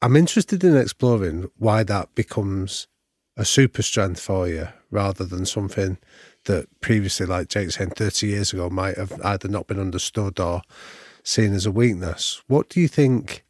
I'm 0.00 0.16
interested 0.16 0.64
in 0.64 0.76
exploring 0.76 1.48
why 1.58 1.84
that 1.84 2.14
becomes 2.14 2.88
a 3.36 3.44
super 3.44 3.82
strength 3.82 4.20
for 4.20 4.48
you 4.48 4.68
rather 4.90 5.24
than 5.24 5.46
something 5.46 5.98
that 6.44 6.66
previously, 6.80 7.26
like 7.26 7.48
Jake 7.48 7.70
saying, 7.70 7.90
30 7.90 8.26
years 8.26 8.52
ago, 8.52 8.68
might 8.68 8.96
have 8.96 9.12
either 9.24 9.48
not 9.48 9.68
been 9.68 9.78
understood 9.78 10.40
or 10.40 10.62
seen 11.22 11.54
as 11.54 11.66
a 11.66 11.70
weakness. 11.70 12.42
What 12.48 12.68
do 12.68 12.80
you 12.80 12.88
think 12.88 13.44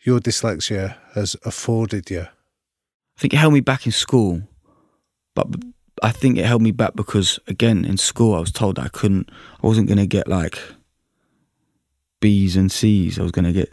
your 0.00 0.18
dyslexia 0.18 0.96
has 1.14 1.36
afforded 1.44 2.10
you? 2.10 2.22
I 2.22 3.20
think 3.20 3.34
it 3.34 3.38
held 3.38 3.54
me 3.54 3.60
back 3.60 3.86
in 3.86 3.92
school, 3.92 4.42
but 5.34 5.46
I 6.02 6.10
think 6.10 6.36
it 6.36 6.44
held 6.44 6.62
me 6.62 6.72
back 6.72 6.94
because 6.96 7.38
again 7.46 7.84
in 7.84 7.96
school 7.96 8.34
I 8.34 8.40
was 8.40 8.50
told 8.50 8.78
I 8.78 8.88
couldn't, 8.88 9.30
I 9.62 9.66
wasn't 9.66 9.88
to 9.98 10.06
get 10.06 10.26
like 10.26 10.58
B's 12.20 12.56
and 12.56 12.70
C's. 12.70 13.18
I 13.18 13.22
was 13.22 13.32
to 13.44 13.52
get 13.52 13.72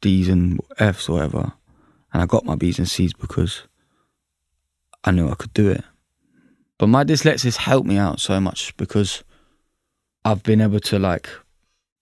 D's 0.00 0.28
and 0.28 0.60
F's 0.78 1.08
or 1.08 1.14
whatever, 1.14 1.52
and 2.12 2.22
I 2.22 2.26
got 2.26 2.44
my 2.44 2.54
B's 2.54 2.78
and 2.78 2.88
C's 2.88 3.12
because 3.12 3.64
I 5.02 5.10
knew 5.10 5.28
I 5.28 5.34
could 5.34 5.52
do 5.52 5.68
it. 5.68 5.82
But 6.78 6.86
my 6.86 7.04
dyslexia 7.04 7.56
helped 7.56 7.88
me 7.88 7.98
out 7.98 8.20
so 8.20 8.40
much 8.40 8.76
because 8.76 9.24
I've 10.24 10.42
been 10.44 10.60
able 10.60 10.80
to 10.80 10.98
like 10.98 11.28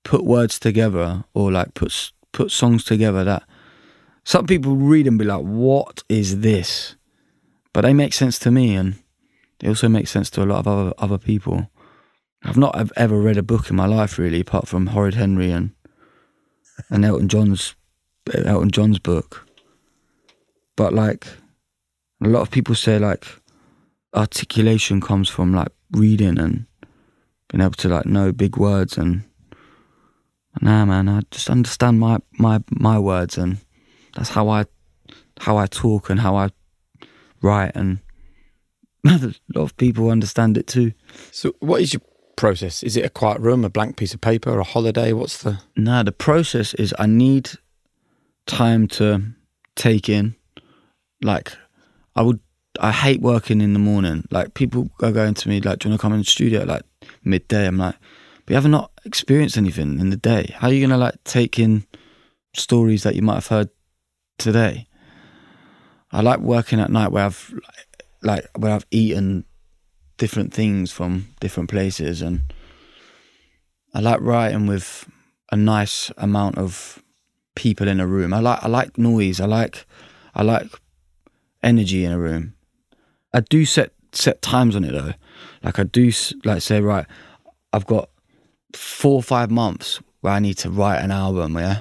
put 0.05 0.23
words 0.23 0.59
together 0.59 1.25
or 1.33 1.51
like 1.51 1.75
put 1.75 2.13
put 2.33 2.51
songs 2.51 2.85
together 2.85 3.25
that 3.25 3.43
some 4.25 4.47
people 4.47 4.77
read 4.77 5.07
and 5.07 5.19
be 5.19 5.25
like, 5.25 5.43
"What 5.43 6.05
is 6.11 6.41
this?" 6.41 6.95
But 7.79 7.83
they 7.83 7.95
make 7.95 8.13
sense 8.13 8.41
to 8.41 8.51
me, 8.51 8.75
and 8.75 8.97
they 9.61 9.69
also 9.69 9.89
make 9.89 10.09
sense 10.09 10.31
to 10.31 10.43
a 10.43 10.51
lot 10.51 10.59
of 10.59 10.67
other 10.67 10.93
other 10.99 11.17
people. 11.17 11.71
I've 12.43 12.57
not 12.57 12.75
ever 12.97 13.21
read 13.21 13.37
a 13.37 13.43
book 13.45 13.71
in 13.71 13.77
my 13.77 13.87
life 13.87 14.19
really, 14.19 14.41
apart 14.41 14.67
from 14.67 14.89
Horrid 14.89 15.15
Henry 15.15 15.53
and 15.53 15.71
and 16.91 17.05
Elton 17.05 17.29
John's 17.29 17.77
Elton 18.35 18.73
John's 18.73 18.99
book. 18.99 19.47
But 20.75 20.93
like 20.93 21.29
a 22.21 22.27
lot 22.27 22.41
of 22.41 22.51
people 22.51 22.75
say, 22.75 22.99
like 22.99 23.25
articulation 24.13 25.01
comes 25.01 25.29
from 25.29 25.55
like 25.55 25.71
reading 25.93 26.37
and 26.37 26.67
being 27.49 27.63
able 27.63 27.75
to 27.75 27.89
like 27.89 28.07
know 28.07 28.33
big 28.33 28.57
words 28.57 28.99
and 28.99 29.23
nah 30.61 30.85
man 30.85 31.09
i 31.09 31.21
just 31.31 31.49
understand 31.49 32.01
my 32.01 32.19
my 32.33 32.61
my 32.71 32.99
words 32.99 33.39
and 33.39 33.59
that's 34.17 34.31
how 34.31 34.49
i 34.49 34.65
how 35.39 35.57
i 35.57 35.67
talk 35.67 36.11
and 36.11 36.19
how 36.19 36.35
i 36.35 36.51
write 37.43 37.73
and 37.75 38.01
a 39.07 39.35
lot 39.55 39.63
of 39.63 39.77
people 39.77 40.11
understand 40.11 40.59
it 40.59 40.67
too 40.67 40.93
So, 41.31 41.55
what 41.61 41.81
is 41.81 41.93
your 41.93 42.03
process? 42.37 42.83
Is 42.83 42.97
it 42.97 43.05
a 43.05 43.11
quiet 43.11 43.41
room, 43.41 43.65
a 43.65 43.69
blank 43.71 43.97
piece 43.97 44.15
of 44.15 44.21
paper, 44.21 44.59
a 44.59 44.65
holiday? 44.65 45.13
What's 45.13 45.43
the. 45.43 45.61
nah 45.77 46.03
the 46.03 46.13
process 46.13 46.75
is 46.75 46.95
i 46.99 47.07
need 47.07 47.51
time 48.47 48.89
to 48.89 49.23
take 49.77 50.09
in 50.09 50.35
like 51.23 51.53
i 52.17 52.23
would 52.23 52.41
i 52.81 52.91
hate 52.91 53.21
working 53.21 53.61
in 53.61 53.73
the 53.73 53.79
morning 53.79 54.25
like 54.31 54.55
people 54.55 54.89
are 55.03 55.13
going 55.13 55.35
to 55.35 55.49
me 55.49 55.61
like 55.61 55.79
do 55.79 55.89
you 55.89 55.93
want 55.93 56.01
to 56.01 56.03
come 56.03 56.13
in 56.13 56.21
the 56.21 56.25
studio 56.25 56.65
like 56.65 56.83
midday 57.23 57.67
i'm 57.67 57.77
like 57.77 57.95
but 58.45 58.53
you 58.53 58.55
haven't 58.55 58.71
not 58.71 58.91
experienced 59.05 59.57
anything 59.57 60.01
in 60.01 60.11
the 60.11 60.17
day 60.17 60.55
how 60.57 60.69
are 60.69 60.73
you 60.73 60.81
gonna 60.81 60.99
like 60.99 61.23
take 61.25 61.59
in 61.59 61.85
stories 62.55 63.03
that 63.03 63.15
you 63.15 63.23
might 63.23 63.35
have 63.35 63.47
heard 63.49 63.69
today 64.39 64.87
i 66.13 66.21
like 66.21 66.41
working 66.41 66.81
at 66.81 66.91
night 66.91 67.13
where 67.13 67.25
i've 67.25 67.55
like 68.23 68.47
where 68.57 68.73
i've 68.73 68.87
eaten 68.91 69.45
different 70.17 70.53
things 70.53 70.91
from 70.91 71.29
different 71.41 71.71
places 71.71 72.23
and 72.23 72.41
i 73.95 74.01
like 74.01 74.21
writing 74.21 74.67
with 74.67 75.09
a 75.51 75.57
nice 75.57 76.11
amount 76.19 76.59
of 76.59 77.03
people 77.59 77.89
in 77.89 77.99
a 77.99 78.07
room. 78.07 78.33
I 78.33 78.39
like 78.39 78.63
i 78.63 78.69
like 78.69 78.97
noise. 78.97 79.41
I 79.41 79.47
like 79.47 79.85
i 80.35 80.43
like 80.43 80.67
energy 81.63 82.05
in 82.05 82.13
a 82.13 82.19
room. 82.19 82.55
I 83.35 83.41
do 83.41 83.65
set 83.65 83.93
set 84.13 84.41
times 84.41 84.77
on 84.77 84.85
it 84.85 84.93
though. 84.93 85.15
Like 85.63 85.79
i 85.79 85.83
do 85.83 86.11
like 86.45 86.63
say 86.63 86.81
right 86.81 87.07
i've 87.73 87.87
got 87.87 88.09
four 88.75 89.17
or 89.17 89.23
five 89.23 89.51
months 89.51 90.01
where 90.21 90.33
i 90.33 90.39
need 90.39 90.57
to 90.59 90.71
write 90.71 91.01
an 91.01 91.11
album 91.11 91.57
yeah? 91.57 91.81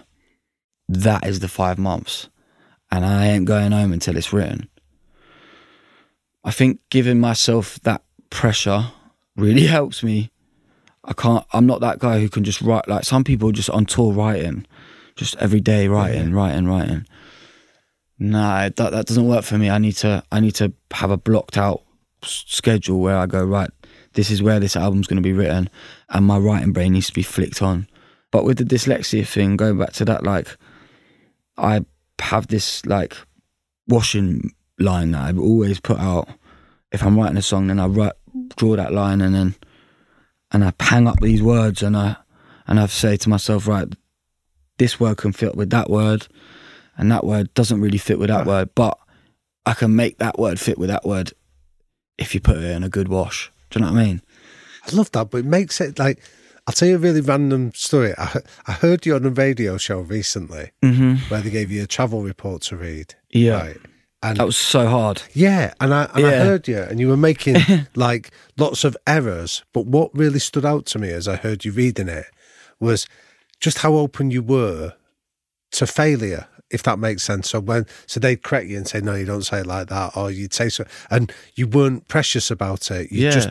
That 0.89 1.25
is 1.25 1.39
the 1.39 1.47
five 1.47 1.78
months 1.78 2.30
and 2.91 3.05
i 3.05 3.27
ain't 3.27 3.45
going 3.45 3.71
home 3.71 3.93
until 3.93 4.17
it's 4.17 4.33
written 4.33 4.69
i 6.43 6.51
think 6.51 6.79
giving 6.89 7.19
myself 7.19 7.79
that 7.81 8.03
pressure 8.29 8.91
really 9.35 9.67
helps 9.77 10.03
me 10.03 10.31
i 11.03 11.13
can't 11.13 11.45
i'm 11.53 11.65
not 11.65 11.81
that 11.81 11.99
guy 11.99 12.19
who 12.19 12.29
can 12.29 12.43
just 12.43 12.61
write 12.61 12.88
like 12.88 13.03
some 13.03 13.23
people 13.23 13.51
just 13.51 13.69
on 13.69 13.85
tour 13.85 14.13
writing 14.13 14.65
just 15.15 15.35
every 15.38 15.61
day 15.61 15.88
writing 15.88 16.33
writing 16.33 16.67
writing 16.67 17.05
Nah, 18.19 18.69
that 18.69 18.77
that 18.77 19.05
doesn't 19.05 19.27
work 19.27 19.43
for 19.43 19.57
me. 19.57 19.69
I 19.69 19.77
need 19.77 19.93
to 19.97 20.23
I 20.31 20.39
need 20.39 20.55
to 20.55 20.73
have 20.91 21.11
a 21.11 21.17
blocked 21.17 21.57
out 21.57 21.83
schedule 22.23 22.99
where 22.99 23.17
I 23.17 23.27
go 23.27 23.43
right. 23.43 23.69
This 24.13 24.31
is 24.31 24.41
where 24.41 24.59
this 24.59 24.75
album's 24.75 25.05
going 25.07 25.21
to 25.21 25.27
be 25.27 25.33
written, 25.33 25.69
and 26.09 26.25
my 26.25 26.38
writing 26.38 26.73
brain 26.73 26.93
needs 26.93 27.07
to 27.07 27.13
be 27.13 27.21
flicked 27.21 27.61
on. 27.61 27.88
But 28.31 28.43
with 28.43 28.57
the 28.57 28.63
dyslexia 28.63 29.27
thing, 29.27 29.55
going 29.55 29.77
back 29.77 29.93
to 29.93 30.05
that, 30.05 30.23
like 30.23 30.57
I 31.57 31.85
have 32.20 32.47
this 32.47 32.86
like 32.86 33.15
washing 33.88 34.53
line 34.80 35.11
that 35.11 35.24
I've 35.24 35.39
always 35.39 35.80
put 35.80 35.99
out. 35.99 36.28
If 36.91 37.03
I'm 37.03 37.18
writing 37.18 37.38
a 37.38 37.41
song, 37.41 37.68
then 37.68 37.80
I 37.80 37.88
write, 37.88 38.13
draw 38.55 38.76
that 38.76 38.93
line, 38.93 39.22
and 39.22 39.36
then 39.36 39.55
and 40.51 40.63
I 40.63 40.74
hang 40.80 41.07
up 41.07 41.20
these 41.20 41.41
words, 41.41 41.84
and 41.84 41.97
I 41.97 42.18
and 42.68 42.80
I 42.80 42.86
say 42.88 43.18
to 43.18 43.30
myself, 43.30 43.68
right, 43.68 43.88
this 44.78 44.99
word 44.99 45.18
can 45.18 45.32
fit 45.32 45.55
with 45.55 45.70
that 45.72 45.89
word, 45.89 46.28
and 46.97 47.11
that 47.11 47.26
word 47.26 47.53
doesn't 47.53 47.82
really 47.82 47.97
fit 47.97 48.20
with 48.20 48.30
that 48.30 48.45
word, 48.45 48.70
but 48.76 48.97
I 49.65 49.74
can 49.74 49.95
make 49.95 50.18
that 50.20 50.39
word 50.39 50.59
fit 50.59 50.78
with 50.78 50.89
that 50.89 51.05
word 51.05 51.34
if 52.18 52.34
you 52.34 52.39
put 52.39 52.57
it 52.57 52.63
in 52.63 52.84
a 52.84 52.89
good 52.89 53.09
wash. 53.09 53.51
Do 53.70 53.80
you 53.80 53.86
know 53.86 53.91
what 53.91 53.99
I 53.99 54.05
mean? 54.05 54.22
I 54.86 54.95
love 54.95 55.11
that, 55.11 55.30
but 55.30 55.39
it 55.39 55.45
makes 55.45 55.82
it 55.82 55.99
like 55.99 56.24
I'll 56.68 56.74
tell 56.74 56.88
you 56.89 56.95
a 56.95 56.99
really 56.99 57.22
random 57.22 57.72
story. 57.74 58.13
I, 58.18 58.41
I 58.68 58.74
heard 58.74 59.05
you 59.05 59.15
on 59.15 59.26
a 59.26 59.30
radio 59.30 59.78
show 59.78 60.01
recently 60.01 60.72
Mm-hmm. 60.84 61.15
where 61.30 61.41
they 61.41 61.49
gave 61.49 61.72
you 61.72 61.82
a 61.84 61.88
travel 61.88 62.22
report 62.24 62.61
to 62.63 62.76
read. 62.76 63.15
Yeah. 63.32 63.61
Right. 63.61 63.78
And 64.22 64.38
That 64.38 64.45
was 64.47 64.57
so 64.57 64.88
hard. 64.88 65.22
yeah, 65.34 65.74
and 65.80 65.93
I 65.93 66.09
and 66.15 66.26
I 66.26 66.32
heard 66.39 66.68
you, 66.68 66.80
and 66.80 66.99
you 66.99 67.07
were 67.07 67.15
making 67.18 67.57
like 67.95 68.32
lots 68.57 68.84
of 68.84 68.97
errors. 69.05 69.63
But 69.74 69.86
what 69.86 70.09
really 70.13 70.39
stood 70.39 70.65
out 70.65 70.86
to 70.88 70.99
me 70.99 71.09
as 71.09 71.28
I 71.28 71.36
heard 71.36 71.63
you 71.63 71.72
reading 71.72 72.09
it 72.09 72.26
was 72.80 73.07
just 73.61 73.78
how 73.80 73.93
open 73.93 74.32
you 74.32 74.41
were 74.41 74.93
to 75.74 75.86
failure, 75.88 76.47
if 76.72 76.82
that 76.84 76.97
makes 76.97 77.22
sense. 77.24 77.49
So 77.51 77.59
when 77.59 77.86
so 78.07 78.20
they'd 78.20 78.41
correct 78.41 78.68
you 78.68 78.78
and 78.78 78.88
say, 78.88 79.01
"No, 79.01 79.13
you 79.13 79.26
don't 79.26 79.43
say 79.45 79.59
it 79.59 79.68
like 79.68 79.88
that," 79.89 80.18
or 80.18 80.32
you'd 80.32 80.53
say 80.53 80.70
so, 80.70 80.86
and 81.11 81.32
you 81.55 81.68
weren't 81.68 82.07
precious 82.07 82.49
about 82.49 82.89
it. 82.89 83.11
You 83.11 83.26
Yeah. 83.26 83.30
just 83.32 83.49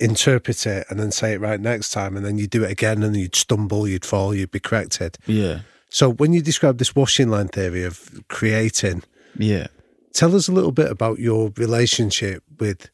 interpret 0.00 0.66
it 0.66 0.86
and 0.90 0.98
then 1.00 1.10
say 1.10 1.32
it 1.34 1.40
right 1.40 1.60
next 1.60 1.90
time, 1.90 2.16
and 2.16 2.24
then 2.24 2.38
you 2.38 2.46
do 2.46 2.64
it 2.64 2.70
again, 2.70 3.02
and 3.02 3.16
you'd 3.16 3.34
stumble, 3.36 3.86
you'd 3.88 4.04
fall, 4.04 4.34
you'd 4.34 4.50
be 4.50 4.60
corrected. 4.60 5.18
Yeah. 5.26 5.60
So 5.88 6.10
when 6.10 6.32
you 6.32 6.42
describe 6.42 6.78
this 6.78 6.94
washing 6.94 7.30
line 7.30 7.48
theory 7.48 7.84
of 7.84 8.24
creating, 8.28 9.02
Yeah. 9.38 9.68
tell 10.12 10.34
us 10.34 10.48
a 10.48 10.52
little 10.52 10.72
bit 10.72 10.90
about 10.90 11.18
your 11.18 11.52
relationship 11.56 12.42
with 12.58 12.90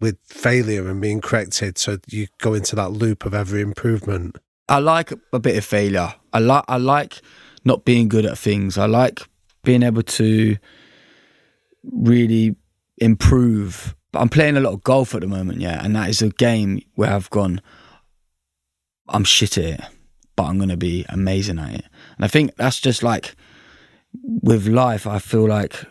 with 0.00 0.18
failure 0.26 0.86
and 0.88 1.00
being 1.00 1.20
corrected 1.20 1.78
so 1.78 1.96
you 2.08 2.26
go 2.38 2.52
into 2.52 2.76
that 2.76 2.90
loop 2.90 3.24
of 3.24 3.32
every 3.32 3.62
improvement 3.62 4.36
I 4.68 4.78
like 4.78 5.12
a 5.32 5.38
bit 5.38 5.56
of 5.56 5.64
failure. 5.64 6.14
I 6.32 6.38
like 6.40 6.64
I 6.68 6.76
like 6.78 7.20
not 7.64 7.84
being 7.84 8.08
good 8.08 8.26
at 8.26 8.36
things. 8.38 8.76
I 8.78 8.86
like 8.86 9.20
being 9.62 9.82
able 9.82 10.02
to 10.02 10.56
really 11.82 12.54
improve. 12.98 13.94
But 14.14 14.20
I'm 14.20 14.28
playing 14.28 14.56
a 14.56 14.60
lot 14.60 14.74
of 14.74 14.84
golf 14.84 15.12
at 15.16 15.22
the 15.22 15.26
moment, 15.26 15.60
yeah, 15.60 15.84
and 15.84 15.96
that 15.96 16.08
is 16.08 16.22
a 16.22 16.28
game 16.28 16.80
where 16.94 17.10
I've 17.10 17.28
gone. 17.30 17.60
I'm 19.08 19.24
shit 19.24 19.58
at 19.58 19.64
it, 19.64 19.80
but 20.36 20.44
I'm 20.44 20.56
gonna 20.56 20.76
be 20.76 21.04
amazing 21.08 21.58
at 21.58 21.74
it. 21.74 21.84
And 22.14 22.24
I 22.24 22.28
think 22.28 22.54
that's 22.54 22.78
just 22.78 23.02
like 23.02 23.34
with 24.22 24.68
life. 24.68 25.04
I 25.04 25.18
feel 25.18 25.48
like 25.48 25.84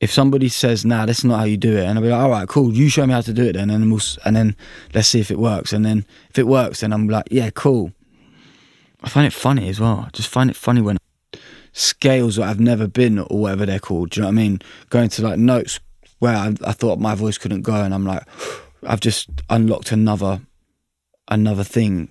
if 0.00 0.10
somebody 0.10 0.48
says, 0.48 0.86
"Nah, 0.86 1.04
that's 1.04 1.24
not 1.24 1.40
how 1.40 1.44
you 1.44 1.58
do 1.58 1.76
it," 1.76 1.84
and 1.84 1.98
I'll 1.98 2.02
be 2.02 2.08
like, 2.08 2.22
"All 2.22 2.30
right, 2.30 2.48
cool. 2.48 2.72
You 2.72 2.88
show 2.88 3.06
me 3.06 3.12
how 3.12 3.20
to 3.20 3.34
do 3.34 3.44
it, 3.44 3.52
then, 3.52 3.68
and 3.68 3.82
then 3.82 3.90
we'll, 3.90 4.00
and 4.24 4.34
then 4.34 4.56
let's 4.94 5.08
see 5.08 5.20
if 5.20 5.30
it 5.30 5.38
works." 5.38 5.74
And 5.74 5.84
then 5.84 6.06
if 6.30 6.38
it 6.38 6.46
works, 6.46 6.80
then 6.80 6.94
I'm 6.94 7.06
like, 7.06 7.28
"Yeah, 7.30 7.50
cool." 7.50 7.92
I 9.02 9.10
find 9.10 9.26
it 9.26 9.34
funny 9.34 9.68
as 9.68 9.78
well. 9.78 10.06
I 10.06 10.10
just 10.14 10.30
find 10.30 10.48
it 10.48 10.56
funny 10.56 10.80
when 10.80 10.96
scales 11.74 12.36
that 12.36 12.48
I've 12.48 12.60
never 12.60 12.86
been 12.86 13.18
or 13.18 13.40
whatever 13.40 13.66
they're 13.66 13.78
called. 13.78 14.08
Do 14.08 14.20
you 14.20 14.22
know 14.22 14.28
what 14.28 14.40
I 14.40 14.42
mean? 14.42 14.60
Going 14.88 15.10
to 15.10 15.22
like 15.22 15.38
notes 15.38 15.80
where 16.18 16.36
I, 16.36 16.54
I 16.64 16.72
thought 16.72 16.98
my 16.98 17.14
voice 17.14 17.38
couldn't 17.38 17.62
go, 17.62 17.74
and 17.74 17.92
I'm 17.94 18.04
like, 18.04 18.22
I've 18.86 19.00
just 19.00 19.28
unlocked 19.50 19.92
another 19.92 20.40
another 21.28 21.64
thing. 21.64 22.08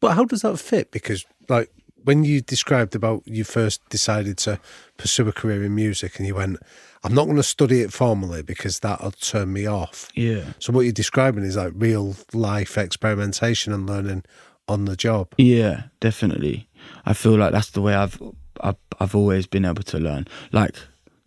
but 0.00 0.12
how 0.14 0.24
does 0.24 0.42
that 0.42 0.58
fit 0.58 0.90
because 0.90 1.24
like 1.48 1.70
when 2.02 2.24
you 2.24 2.42
described 2.42 2.94
about 2.94 3.22
you 3.24 3.42
first 3.44 3.80
decided 3.88 4.36
to 4.36 4.60
pursue 4.98 5.26
a 5.28 5.32
career 5.32 5.64
in 5.64 5.74
music 5.74 6.18
and 6.18 6.26
you 6.26 6.34
went 6.34 6.58
i'm 7.04 7.14
not 7.14 7.24
going 7.24 7.36
to 7.38 7.42
study 7.42 7.80
it 7.80 7.90
formally 7.90 8.42
because 8.42 8.80
that'll 8.80 9.12
turn 9.12 9.50
me 9.52 9.64
off 9.66 10.10
Yeah. 10.14 10.44
so 10.58 10.74
what 10.74 10.82
you're 10.82 10.92
describing 10.92 11.42
is 11.44 11.56
like 11.56 11.72
real 11.74 12.16
life 12.34 12.76
experimentation 12.76 13.72
and 13.72 13.86
learning 13.88 14.24
on 14.68 14.84
the 14.84 14.96
job 14.96 15.28
Yeah, 15.38 15.84
definitely. 16.00 16.68
I 17.06 17.14
feel 17.14 17.36
like 17.36 17.52
that's 17.52 17.70
the 17.70 17.80
way 17.82 17.94
I've 17.94 18.20
I've, 18.60 18.76
I've 19.00 19.14
always 19.14 19.46
been 19.46 19.64
able 19.64 19.82
to 19.84 19.98
learn. 19.98 20.26
Like 20.52 20.74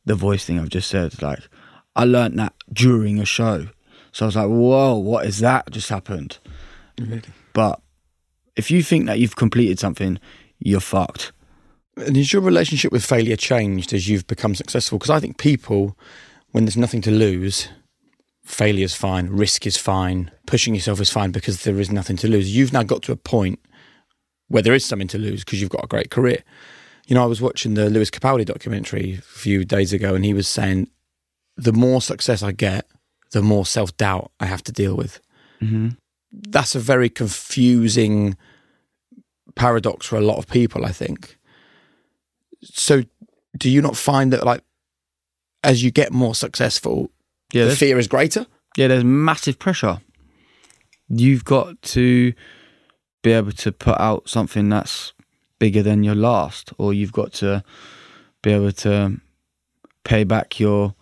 the 0.08 0.16
voice 0.16 0.46
thing 0.46 0.60
I've 0.60 0.70
just 0.70 0.90
said. 0.90 1.22
Like 1.22 1.40
I 1.96 2.06
learnt 2.06 2.36
that 2.38 2.54
during 2.72 3.20
a 3.20 3.26
show, 3.26 3.68
so 4.12 4.26
I 4.26 4.28
was 4.28 4.36
like, 4.36 4.48
"Whoa, 4.48 4.96
what 4.96 5.26
is 5.26 5.40
that 5.40 5.70
just 5.72 5.90
happened?" 5.90 6.40
Really? 7.00 7.22
But 7.54 7.82
if 8.56 8.72
you 8.72 8.82
think 8.82 9.06
that 9.06 9.20
you've 9.20 9.36
completed 9.36 9.80
something, 9.80 10.20
you're 10.60 10.80
fucked. 10.80 11.32
And 11.96 12.16
has 12.16 12.32
your 12.32 12.42
relationship 12.42 12.92
with 12.92 13.06
failure 13.06 13.36
changed 13.36 13.94
as 13.94 14.08
you've 14.08 14.28
become 14.28 14.56
successful? 14.56 14.98
Because 14.98 15.10
I 15.10 15.20
think 15.20 15.38
people, 15.38 15.98
when 16.52 16.66
there's 16.66 16.78
nothing 16.78 17.02
to 17.02 17.12
lose, 17.12 17.70
failure's 18.44 18.96
fine, 18.96 19.28
risk 19.28 19.66
is 19.66 19.78
fine, 19.78 20.32
pushing 20.46 20.76
yourself 20.76 21.02
is 21.02 21.10
fine 21.10 21.32
because 21.32 21.64
there 21.64 21.80
is 21.80 21.92
nothing 21.92 22.16
to 22.18 22.28
lose. 22.28 22.56
You've 22.56 22.74
now 22.74 22.84
got 22.84 23.02
to 23.04 23.12
a 23.12 23.16
point 23.16 23.60
where 24.48 24.64
there 24.64 24.74
is 24.74 24.86
something 24.86 25.08
to 25.10 25.18
lose 25.18 25.44
because 25.44 25.60
you've 25.60 25.72
got 25.72 25.84
a 25.84 25.88
great 25.88 26.12
career. 26.12 26.44
You 27.08 27.16
know, 27.16 27.24
I 27.24 27.28
was 27.28 27.42
watching 27.42 27.74
the 27.74 27.90
Lewis 27.90 28.12
Capaldi 28.12 28.46
documentary 28.46 29.16
a 29.16 29.22
few 29.22 29.64
days 29.66 29.94
ago, 29.94 30.14
and 30.14 30.24
he 30.26 30.34
was 30.34 30.48
saying, 30.48 30.90
the 31.56 31.72
more 31.74 32.02
success 32.02 32.44
I 32.44 32.52
get, 32.52 32.86
the 33.32 33.42
more 33.42 33.66
self 33.66 33.96
doubt 33.98 34.32
I 34.40 34.46
have 34.46 34.62
to 34.66 34.72
deal 34.72 34.96
with. 34.96 35.20
Mm-hmm. 35.62 35.90
That's 36.50 36.76
a 36.76 36.80
very 36.80 37.10
confusing 37.10 38.36
paradox 39.56 40.06
for 40.06 40.18
a 40.18 40.22
lot 40.22 40.38
of 40.38 40.48
people, 40.48 40.86
I 40.86 40.92
think. 40.92 41.38
So, 42.62 43.04
do 43.58 43.70
you 43.70 43.82
not 43.82 43.96
find 43.98 44.34
that, 44.34 44.46
like, 44.46 44.62
as 45.64 45.84
you 45.84 45.92
get 45.92 46.12
more 46.14 46.36
successful, 46.36 47.10
Yeah, 47.54 47.66
the 47.66 47.76
fear 47.76 47.98
is 47.98 48.08
greater? 48.08 48.46
yeah. 48.76 48.88
There's 48.90 49.04
massive 49.04 49.58
pressure. 49.58 50.00
You've 51.10 51.46
got 51.46 51.82
to 51.94 52.34
be 53.24 53.32
able 53.32 53.54
to 53.54 53.72
put 53.72 54.00
out 54.00 54.28
something 54.30 54.68
that's 54.70 55.14
bigger 55.60 55.84
than 55.84 56.04
your 56.04 56.16
last, 56.16 56.74
or 56.78 56.94
you've 56.94 57.12
got 57.12 57.34
to 57.34 57.64
be 58.42 58.52
able 58.52 58.72
to 58.72 59.20
pay 60.04 60.24
back 60.24 60.60
your 60.60 60.96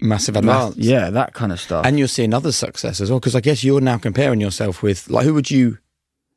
Massive 0.00 0.36
advance. 0.36 0.76
yeah, 0.76 1.10
that 1.10 1.34
kind 1.34 1.52
of 1.52 1.60
stuff. 1.60 1.84
And 1.84 1.98
you'll 1.98 2.08
see 2.08 2.24
another 2.24 2.52
success 2.52 3.00
as 3.00 3.10
well, 3.10 3.20
because 3.20 3.34
I 3.34 3.40
guess 3.40 3.62
you're 3.62 3.80
now 3.80 3.98
comparing 3.98 4.40
yourself 4.40 4.82
with, 4.82 5.10
like, 5.10 5.24
who 5.24 5.34
would 5.34 5.50
you, 5.50 5.78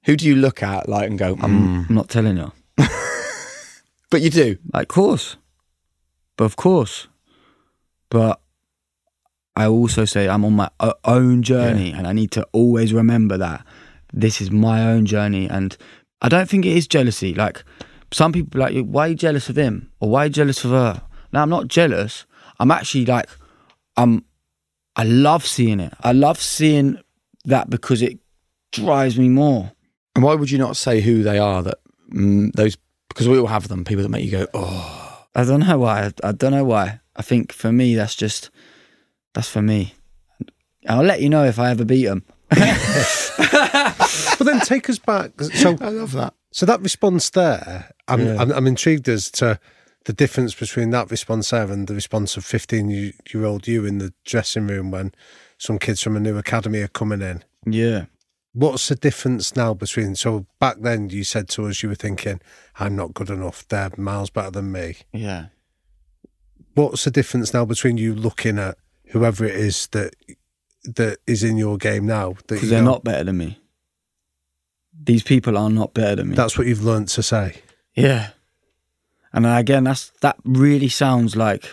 who 0.04 0.16
do 0.16 0.28
you 0.28 0.36
look 0.36 0.62
at, 0.62 0.90
like, 0.90 1.10
and 1.10 1.18
go, 1.18 1.38
I'm 1.42 1.86
mm. 1.86 1.90
not 1.90 2.10
telling 2.10 2.38
you. 2.38 2.52
but 4.10 4.22
you 4.22 4.30
do. 4.30 4.58
Like, 4.74 4.88
course, 4.88 5.38
but 6.36 6.46
of 6.46 6.56
course, 6.56 7.08
but 8.10 8.42
I 9.56 9.68
also 9.68 10.06
say 10.06 10.28
I'm 10.28 10.44
on 10.44 10.54
my 10.54 10.70
own 11.04 11.44
journey, 11.44 11.94
and 11.94 12.08
I 12.08 12.14
need 12.14 12.32
to 12.32 12.48
always 12.52 12.94
remember 12.94 13.38
that 13.38 13.66
this 14.12 14.42
is 14.42 14.52
my 14.52 14.86
own 14.86 15.06
journey, 15.06 15.48
and 15.48 15.78
I 16.24 16.30
don't 16.30 16.50
think 16.50 16.66
it 16.66 16.76
is 16.76 16.88
jealousy. 16.88 17.34
Like 17.34 17.64
some 18.12 18.32
people, 18.32 18.64
are 18.64 18.72
like, 18.72 18.86
why 18.86 19.08
are 19.08 19.10
you 19.10 19.16
jealous 19.16 19.50
of 19.50 19.58
him 19.58 19.92
or 20.00 20.10
why 20.10 20.24
are 20.24 20.26
you 20.26 20.32
jealous 20.32 20.64
of 20.64 20.72
her? 20.72 21.02
Now 21.32 21.44
I'm 21.44 21.50
not 21.50 21.68
jealous. 21.68 22.26
I'm 22.60 22.72
actually 22.72 23.06
like, 23.06 23.30
I'm. 23.98 24.26
I 24.96 25.04
love 25.04 25.46
seeing 25.46 25.80
it. 25.80 25.94
I 26.02 26.12
love 26.12 26.40
seeing 26.40 27.00
that 27.46 27.70
because 27.70 28.02
it 28.04 28.20
drives 28.72 29.18
me 29.18 29.28
more. 29.28 29.72
And 30.16 30.24
why 30.24 30.36
would 30.36 30.52
you 30.52 30.60
not 30.60 30.78
say 30.78 31.02
who 31.02 31.24
they 31.24 31.40
are 31.40 31.64
that 31.64 31.80
mm, 32.14 32.52
those, 32.54 32.78
because 33.10 33.28
we 33.28 33.40
all 33.40 33.48
have 33.48 33.68
them, 33.70 33.84
people 33.84 34.04
that 34.04 34.10
make 34.10 34.24
you 34.24 34.32
go, 34.32 34.48
oh, 34.54 35.26
I 35.34 35.44
don't 35.46 35.62
know 35.62 35.80
why. 35.80 36.12
I 36.24 36.32
don't 36.32 36.52
know 36.52 36.64
why. 36.64 37.00
I 37.16 37.24
think 37.24 37.52
for 37.52 37.72
me, 37.72 37.96
that's 37.96 38.16
just 38.16 38.52
that's 39.34 39.50
for 39.50 39.62
me. 39.62 39.96
I'll 40.88 41.04
let 41.04 41.22
you 41.22 41.30
know 41.30 41.44
if 41.44 41.58
I 41.58 41.72
ever 41.72 41.86
beat 41.86 42.06
them. 42.06 42.24
but 44.38 44.46
then 44.46 44.60
take 44.62 44.90
us 44.90 45.00
back 45.00 45.40
so 45.42 45.78
I 45.82 45.90
love 45.90 46.12
that. 46.14 46.34
So 46.52 46.66
that 46.66 46.82
response 46.82 47.30
there, 47.32 47.92
I'm, 48.08 48.26
Yeah. 48.26 48.36
I'm, 48.40 48.52
I'm 48.52 48.68
intrigued 48.68 49.10
as 49.10 49.32
to 49.32 49.60
the 50.06 50.14
difference 50.14 50.54
between 50.54 50.90
that 50.92 51.10
response 51.10 51.50
there 51.50 51.72
and 51.72 51.88
the 51.88 51.96
response 51.96 52.38
of 52.38 52.46
15 52.46 52.90
year 52.90 53.14
year 53.34 53.46
old 53.46 53.68
you 53.68 53.86
in 53.86 53.98
the 54.00 54.14
dressing 54.26 54.68
room 54.68 54.92
when 54.92 55.14
some 55.58 55.80
kids 55.80 56.02
from 56.02 56.16
a 56.16 56.20
new 56.20 56.38
academy 56.38 56.80
are 56.82 56.88
coming 56.88 57.22
in. 57.22 57.44
Yeah. 57.66 58.06
What's 58.54 58.88
the 58.90 58.96
difference 58.96 59.56
now 59.56 59.74
between? 59.74 60.16
So 60.16 60.46
back 60.60 60.78
then 60.82 61.10
you 61.10 61.24
said 61.24 61.50
to 61.50 61.66
us 61.68 61.82
you 61.82 61.90
were 61.90 61.96
thinking, 61.96 62.40
I'm 62.80 62.96
not 62.96 63.14
good 63.14 63.30
enough. 63.30 63.68
They're 63.68 63.92
miles 63.98 64.30
better 64.30 64.52
than 64.52 64.72
me. 64.72 64.98
Yeah. 65.12 65.48
What's 66.76 67.04
the 67.04 67.12
difference 67.12 67.54
now 67.54 67.66
between 67.66 67.98
you 67.98 68.14
looking 68.14 68.60
at 68.60 68.78
whoever 69.08 69.46
it 69.46 69.56
is 69.56 69.88
that 69.88 70.16
that 70.84 71.18
is 71.26 71.44
in 71.44 71.58
your 71.58 71.78
game 71.78 72.06
now? 72.06 72.36
Because 72.48 72.70
they're 72.70 72.82
go, 72.82 72.92
not 72.92 73.04
better 73.04 73.24
than 73.24 73.38
me. 73.38 73.60
These 75.02 75.24
people 75.24 75.58
are 75.58 75.70
not 75.70 75.94
better 75.94 76.16
than 76.18 76.30
me. 76.30 76.36
That's 76.36 76.58
what 76.58 76.68
you've 76.68 76.84
learnt 76.84 77.10
to 77.10 77.24
say. 77.24 77.62
yeah. 77.96 78.30
And 79.36 79.48
again, 79.48 79.84
that's 79.86 80.12
that 80.22 80.38
really 80.46 80.90
sounds 80.90 81.36
like 81.36 81.66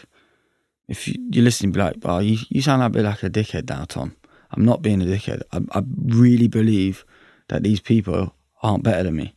if 0.88 1.06
you, 1.06 1.14
you're 1.30 1.44
listening, 1.44 1.72
be 1.72 1.80
like, 1.80 1.96
oh, 2.04 2.18
you, 2.18 2.38
you 2.48 2.62
sound 2.62 2.82
a 2.82 2.88
bit 2.88 3.04
like 3.04 3.22
a 3.22 3.28
dickhead 3.28 3.68
now, 3.68 3.84
Tom. 3.84 4.16
I'm 4.50 4.64
not 4.64 4.80
being 4.82 5.02
a 5.02 5.04
dickhead. 5.04 5.42
I, 5.52 5.60
I 5.78 5.82
really 6.06 6.48
believe 6.48 7.04
that 7.48 7.62
these 7.62 7.78
people 7.80 8.34
aren't 8.62 8.82
better 8.82 9.02
than 9.02 9.16
me. 9.16 9.34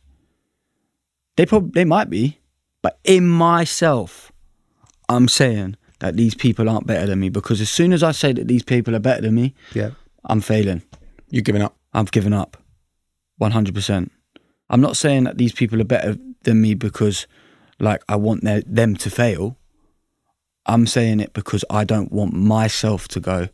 They 1.36 1.44
probably 1.46 1.70
they 1.72 1.84
might 1.84 2.08
be, 2.08 2.38
But 2.80 2.98
in 3.04 3.28
myself, 3.28 4.32
I'm 5.08 5.28
saying 5.28 5.76
that 5.98 6.16
these 6.16 6.34
people 6.34 6.68
aren't 6.68 6.86
better 6.86 7.06
than 7.06 7.20
me 7.20 7.28
because 7.28 7.60
as 7.60 7.68
soon 7.70 7.92
as 7.92 8.02
I 8.02 8.12
say 8.12 8.32
that 8.32 8.48
these 8.48 8.62
people 8.62 8.96
are 8.96 9.00
better 9.00 9.20
than 9.22 9.34
me, 9.34 9.54
Yeah. 9.74 9.90
I'm 10.24 10.40
failing. 10.40 10.82
You're 11.28 11.42
giving 11.42 11.60
up. 11.62 11.76
I've 11.92 12.10
given 12.10 12.32
up. 12.32 12.56
100%. 13.40 14.10
I'm 14.70 14.80
not 14.80 14.96
saying 14.96 15.24
that 15.24 15.38
these 15.38 15.52
people 15.52 15.80
are 15.80 15.84
better 15.84 16.16
than 16.42 16.60
me 16.60 16.74
because 16.74 17.26
like 17.78 18.02
I 18.08 18.16
want 18.16 18.44
their, 18.44 18.62
them 18.62 18.96
to 18.96 19.10
fail. 19.10 19.56
I'm 20.66 20.86
saying 20.86 21.20
it 21.20 21.32
because 21.34 21.64
I 21.68 21.84
don't 21.84 22.12
want 22.12 22.32
myself 22.32 23.08
to 23.08 23.20
go, 23.20 23.48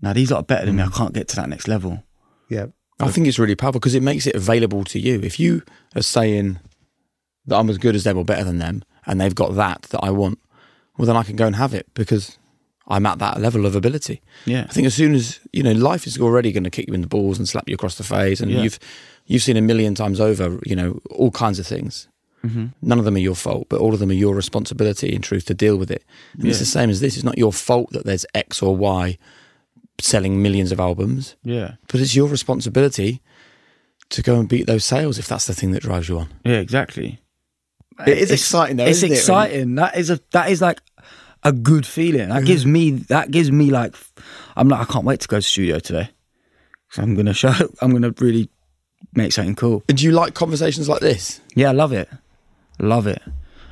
now 0.00 0.12
these 0.12 0.30
lot 0.30 0.38
are 0.38 0.44
better 0.44 0.66
than 0.66 0.76
me. 0.76 0.82
I 0.82 0.86
mm. 0.86 0.94
can't 0.94 1.14
get 1.14 1.28
to 1.28 1.36
that 1.36 1.48
next 1.48 1.68
level. 1.68 2.02
Yeah. 2.48 2.66
I 3.00 3.10
think 3.10 3.28
it's 3.28 3.38
really 3.38 3.54
powerful 3.54 3.78
because 3.78 3.94
it 3.94 4.02
makes 4.02 4.26
it 4.26 4.34
available 4.34 4.82
to 4.84 4.98
you. 4.98 5.20
If 5.22 5.38
you 5.38 5.62
are 5.94 6.02
saying 6.02 6.58
that 7.46 7.56
I'm 7.56 7.70
as 7.70 7.78
good 7.78 7.94
as 7.94 8.02
them 8.02 8.18
or 8.18 8.24
better 8.24 8.42
than 8.42 8.58
them, 8.58 8.82
and 9.06 9.20
they've 9.20 9.34
got 9.34 9.54
that 9.54 9.82
that 9.90 10.00
I 10.02 10.10
want, 10.10 10.40
well, 10.96 11.06
then 11.06 11.16
I 11.16 11.22
can 11.22 11.36
go 11.36 11.46
and 11.46 11.54
have 11.54 11.74
it 11.74 11.86
because 11.94 12.38
I'm 12.88 13.04
at 13.06 13.18
that 13.18 13.40
level 13.40 13.66
of 13.66 13.76
ability. 13.76 14.20
Yeah. 14.46 14.64
I 14.68 14.72
think 14.72 14.86
as 14.86 14.94
soon 14.94 15.14
as 15.14 15.38
you 15.52 15.62
know, 15.62 15.72
life 15.72 16.06
is 16.06 16.18
already 16.18 16.52
going 16.52 16.64
to 16.64 16.70
kick 16.70 16.88
you 16.88 16.94
in 16.94 17.02
the 17.02 17.06
balls 17.06 17.38
and 17.38 17.46
slap 17.48 17.68
you 17.68 17.74
across 17.74 17.96
the 17.96 18.04
face, 18.04 18.40
and 18.40 18.50
Yeah. 18.50 18.62
you've 18.62 18.78
you've 19.26 19.42
seen 19.42 19.56
a 19.58 19.62
million 19.62 19.94
times 19.94 20.20
over, 20.20 20.58
you 20.64 20.74
know, 20.74 20.98
all 21.10 21.30
kinds 21.30 21.58
of 21.58 21.66
things. 21.66 22.08
Mm-hmm. 22.44 22.66
None 22.82 22.98
of 22.98 23.04
them 23.04 23.16
are 23.16 23.18
your 23.18 23.34
fault, 23.34 23.66
but 23.68 23.80
all 23.80 23.92
of 23.92 23.98
them 24.00 24.10
are 24.10 24.14
your 24.24 24.34
responsibility 24.34 25.12
in 25.14 25.20
truth 25.22 25.44
to 25.46 25.54
deal 25.54 25.76
with 25.76 25.90
it. 25.90 26.02
And 26.34 26.46
it's 26.48 26.60
the 26.60 26.64
same 26.64 26.88
as 26.88 27.00
this. 27.00 27.16
It's 27.16 27.24
not 27.24 27.36
your 27.36 27.52
fault 27.52 27.90
that 27.90 28.06
there's 28.06 28.24
X 28.34 28.62
or 28.62 28.74
Y 28.76 29.18
selling 30.00 30.40
millions 30.40 30.70
of 30.72 30.78
albums, 30.80 31.34
Yeah. 31.44 31.72
but 31.88 32.00
it's 32.00 32.14
your 32.14 32.28
responsibility 32.28 33.20
to 34.10 34.22
go 34.22 34.38
and 34.38 34.48
beat 34.48 34.66
those 34.66 34.84
sales 34.84 35.18
if 35.18 35.26
that's 35.26 35.46
the 35.46 35.54
thing 35.54 35.72
that 35.72 35.82
drives 35.82 36.08
you 36.08 36.18
on. 36.20 36.28
Yeah, 36.44 36.60
exactly. 36.60 37.20
It 38.06 38.16
is 38.16 38.22
It's- 38.30 38.40
exciting 38.40 38.76
though. 38.76 38.84
it's 38.86 38.98
isn't 38.98 39.08
it, 39.08 39.10
when- 39.10 39.18
exciting. 39.18 39.74
That 39.74 39.96
is 39.98 40.08
a 40.10 40.20
that 40.30 40.50
is 40.50 40.60
like 40.62 40.80
a 41.42 41.52
good 41.52 41.86
feeling. 41.86 42.28
That 42.28 42.44
gives 42.44 42.62
mm-hmm. 42.62 42.72
me 42.72 42.90
that 43.08 43.30
gives 43.30 43.50
me 43.50 43.70
like 43.70 43.94
I'm 44.56 44.68
like 44.68 44.80
I 44.88 44.92
can't 44.92 45.04
wait 45.04 45.20
to 45.20 45.28
go 45.28 45.36
to 45.36 45.42
studio 45.42 45.78
today. 45.78 46.10
So 46.90 47.02
I'm 47.02 47.14
gonna 47.14 47.34
show. 47.34 47.52
I'm 47.82 47.92
gonna 47.92 48.14
really 48.18 48.50
make 49.14 49.32
something 49.32 49.54
cool. 49.54 49.84
And 49.88 49.98
do 49.98 50.04
you 50.04 50.12
like 50.12 50.34
conversations 50.34 50.88
like 50.88 51.00
this? 51.00 51.40
Yeah, 51.54 51.70
I 51.70 51.72
love 51.72 51.92
it. 51.92 52.08
Love 52.80 53.06
it. 53.06 53.22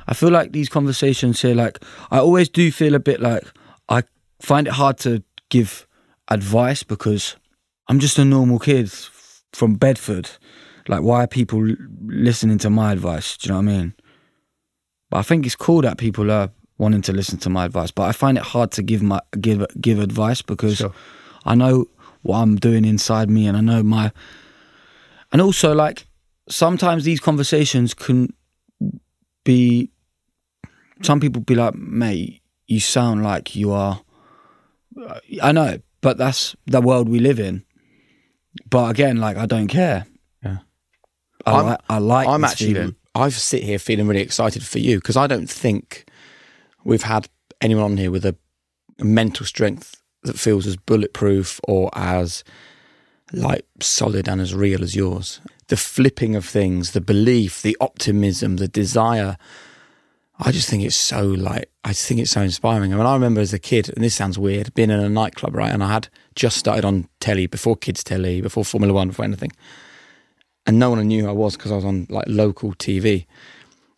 I 0.07 0.13
feel 0.13 0.29
like 0.29 0.53
these 0.53 0.69
conversations 0.69 1.41
here, 1.41 1.55
like 1.55 1.79
I 2.11 2.19
always 2.19 2.49
do 2.49 2.71
feel 2.71 2.95
a 2.95 2.99
bit 2.99 3.19
like 3.21 3.43
I 3.89 4.03
find 4.41 4.67
it 4.67 4.73
hard 4.73 4.97
to 4.99 5.23
give 5.49 5.87
advice 6.29 6.83
because 6.83 7.35
I'm 7.87 7.99
just 7.99 8.19
a 8.19 8.25
normal 8.25 8.59
kid 8.59 8.91
from 9.53 9.75
Bedford. 9.75 10.29
Like, 10.87 11.01
why 11.01 11.23
are 11.23 11.27
people 11.27 11.67
listening 12.05 12.57
to 12.59 12.69
my 12.69 12.93
advice? 12.93 13.37
Do 13.37 13.47
you 13.47 13.53
know 13.53 13.59
what 13.59 13.71
I 13.71 13.77
mean? 13.77 13.93
But 15.09 15.17
I 15.17 15.21
think 15.21 15.45
it's 15.45 15.55
cool 15.55 15.81
that 15.81 15.97
people 15.97 16.31
are 16.31 16.49
wanting 16.77 17.01
to 17.03 17.13
listen 17.13 17.37
to 17.39 17.49
my 17.49 17.65
advice. 17.65 17.91
But 17.91 18.03
I 18.03 18.11
find 18.11 18.37
it 18.37 18.43
hard 18.43 18.71
to 18.73 18.83
give 18.83 19.01
my 19.01 19.19
give 19.39 19.65
give 19.79 19.99
advice 19.99 20.41
because 20.41 20.77
Sure. 20.77 20.93
I 21.45 21.55
know 21.55 21.85
what 22.21 22.39
I'm 22.39 22.55
doing 22.55 22.85
inside 22.85 23.29
me, 23.29 23.47
and 23.47 23.57
I 23.57 23.61
know 23.61 23.83
my. 23.83 24.11
And 25.31 25.41
also, 25.41 25.73
like 25.73 26.07
sometimes 26.49 27.03
these 27.03 27.19
conversations 27.19 27.93
can 27.93 28.33
be. 29.43 29.91
Some 31.01 31.19
people 31.19 31.41
be 31.41 31.55
like, 31.55 31.75
"Mate, 31.75 32.41
you 32.67 32.79
sound 32.79 33.23
like 33.23 33.55
you 33.55 33.71
are." 33.71 34.01
I 35.41 35.51
know, 35.51 35.79
but 36.01 36.17
that's 36.17 36.55
the 36.65 36.81
world 36.81 37.07
we 37.07 37.19
live 37.19 37.39
in. 37.39 37.63
But 38.69 38.89
again, 38.89 39.17
like 39.17 39.37
I 39.37 39.45
don't 39.45 39.67
care. 39.67 40.07
Yeah. 40.43 40.57
I, 41.45 41.51
I'm-. 41.51 41.77
I 41.89 41.97
like. 41.99 42.27
I'm 42.27 42.43
actually, 42.43 42.73
feeling. 42.73 42.95
I 43.15 43.29
sit 43.29 43.63
here 43.63 43.79
feeling 43.79 44.07
really 44.07 44.21
excited 44.21 44.63
for 44.63 44.79
you 44.79 44.97
because 44.97 45.17
I 45.17 45.27
don't 45.27 45.49
think 45.49 46.05
we've 46.87 47.03
had 47.03 47.27
anyone 47.61 47.83
on 47.83 47.97
here 47.97 48.09
with 48.09 48.25
a, 48.25 48.35
mental 48.99 49.45
strength 49.45 50.01
that 50.23 50.39
feels 50.39 50.65
as 50.65 50.75
bulletproof 50.75 51.61
or 51.67 51.91
as 51.93 52.43
like 53.31 53.63
solid 53.79 54.27
and 54.27 54.41
as 54.41 54.55
real 54.55 54.81
as 54.81 54.95
yours. 54.95 55.39
The 55.67 55.77
flipping 55.77 56.35
of 56.35 56.43
things, 56.43 56.93
the 56.93 57.01
belief, 57.01 57.61
the 57.61 57.77
optimism, 57.79 58.55
the 58.55 58.67
desire. 58.67 59.37
I 60.39 60.51
just 60.51 60.67
think 60.67 60.81
it's 60.81 60.95
so 60.95 61.21
like 61.21 61.69
I 61.85 61.93
think 61.93 62.19
it's 62.19 62.31
so 62.31 62.41
inspiring. 62.41 62.91
I 62.91 62.97
mean, 62.97 63.05
I 63.05 63.13
remember 63.13 63.39
as 63.39 63.53
a 63.53 63.59
kid, 63.59 63.87
and 63.95 64.03
this 64.03 64.15
sounds 64.15 64.39
weird, 64.39 64.73
being 64.73 64.89
in 64.89 64.99
a 64.99 65.09
nightclub, 65.09 65.53
right? 65.53 65.71
And 65.71 65.83
I 65.83 65.93
had 65.93 66.09
just 66.33 66.57
started 66.57 66.83
on 66.83 67.07
telly 67.19 67.45
before 67.45 67.75
kids 67.75 68.03
telly, 68.03 68.41
before 68.41 68.65
Formula 68.65 68.95
One, 68.95 69.09
before 69.09 69.25
anything 69.25 69.51
and 70.67 70.77
no 70.77 70.89
one 70.89 71.07
knew 71.07 71.23
who 71.23 71.29
I 71.29 71.31
was 71.31 71.55
because 71.55 71.71
I 71.71 71.75
was 71.75 71.85
on 71.85 72.05
like 72.09 72.25
local 72.27 72.73
TV. 72.73 73.25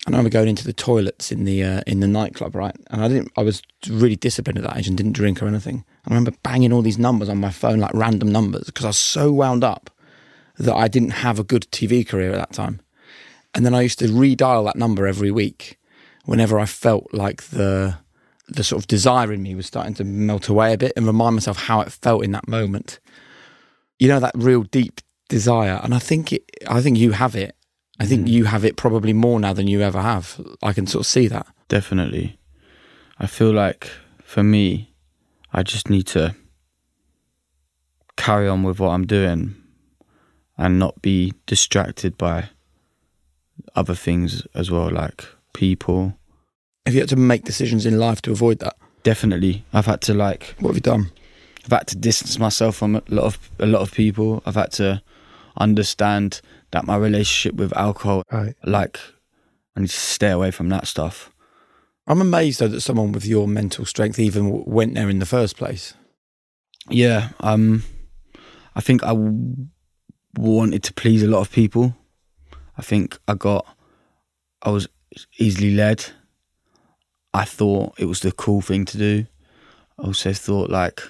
I 0.09 0.17
remember 0.17 0.31
going 0.31 0.47
into 0.47 0.65
the 0.65 0.73
toilets 0.73 1.31
in 1.31 1.45
the 1.45 1.63
uh, 1.63 1.81
in 1.85 1.99
the 1.99 2.07
nightclub, 2.07 2.55
right? 2.55 2.75
And 2.89 3.03
I 3.03 3.07
didn't. 3.07 3.31
I 3.37 3.43
was 3.43 3.61
really 3.87 4.15
disciplined 4.15 4.57
at 4.57 4.63
that 4.63 4.75
age 4.75 4.87
and 4.87 4.97
didn't 4.97 5.13
drink 5.13 5.41
or 5.41 5.47
anything. 5.47 5.85
I 6.05 6.09
remember 6.09 6.31
banging 6.41 6.73
all 6.73 6.81
these 6.81 6.97
numbers 6.97 7.29
on 7.29 7.37
my 7.37 7.51
phone, 7.51 7.77
like 7.77 7.93
random 7.93 8.31
numbers, 8.31 8.65
because 8.65 8.85
I 8.85 8.89
was 8.89 8.97
so 8.97 9.31
wound 9.31 9.63
up 9.63 9.91
that 10.57 10.73
I 10.73 10.87
didn't 10.87 11.11
have 11.11 11.37
a 11.37 11.43
good 11.43 11.67
TV 11.71 12.07
career 12.07 12.31
at 12.31 12.37
that 12.37 12.53
time. 12.53 12.81
And 13.53 13.63
then 13.63 13.75
I 13.75 13.81
used 13.81 13.99
to 13.99 14.05
redial 14.05 14.65
that 14.65 14.75
number 14.75 15.05
every 15.05 15.29
week 15.29 15.77
whenever 16.25 16.59
I 16.59 16.65
felt 16.65 17.13
like 17.13 17.43
the 17.43 17.99
the 18.47 18.63
sort 18.63 18.81
of 18.81 18.87
desire 18.87 19.31
in 19.31 19.43
me 19.43 19.53
was 19.53 19.67
starting 19.67 19.93
to 19.93 20.03
melt 20.03 20.47
away 20.47 20.73
a 20.73 20.77
bit 20.77 20.93
and 20.95 21.05
remind 21.05 21.35
myself 21.35 21.65
how 21.65 21.81
it 21.81 21.91
felt 21.91 22.23
in 22.23 22.31
that 22.31 22.47
moment. 22.47 22.99
You 23.99 24.07
know 24.07 24.19
that 24.19 24.31
real 24.33 24.63
deep 24.63 25.01
desire, 25.27 25.79
and 25.83 25.93
I 25.93 25.99
think 25.99 26.33
it. 26.33 26.49
I 26.67 26.81
think 26.81 26.97
you 26.97 27.11
have 27.11 27.35
it. 27.35 27.55
I 27.99 28.05
think 28.05 28.27
mm. 28.27 28.31
you 28.31 28.45
have 28.45 28.63
it 28.63 28.77
probably 28.77 29.13
more 29.13 29.39
now 29.39 29.53
than 29.53 29.67
you 29.67 29.81
ever 29.81 30.01
have. 30.01 30.39
I 30.63 30.73
can 30.73 30.87
sort 30.87 31.01
of 31.01 31.07
see 31.07 31.27
that. 31.27 31.47
Definitely. 31.67 32.37
I 33.19 33.27
feel 33.27 33.51
like 33.51 33.91
for 34.23 34.43
me, 34.43 34.93
I 35.51 35.63
just 35.63 35.89
need 35.89 36.07
to 36.07 36.35
carry 38.15 38.47
on 38.47 38.63
with 38.63 38.79
what 38.79 38.89
I'm 38.89 39.05
doing 39.05 39.55
and 40.57 40.79
not 40.79 41.01
be 41.01 41.33
distracted 41.45 42.17
by 42.17 42.49
other 43.75 43.95
things 43.95 44.45
as 44.53 44.71
well, 44.71 44.89
like 44.89 45.25
people. 45.53 46.17
Have 46.85 46.95
you 46.95 47.01
had 47.01 47.09
to 47.09 47.15
make 47.15 47.43
decisions 47.43 47.85
in 47.85 47.99
life 47.99 48.21
to 48.23 48.31
avoid 48.31 48.59
that? 48.59 48.75
Definitely. 49.03 49.65
I've 49.73 49.85
had 49.85 50.01
to 50.01 50.13
like 50.13 50.55
What 50.59 50.69
have 50.69 50.77
you 50.77 50.81
done? 50.81 51.11
I've 51.65 51.71
had 51.71 51.87
to 51.87 51.97
distance 51.97 52.39
myself 52.39 52.77
from 52.77 52.95
a 52.95 53.03
lot 53.09 53.25
of 53.25 53.49
a 53.59 53.65
lot 53.65 53.81
of 53.81 53.91
people. 53.91 54.41
I've 54.45 54.55
had 54.55 54.71
to 54.73 55.01
understand 55.59 56.41
that 56.71 56.85
my 56.85 56.95
relationship 56.95 57.55
with 57.55 57.75
alcohol 57.75 58.23
Right. 58.31 58.55
like 58.63 58.99
I 59.75 59.81
need 59.81 59.89
to 59.89 59.95
stay 59.95 60.29
away 60.31 60.51
from 60.51 60.69
that 60.69 60.87
stuff. 60.87 61.31
I'm 62.07 62.21
amazed 62.21 62.59
though 62.59 62.67
that 62.69 62.81
someone 62.81 63.11
with 63.11 63.25
your 63.25 63.47
mental 63.47 63.85
strength 63.85 64.19
even 64.19 64.45
w- 64.45 64.63
went 64.67 64.95
there 64.95 65.09
in 65.09 65.19
the 65.19 65.25
first 65.25 65.57
place. 65.57 65.93
Yeah, 66.89 67.29
um, 67.41 67.83
I 68.75 68.81
think 68.81 69.03
I 69.03 69.09
w- 69.09 69.67
wanted 70.37 70.81
to 70.83 70.93
please 70.93 71.21
a 71.23 71.27
lot 71.27 71.41
of 71.41 71.51
people. 71.51 71.95
I 72.77 72.81
think 72.81 73.19
I 73.27 73.35
got, 73.35 73.65
I 74.63 74.71
was 74.71 74.87
easily 75.37 75.71
led. 75.75 76.05
I 77.33 77.45
thought 77.45 77.93
it 77.99 78.05
was 78.05 78.21
the 78.21 78.31
cool 78.31 78.61
thing 78.61 78.85
to 78.85 78.97
do. 78.97 79.25
I 79.99 80.03
also 80.07 80.33
thought 80.33 80.69
like 80.71 81.01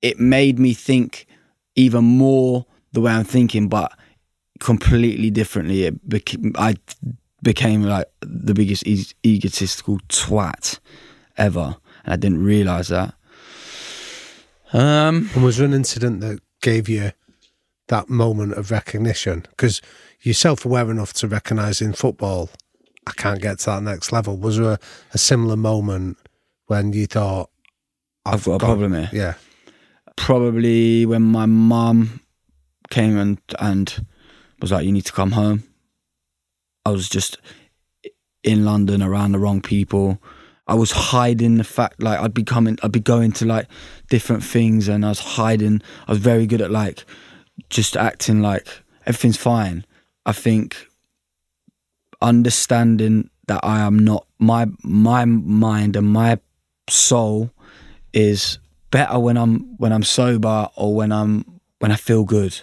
it 0.00 0.18
made 0.18 0.58
me 0.58 0.72
think 0.72 1.26
even 1.76 2.04
more 2.04 2.64
the 2.92 3.00
way 3.00 3.12
I'm 3.12 3.24
thinking, 3.24 3.68
but 3.68 3.92
completely 4.60 5.30
differently. 5.30 5.84
It 5.84 6.08
became, 6.08 6.52
I 6.56 6.76
became 7.42 7.82
like 7.82 8.06
the 8.20 8.54
biggest 8.54 8.86
e- 8.86 9.06
egotistical 9.24 9.98
twat 10.08 10.78
ever, 11.36 11.76
and 12.04 12.12
I 12.12 12.16
didn't 12.16 12.44
realize 12.44 12.88
that. 12.88 13.14
Um, 14.72 15.30
And 15.34 15.44
was 15.44 15.56
there 15.58 15.66
an 15.66 15.74
incident 15.74 16.20
that 16.20 16.40
gave 16.62 16.88
you 16.88 17.12
that 17.88 18.08
moment 18.08 18.54
of 18.54 18.70
recognition? 18.70 19.46
Because 19.50 19.82
you're 20.22 20.34
self 20.34 20.64
aware 20.64 20.90
enough 20.90 21.12
to 21.14 21.28
recognise 21.28 21.82
in 21.82 21.92
football, 21.92 22.48
I 23.06 23.12
can't 23.12 23.42
get 23.42 23.58
to 23.60 23.66
that 23.66 23.82
next 23.82 24.12
level. 24.12 24.36
Was 24.36 24.56
there 24.56 24.72
a, 24.72 24.78
a 25.12 25.18
similar 25.18 25.56
moment 25.56 26.16
when 26.66 26.92
you 26.92 27.06
thought, 27.06 27.50
I've 28.24 28.44
got 28.44 28.54
a 28.54 28.58
problem 28.60 28.92
here. 28.94 29.10
Yeah. 29.12 29.34
probably 30.16 31.04
when 31.04 31.22
my 31.22 31.44
mum 31.46 32.20
came 32.92 33.16
and 33.18 33.40
and 33.58 34.06
was 34.60 34.70
like, 34.70 34.84
"You 34.86 34.92
need 34.92 35.06
to 35.06 35.12
come 35.12 35.32
home." 35.32 35.64
I 36.86 36.90
was 36.90 37.08
just 37.08 37.38
in 38.44 38.64
London 38.64 39.02
around 39.02 39.32
the 39.32 39.38
wrong 39.38 39.60
people. 39.60 40.20
I 40.66 40.74
was 40.74 40.92
hiding 40.92 41.56
the 41.56 41.64
fact 41.64 42.02
like 42.02 42.20
I'd 42.20 42.34
be 42.34 42.44
coming, 42.44 42.78
I'd 42.82 42.92
be 42.92 43.00
going 43.00 43.32
to 43.32 43.44
like 43.46 43.66
different 44.08 44.44
things, 44.44 44.88
and 44.88 45.04
I 45.04 45.08
was 45.08 45.20
hiding. 45.20 45.82
I 46.06 46.12
was 46.12 46.20
very 46.20 46.46
good 46.46 46.60
at 46.60 46.70
like 46.70 47.04
just 47.70 47.96
acting 47.96 48.40
like 48.42 48.66
everything's 49.06 49.36
fine. 49.36 49.84
I 50.24 50.32
think 50.32 50.86
understanding 52.20 53.30
that 53.48 53.60
I 53.64 53.80
am 53.80 53.98
not 53.98 54.26
my 54.38 54.66
my 54.82 55.24
mind 55.24 55.96
and 55.96 56.06
my 56.06 56.38
soul 56.88 57.50
is 58.12 58.58
better 58.90 59.18
when 59.18 59.36
I'm 59.36 59.76
when 59.78 59.92
I'm 59.92 60.04
sober 60.04 60.68
or 60.76 60.94
when 60.94 61.10
I'm 61.10 61.60
when 61.80 61.90
I 61.90 61.96
feel 61.96 62.24
good. 62.24 62.60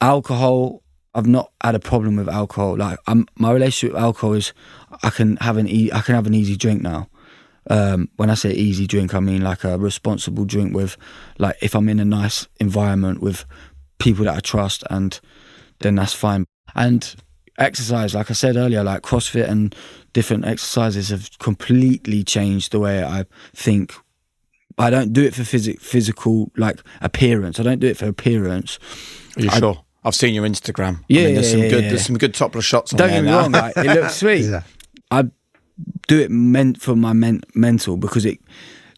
Alcohol, 0.00 0.82
I've 1.14 1.26
not 1.26 1.52
had 1.62 1.74
a 1.74 1.80
problem 1.80 2.16
with 2.16 2.28
alcohol. 2.28 2.76
Like 2.76 2.98
I'm, 3.06 3.26
my 3.36 3.52
relationship 3.52 3.94
with 3.94 4.02
alcohol 4.02 4.34
is, 4.34 4.52
I 5.02 5.10
can 5.10 5.36
have 5.38 5.56
an 5.56 5.68
e- 5.68 5.90
I 5.92 6.00
can 6.00 6.14
have 6.14 6.26
an 6.26 6.34
easy 6.34 6.56
drink 6.56 6.82
now. 6.82 7.08
Um, 7.68 8.10
when 8.16 8.30
I 8.30 8.34
say 8.34 8.52
easy 8.52 8.86
drink, 8.86 9.14
I 9.14 9.20
mean 9.20 9.42
like 9.42 9.64
a 9.64 9.78
responsible 9.78 10.44
drink 10.44 10.74
with, 10.74 10.96
like 11.38 11.56
if 11.62 11.74
I'm 11.74 11.88
in 11.88 11.98
a 11.98 12.04
nice 12.04 12.46
environment 12.60 13.20
with 13.20 13.44
people 13.98 14.26
that 14.26 14.36
I 14.36 14.40
trust, 14.40 14.84
and 14.90 15.18
then 15.80 15.94
that's 15.96 16.12
fine. 16.12 16.44
And 16.74 17.16
exercise, 17.58 18.14
like 18.14 18.30
I 18.30 18.34
said 18.34 18.56
earlier, 18.56 18.84
like 18.84 19.02
CrossFit 19.02 19.48
and 19.48 19.74
different 20.12 20.44
exercises 20.44 21.08
have 21.08 21.30
completely 21.38 22.22
changed 22.22 22.72
the 22.72 22.78
way 22.78 23.02
I 23.02 23.24
think. 23.54 23.94
I 24.78 24.90
don't 24.90 25.14
do 25.14 25.22
it 25.24 25.34
for 25.34 25.42
phys- 25.42 25.80
physical 25.80 26.52
like 26.56 26.80
appearance. 27.00 27.58
I 27.58 27.62
don't 27.62 27.80
do 27.80 27.86
it 27.86 27.96
for 27.96 28.06
appearance. 28.06 28.78
Are 29.38 29.42
you 29.42 29.48
I- 29.50 29.58
sure? 29.58 29.82
I've 30.06 30.14
seen 30.14 30.34
your 30.34 30.46
Instagram. 30.46 31.02
Yeah, 31.08 31.22
I 31.22 31.24
mean, 31.24 31.34
there's 31.34 31.46
yeah, 31.46 31.50
some 31.52 31.60
yeah, 31.62 31.68
good. 31.68 31.82
yeah. 31.84 31.90
There's 31.90 32.06
some 32.06 32.16
good 32.16 32.32
topless 32.34 32.64
shots 32.64 32.92
on 32.92 32.98
Don't 32.98 33.08
there 33.08 33.18
get 33.18 33.24
me 33.24 33.30
now. 33.32 33.40
wrong, 33.40 33.52
like, 33.52 33.76
it 33.76 33.86
looks 33.86 34.14
sweet. 34.22 34.46
I 35.10 35.24
do 36.06 36.20
it 36.20 36.30
meant 36.30 36.80
for 36.80 36.94
my 36.94 37.12
men- 37.12 37.42
mental 37.54 37.96
because 37.96 38.24
it 38.24 38.38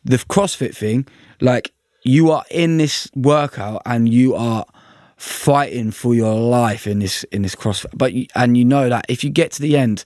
the 0.05 0.17
CrossFit 0.19 0.77
thing, 0.77 1.07
like 1.41 1.73
you 2.05 2.31
are 2.31 2.45
in 2.51 2.77
this 2.77 3.11
workout 3.15 3.83
and 3.87 4.09
you 4.09 4.35
are 4.35 4.67
fighting 5.17 5.91
for 5.91 6.15
your 6.15 6.35
life 6.35 6.87
in 6.87 6.99
this 7.01 7.25
in 7.25 7.43
this 7.43 7.55
CrossFit, 7.55 7.91
but 7.95 8.13
you, 8.13 8.27
and 8.35 8.57
you 8.57 8.65
know 8.65 8.89
that 8.91 9.07
if 9.09 9.25
you 9.25 9.31
get 9.31 9.51
to 9.53 9.63
the 9.63 9.77
end, 9.79 10.05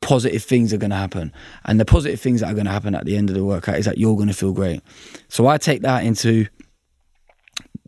positive 0.00 0.42
things 0.42 0.74
are 0.74 0.76
going 0.76 0.90
to 0.90 0.96
happen, 0.96 1.32
and 1.64 1.78
the 1.80 1.84
positive 1.84 2.20
things 2.20 2.40
that 2.40 2.50
are 2.50 2.54
going 2.54 2.66
to 2.66 2.72
happen 2.72 2.94
at 2.96 3.04
the 3.04 3.16
end 3.16 3.30
of 3.30 3.36
the 3.36 3.44
workout 3.44 3.78
is 3.78 3.84
that 3.84 3.96
you're 3.98 4.16
going 4.16 4.28
to 4.28 4.34
feel 4.34 4.52
great. 4.52 4.82
So 5.28 5.46
I 5.46 5.56
take 5.56 5.82
that 5.82 6.04
into 6.04 6.46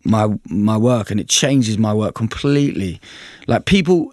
my 0.08 0.28
my 0.46 0.76
work 0.76 1.10
and 1.10 1.20
it 1.20 1.28
changes 1.28 1.78
my 1.78 1.92
work 1.92 2.14
completely. 2.14 3.00
Like 3.46 3.66
people 3.66 4.12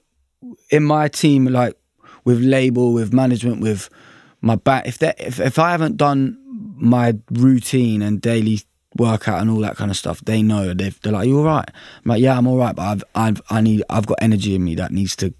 in 0.70 0.84
my 0.84 1.08
team, 1.08 1.46
like 1.46 1.78
with 2.26 2.40
label, 2.40 2.94
with 2.94 3.14
management, 3.14 3.62
with 3.62 3.90
my 4.42 4.56
back. 4.56 4.88
If 4.88 4.98
they 5.00 5.14
if 5.18 5.40
if 5.40 5.58
I 5.58 5.72
haven't 5.72 5.98
done 5.98 6.38
my 6.78 7.18
routine 7.32 8.02
and 8.02 8.22
daily 8.22 8.62
workout 8.98 9.42
and 9.42 9.50
all 9.50 9.60
that 9.60 9.78
kind 9.78 9.92
of 9.92 9.98
stuff, 9.98 10.22
they 10.22 10.42
know 10.42 10.74
they've, 10.74 11.00
they're 11.02 11.14
like, 11.14 11.28
"You 11.28 11.40
all 11.40 11.46
right?" 11.46 11.70
I'm 11.70 12.10
like, 12.10 12.22
"Yeah, 12.22 12.38
I'm 12.38 12.48
all 12.48 12.58
right," 12.58 12.76
but 12.76 12.84
I've 12.84 13.04
I've 13.16 13.42
I 13.50 13.62
need 13.62 13.84
I've 13.90 14.06
got 14.06 14.18
energy 14.22 14.56
in 14.56 14.64
me 14.64 14.76
that 14.76 14.92
needs 14.92 15.16
to 15.18 15.34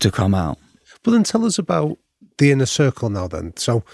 to 0.00 0.10
come 0.10 0.34
out. 0.34 0.58
Well, 1.04 1.12
then 1.12 1.24
tell 1.24 1.44
us 1.44 1.58
about 1.58 1.98
the 2.38 2.50
inner 2.50 2.66
circle 2.66 3.10
now. 3.10 3.28
Then, 3.28 3.56
so 3.56 3.84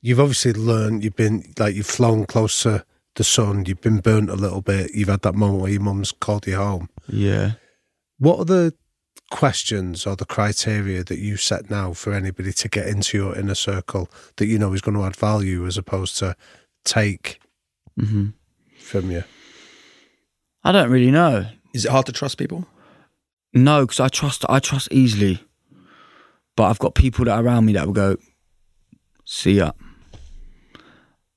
you've 0.00 0.20
obviously 0.20 0.52
learned. 0.52 1.04
You've 1.04 1.16
been 1.16 1.52
like 1.58 1.74
you've 1.74 1.86
flown 1.86 2.26
close 2.26 2.62
to 2.62 2.84
the 3.18 3.24
sun. 3.24 3.64
You've 3.66 3.80
been 3.82 3.98
burnt 3.98 4.30
a 4.30 4.36
little 4.36 4.62
bit. 4.62 4.92
You've 4.94 5.08
had 5.08 5.22
that 5.22 5.34
moment 5.34 5.60
where 5.60 5.70
your 5.72 5.82
mum's 5.82 6.12
called 6.12 6.46
you 6.46 6.56
home. 6.56 6.88
Yeah. 7.08 7.52
What 8.18 8.38
are 8.38 8.44
the 8.44 8.74
questions 9.30 10.06
or 10.06 10.16
the 10.16 10.24
criteria 10.24 11.04
that 11.04 11.18
you 11.18 11.36
set 11.36 11.68
now 11.68 11.92
for 11.92 12.14
anybody 12.14 12.52
to 12.52 12.68
get 12.68 12.86
into 12.86 13.18
your 13.18 13.36
inner 13.36 13.54
circle 13.54 14.08
that 14.36 14.46
you 14.46 14.58
know 14.58 14.72
is 14.72 14.80
going 14.80 14.96
to 14.96 15.04
add 15.04 15.16
value 15.16 15.66
as 15.66 15.76
opposed 15.76 16.16
to 16.18 16.34
take 16.84 17.40
hmm 17.98 18.28
from 18.78 19.10
you? 19.10 19.24
I 20.64 20.72
don't 20.72 20.90
really 20.90 21.10
know. 21.10 21.46
Is 21.74 21.84
it 21.84 21.90
hard 21.90 22.06
to 22.06 22.12
trust 22.12 22.38
people? 22.38 22.66
No, 23.52 23.84
because 23.84 24.00
I 24.00 24.08
trust 24.08 24.44
I 24.48 24.60
trust 24.60 24.88
easily, 24.92 25.44
but 26.56 26.64
I've 26.64 26.78
got 26.78 26.94
people 26.94 27.24
that 27.24 27.32
are 27.32 27.44
around 27.44 27.66
me 27.66 27.72
that 27.74 27.86
will 27.86 27.92
go, 27.92 28.16
"See 29.24 29.54
ya." 29.54 29.72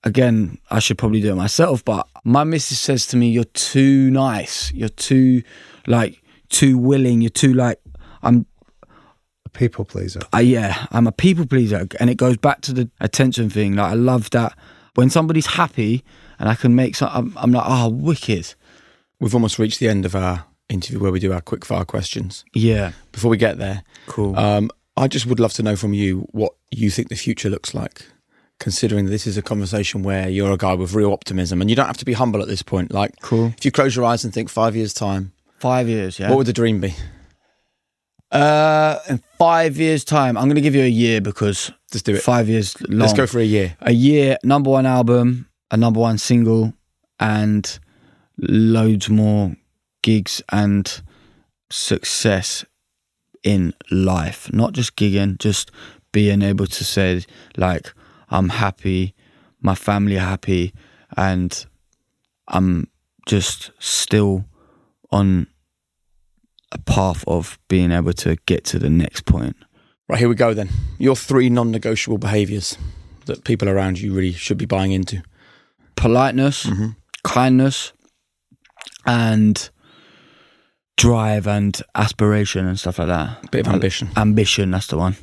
Again, 0.03 0.57
I 0.71 0.79
should 0.79 0.97
probably 0.97 1.21
do 1.21 1.31
it 1.31 1.35
myself, 1.35 1.85
but 1.85 2.07
my 2.23 2.43
missus 2.43 2.79
says 2.79 3.05
to 3.07 3.17
me, 3.17 3.29
"You're 3.29 3.43
too 3.43 4.09
nice. 4.09 4.71
You're 4.73 4.89
too 4.89 5.43
like 5.87 6.21
too 6.49 6.77
willing. 6.77 7.21
You're 7.21 7.29
too 7.29 7.53
like 7.53 7.79
I'm. 8.23 8.45
A 9.45 9.49
people 9.49 9.85
pleaser. 9.85 10.21
I, 10.33 10.41
yeah, 10.41 10.87
I'm 10.91 11.05
a 11.07 11.11
people 11.11 11.45
pleaser, 11.45 11.87
and 11.99 12.09
it 12.09 12.15
goes 12.17 12.37
back 12.37 12.61
to 12.61 12.73
the 12.73 12.89
attention 12.99 13.49
thing. 13.49 13.75
Like 13.75 13.91
I 13.91 13.95
love 13.95 14.29
that 14.31 14.57
when 14.95 15.09
somebody's 15.09 15.45
happy 15.47 16.03
and 16.39 16.49
I 16.49 16.55
can 16.55 16.73
make 16.75 16.95
some. 16.95 17.09
I'm, 17.13 17.37
I'm 17.37 17.51
like, 17.51 17.65
oh, 17.67 17.89
wicked. 17.89 18.55
We've 19.19 19.35
almost 19.35 19.59
reached 19.59 19.79
the 19.79 19.87
end 19.87 20.05
of 20.05 20.15
our 20.15 20.45
interview 20.67 20.99
where 20.99 21.11
we 21.11 21.19
do 21.19 21.31
our 21.31 21.41
quick 21.41 21.63
fire 21.63 21.85
questions. 21.85 22.43
Yeah, 22.55 22.93
Before 23.11 23.29
we 23.29 23.37
get 23.37 23.59
there, 23.59 23.83
cool. 24.07 24.35
um, 24.35 24.71
I 24.97 25.07
just 25.07 25.27
would 25.27 25.39
love 25.39 25.53
to 25.53 25.63
know 25.63 25.75
from 25.75 25.93
you 25.93 26.21
what 26.31 26.53
you 26.71 26.89
think 26.89 27.09
the 27.09 27.15
future 27.15 27.49
looks 27.49 27.75
like, 27.75 28.07
considering 28.61 29.07
this 29.07 29.25
is 29.27 29.35
a 29.37 29.41
conversation 29.41 30.03
where 30.03 30.29
you're 30.29 30.51
a 30.53 30.57
guy 30.57 30.73
with 30.75 30.93
real 30.93 31.11
optimism 31.11 31.59
and 31.59 31.69
you 31.69 31.75
don't 31.75 31.87
have 31.87 31.97
to 31.97 32.05
be 32.05 32.13
humble 32.13 32.41
at 32.41 32.47
this 32.47 32.61
point. 32.61 32.93
Like, 32.93 33.19
cool. 33.21 33.47
if 33.57 33.65
you 33.65 33.71
close 33.71 33.95
your 33.95 34.05
eyes 34.05 34.23
and 34.23 34.31
think 34.33 34.49
five 34.49 34.75
years' 34.75 34.93
time, 34.93 35.33
Five 35.59 35.87
years. 35.89 36.17
Yeah. 36.17 36.29
what 36.29 36.37
would 36.37 36.47
the 36.47 36.53
dream 36.53 36.79
be? 36.79 36.95
Uh, 38.31 38.97
in 39.09 39.21
five 39.37 39.77
years' 39.77 40.03
time, 40.03 40.37
I'm 40.37 40.45
going 40.45 40.55
to 40.55 40.61
give 40.61 40.73
you 40.75 40.83
a 40.83 40.87
year 40.87 41.21
because 41.21 41.71
Just 41.91 42.05
do 42.05 42.13
it. 42.15 42.21
five 42.21 42.47
years 42.47 42.79
long. 42.89 42.99
Let's 42.99 43.13
go 43.13 43.27
for 43.27 43.39
a 43.39 43.43
year. 43.43 43.75
a 43.81 43.91
year. 43.91 44.37
Number 44.43 44.69
one 44.71 44.85
album, 44.85 45.49
a 45.69 45.77
number 45.77 45.99
one 45.99 46.17
single, 46.17 46.73
and 47.19 47.79
loads 48.37 49.09
more 49.09 49.55
gigs 50.01 50.41
and 50.51 51.01
success 51.69 52.65
in 53.43 53.73
life. 53.91 54.51
Not 54.53 54.73
just 54.73 54.95
gigging, 54.95 55.37
just 55.37 55.69
being 56.11 56.41
able 56.41 56.67
to 56.67 56.83
say 56.83 57.23
like 57.57 57.93
I'm 58.31 58.49
happy, 58.49 59.13
my 59.61 59.75
family 59.75 60.17
are 60.17 60.27
happy, 60.27 60.73
and 61.15 61.65
I'm 62.47 62.87
just 63.27 63.71
still 63.79 64.45
on 65.11 65.47
a 66.71 66.77
path 66.79 67.23
of 67.27 67.59
being 67.67 67.91
able 67.91 68.13
to 68.13 68.37
get 68.45 68.63
to 68.65 68.79
the 68.79 68.89
next 68.89 69.25
point. 69.25 69.55
Right, 70.07 70.19
here 70.19 70.29
we 70.29 70.35
go 70.35 70.53
then. 70.53 70.69
Your 70.97 71.15
three 71.15 71.49
non 71.49 71.71
negotiable 71.71 72.17
behaviours 72.17 72.77
that 73.25 73.43
people 73.43 73.69
around 73.69 73.99
you 73.99 74.13
really 74.13 74.31
should 74.33 74.57
be 74.57 74.65
buying 74.65 74.91
into. 74.91 75.21
politeness, 75.95 76.65
mm-hmm. 76.65 76.89
kindness, 77.23 77.93
and 79.05 79.69
drive 80.97 81.47
and 81.47 81.81
aspiration 81.95 82.65
and 82.67 82.79
stuff 82.79 82.99
like 82.99 83.07
that. 83.07 83.43
A 83.43 83.49
bit 83.49 83.67
of 83.67 83.73
ambition. 83.73 84.09
Ambition, 84.17 84.71
that's 84.71 84.87
the 84.87 84.97
one. 84.97 85.15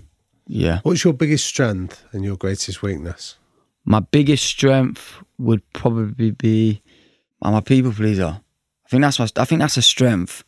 Yeah. 0.49 0.80
What's 0.82 1.05
your 1.05 1.12
biggest 1.12 1.44
strength 1.44 2.05
and 2.12 2.24
your 2.24 2.36
greatest 2.36 2.82
weakness? 2.82 3.36
My 3.84 4.01
biggest 4.01 4.44
strength 4.44 5.22
would 5.38 5.62
probably 5.72 6.30
be 6.30 6.82
I'm 7.42 7.55
a 7.55 7.62
people 7.62 7.92
pleaser. 7.92 8.40
I 8.86 8.88
think 8.88 9.03
that's 9.03 9.18
my 9.18 9.28
I 9.36 9.44
think 9.44 9.61
that's 9.61 9.76
a 9.76 9.82
strength. 9.82 10.42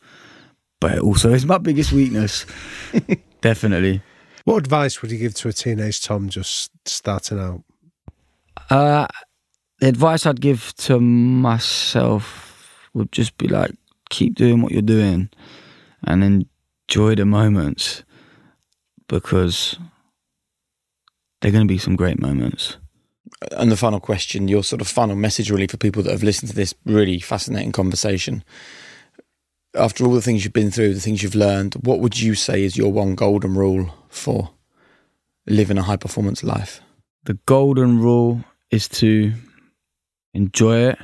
But 0.79 0.93
it 0.93 0.99
also 1.01 1.31
is 1.31 1.45
my 1.45 1.59
biggest 1.59 1.91
weakness. 1.91 2.47
Definitely. 3.41 4.01
What 4.45 4.57
advice 4.57 5.01
would 5.01 5.11
you 5.11 5.19
give 5.19 5.35
to 5.35 5.49
a 5.49 5.53
teenage 5.53 6.01
Tom 6.01 6.29
just 6.29 6.71
starting 6.85 7.39
out? 7.39 7.63
Uh, 8.71 9.05
the 9.79 9.87
advice 9.87 10.25
I'd 10.25 10.41
give 10.41 10.73
to 10.77 10.99
myself 10.99 12.89
would 12.95 13.11
just 13.11 13.37
be 13.37 13.47
like, 13.47 13.71
keep 14.09 14.33
doing 14.33 14.63
what 14.63 14.71
you're 14.71 14.81
doing 14.81 15.29
and 16.03 16.23
enjoy 16.87 17.13
the 17.13 17.25
moments 17.25 18.03
because 19.11 19.77
they're 21.41 21.51
going 21.51 21.67
to 21.67 21.71
be 21.71 21.77
some 21.77 21.97
great 21.97 22.19
moments. 22.19 22.77
And 23.51 23.69
the 23.69 23.75
final 23.75 23.99
question, 23.99 24.47
your 24.47 24.63
sort 24.63 24.81
of 24.81 24.87
final 24.87 25.17
message 25.17 25.51
really 25.51 25.67
for 25.67 25.75
people 25.75 26.01
that 26.03 26.11
have 26.11 26.23
listened 26.23 26.49
to 26.49 26.55
this 26.55 26.73
really 26.85 27.19
fascinating 27.19 27.73
conversation. 27.73 28.41
After 29.75 30.05
all 30.05 30.13
the 30.13 30.21
things 30.21 30.43
you've 30.43 30.53
been 30.53 30.71
through, 30.71 30.93
the 30.93 31.01
things 31.01 31.23
you've 31.23 31.35
learned, 31.35 31.73
what 31.75 31.99
would 31.99 32.21
you 32.21 32.35
say 32.35 32.63
is 32.63 32.77
your 32.77 32.91
one 32.91 33.15
golden 33.15 33.53
rule 33.53 33.93
for 34.07 34.51
living 35.45 35.77
a 35.77 35.83
high 35.83 35.97
performance 35.97 36.41
life? 36.41 36.79
The 37.25 37.33
golden 37.45 37.99
rule 37.99 38.45
is 38.69 38.87
to 38.89 39.33
enjoy 40.33 40.89
it, 40.89 40.99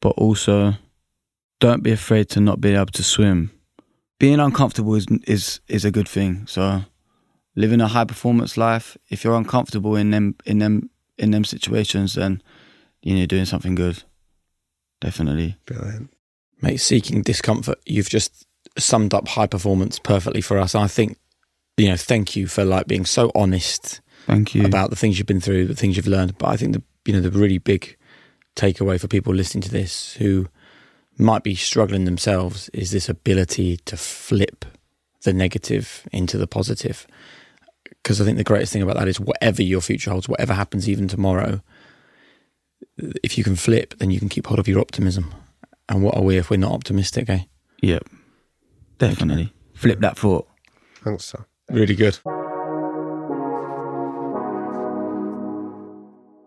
but 0.00 0.14
also 0.16 0.74
don't 1.60 1.82
be 1.82 1.92
afraid 1.92 2.30
to 2.30 2.40
not 2.40 2.62
be 2.62 2.74
able 2.74 2.86
to 2.86 3.02
swim. 3.02 3.50
Being 4.18 4.40
uncomfortable 4.40 4.94
is 4.94 5.06
is 5.26 5.60
is 5.68 5.84
a 5.84 5.90
good 5.90 6.08
thing. 6.08 6.46
So 6.46 6.84
living 7.56 7.80
a 7.80 7.88
high 7.88 8.04
performance 8.04 8.56
life, 8.56 8.96
if 9.08 9.24
you're 9.24 9.36
uncomfortable 9.36 9.96
in 9.96 10.10
them 10.10 10.36
in 10.44 10.58
them 10.58 10.90
in 11.18 11.30
them 11.30 11.44
situations, 11.44 12.14
then 12.14 12.42
you 13.02 13.12
know 13.12 13.18
you're 13.18 13.26
doing 13.26 13.44
something 13.44 13.74
good. 13.74 14.02
Definitely. 15.00 15.56
Brilliant. 15.66 16.10
Mate, 16.62 16.78
seeking 16.78 17.22
discomfort, 17.22 17.78
you've 17.84 18.08
just 18.08 18.46
summed 18.78 19.12
up 19.12 19.28
high 19.28 19.46
performance 19.46 19.98
perfectly 19.98 20.40
for 20.40 20.58
us. 20.58 20.74
I 20.74 20.86
think, 20.86 21.18
you 21.76 21.88
know, 21.88 21.96
thank 21.96 22.36
you 22.36 22.46
for 22.46 22.64
like 22.64 22.86
being 22.86 23.04
so 23.04 23.30
honest 23.34 24.00
Thank 24.26 24.54
you. 24.54 24.64
about 24.64 24.90
the 24.90 24.96
things 24.96 25.18
you've 25.18 25.26
been 25.26 25.40
through, 25.40 25.66
the 25.66 25.74
things 25.74 25.96
you've 25.96 26.06
learned. 26.06 26.38
But 26.38 26.48
I 26.48 26.56
think 26.56 26.72
the 26.74 26.82
you 27.04 27.12
know 27.12 27.20
the 27.20 27.30
really 27.30 27.58
big 27.58 27.96
takeaway 28.56 29.00
for 29.00 29.08
people 29.08 29.34
listening 29.34 29.62
to 29.62 29.70
this 29.70 30.14
who 30.14 30.48
might 31.18 31.42
be 31.42 31.54
struggling 31.54 32.04
themselves 32.04 32.68
is 32.70 32.90
this 32.90 33.08
ability 33.08 33.76
to 33.84 33.96
flip 33.96 34.64
the 35.22 35.32
negative 35.32 36.08
into 36.12 36.38
the 36.38 36.46
positive. 36.46 37.06
Because 38.04 38.20
I 38.20 38.24
think 38.26 38.36
the 38.36 38.44
greatest 38.44 38.70
thing 38.70 38.82
about 38.82 38.98
that 38.98 39.08
is 39.08 39.18
whatever 39.18 39.62
your 39.62 39.80
future 39.80 40.10
holds, 40.10 40.28
whatever 40.28 40.52
happens 40.52 40.90
even 40.90 41.08
tomorrow, 41.08 41.62
if 42.98 43.38
you 43.38 43.42
can 43.42 43.56
flip, 43.56 43.94
then 43.96 44.10
you 44.10 44.18
can 44.18 44.28
keep 44.28 44.46
hold 44.46 44.58
of 44.58 44.68
your 44.68 44.78
optimism. 44.78 45.34
And 45.88 46.02
what 46.02 46.14
are 46.14 46.22
we 46.22 46.36
if 46.36 46.50
we're 46.50 46.58
not 46.58 46.72
optimistic, 46.72 47.30
eh? 47.30 47.44
Yep. 47.80 48.06
Definitely. 48.98 49.54
Flip 49.72 50.00
that 50.00 50.18
thought. 50.18 50.46
Thanks, 51.02 51.32
Tom. 51.32 51.46
Really 51.70 51.94
good. 51.94 52.18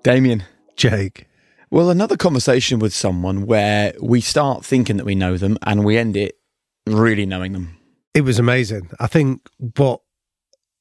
Damian. 0.03 0.43
Jake. 0.75 1.27
Well, 1.71 1.89
another 1.89 2.17
conversation 2.17 2.77
with 2.77 2.93
someone 2.93 3.47
where 3.47 3.93
we 3.99 4.21
start 4.21 4.63
thinking 4.63 4.97
that 4.97 5.05
we 5.05 5.15
know 5.15 5.37
them 5.37 5.57
and 5.63 5.83
we 5.83 5.97
end 5.97 6.15
it 6.15 6.37
really 6.85 7.25
knowing 7.25 7.53
them. 7.53 7.77
It 8.13 8.21
was 8.21 8.37
amazing. 8.37 8.91
I 8.99 9.07
think 9.07 9.41
what 9.75 10.01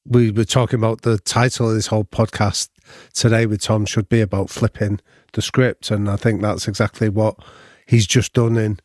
we 0.07 0.31
were 0.31 0.45
talking 0.45 0.79
about 0.79 1.01
the 1.01 1.19
title 1.19 1.69
of 1.69 1.75
this 1.75 1.87
whole 1.87 2.05
podcast 2.05 2.69
today 3.13 3.45
with 3.45 3.61
Tom 3.61 3.85
should 3.85 4.09
be 4.09 4.21
about 4.21 4.49
flipping 4.49 4.99
the 5.33 5.41
script. 5.41 5.91
And 5.91 6.09
I 6.09 6.15
think 6.15 6.41
that's 6.41 6.67
exactly 6.67 7.09
what 7.09 7.35
he's 7.85 8.07
just 8.07 8.33
done 8.33 8.57
in 8.57 8.79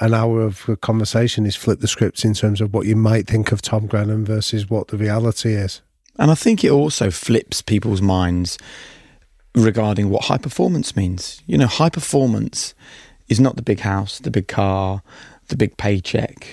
an 0.00 0.14
hour 0.14 0.42
of 0.42 0.68
conversation 0.80 1.46
is 1.46 1.56
flip 1.56 1.80
the 1.80 1.88
script 1.88 2.24
in 2.24 2.34
terms 2.34 2.60
of 2.60 2.74
what 2.74 2.86
you 2.86 2.96
might 2.96 3.26
think 3.26 3.52
of 3.52 3.62
Tom 3.62 3.86
Grennan 3.86 4.24
versus 4.24 4.68
what 4.68 4.88
the 4.88 4.96
reality 4.96 5.54
is. 5.54 5.80
And 6.18 6.30
I 6.30 6.34
think 6.34 6.64
it 6.64 6.70
also 6.70 7.10
flips 7.10 7.62
people's 7.62 8.02
minds 8.02 8.58
regarding 9.54 10.10
what 10.10 10.24
high 10.24 10.38
performance 10.38 10.96
means. 10.96 11.42
You 11.46 11.58
know, 11.58 11.66
high 11.66 11.88
performance 11.88 12.74
is 13.28 13.40
not 13.40 13.56
the 13.56 13.62
big 13.62 13.80
house, 13.80 14.18
the 14.18 14.30
big 14.30 14.48
car, 14.48 15.02
the 15.48 15.56
big 15.56 15.76
paycheck. 15.76 16.46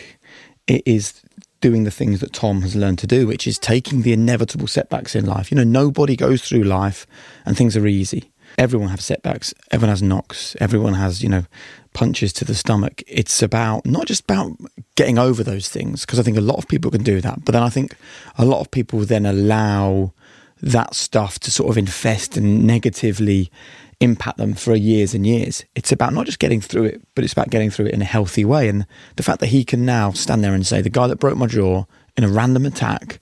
It 0.67 0.83
is 0.85 1.21
doing 1.61 1.83
the 1.83 1.91
things 1.91 2.19
that 2.21 2.33
Tom 2.33 2.61
has 2.61 2.75
learned 2.75 2.99
to 2.99 3.07
do, 3.07 3.27
which 3.27 3.45
is 3.47 3.59
taking 3.59 4.01
the 4.01 4.13
inevitable 4.13 4.67
setbacks 4.67 5.15
in 5.15 5.25
life. 5.25 5.51
You 5.51 5.57
know, 5.57 5.63
nobody 5.63 6.15
goes 6.15 6.41
through 6.41 6.63
life 6.63 7.05
and 7.45 7.57
things 7.57 7.75
are 7.75 7.87
easy. 7.87 8.31
Everyone 8.57 8.89
has 8.89 9.05
setbacks. 9.05 9.53
Everyone 9.71 9.91
has 9.91 10.01
knocks. 10.01 10.55
Everyone 10.59 10.95
has, 10.95 11.21
you 11.21 11.29
know, 11.29 11.45
punches 11.93 12.33
to 12.33 12.45
the 12.45 12.55
stomach. 12.55 13.03
It's 13.07 13.43
about 13.43 13.85
not 13.85 14.07
just 14.07 14.23
about 14.23 14.57
getting 14.95 15.19
over 15.19 15.43
those 15.43 15.69
things, 15.69 16.05
because 16.05 16.19
I 16.19 16.23
think 16.23 16.37
a 16.37 16.41
lot 16.41 16.57
of 16.57 16.67
people 16.67 16.91
can 16.91 17.03
do 17.03 17.21
that. 17.21 17.45
But 17.45 17.51
then 17.51 17.63
I 17.63 17.69
think 17.69 17.95
a 18.37 18.45
lot 18.45 18.59
of 18.61 18.71
people 18.71 18.99
then 19.01 19.25
allow 19.25 20.13
that 20.61 20.93
stuff 20.93 21.39
to 21.39 21.51
sort 21.51 21.69
of 21.69 21.77
infest 21.77 22.37
and 22.37 22.65
negatively 22.65 23.51
impact 23.99 24.37
them 24.37 24.53
for 24.53 24.75
years 24.75 25.13
and 25.13 25.25
years. 25.25 25.65
It's 25.75 25.91
about 25.91 26.13
not 26.13 26.25
just 26.25 26.39
getting 26.39 26.61
through 26.61 26.85
it, 26.85 27.01
but 27.15 27.23
it's 27.23 27.33
about 27.33 27.49
getting 27.49 27.69
through 27.69 27.87
it 27.87 27.93
in 27.93 28.01
a 28.01 28.05
healthy 28.05 28.45
way. 28.45 28.69
And 28.69 28.85
the 29.17 29.23
fact 29.23 29.39
that 29.41 29.47
he 29.47 29.63
can 29.63 29.85
now 29.85 30.11
stand 30.11 30.43
there 30.43 30.53
and 30.53 30.65
say, 30.65 30.81
the 30.81 30.89
guy 30.89 31.07
that 31.07 31.17
broke 31.17 31.37
my 31.37 31.47
jaw 31.47 31.85
in 32.15 32.23
a 32.23 32.29
random 32.29 32.65
attack 32.65 33.19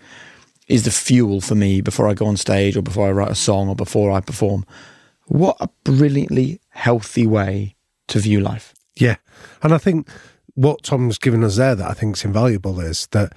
is 0.68 0.84
the 0.84 0.92
fuel 0.92 1.42
for 1.42 1.56
me 1.56 1.82
before 1.82 2.08
I 2.08 2.14
go 2.14 2.26
on 2.26 2.38
stage 2.38 2.76
or 2.76 2.82
before 2.82 3.08
I 3.08 3.12
write 3.12 3.32
a 3.32 3.36
song 3.36 3.70
or 3.70 3.76
before 3.76 4.12
I 4.12 4.20
perform. 4.20 4.66
What 5.26 5.58
a 5.60 5.70
brilliantly 5.84 6.60
healthy 6.70 7.26
way 7.26 7.76
to 8.10 8.20
view 8.20 8.40
life. 8.40 8.74
Yeah. 8.96 9.18
And 9.64 9.74
I 9.74 9.78
think 9.78 10.08
what 10.56 10.84
Tom's 10.84 11.18
given 11.18 11.44
us 11.44 11.58
there 11.58 11.76
that 11.76 11.90
I 11.90 11.94
think 11.94 12.18
is 12.18 12.26
invaluable 12.26 12.80
is 12.80 13.08
that 13.12 13.34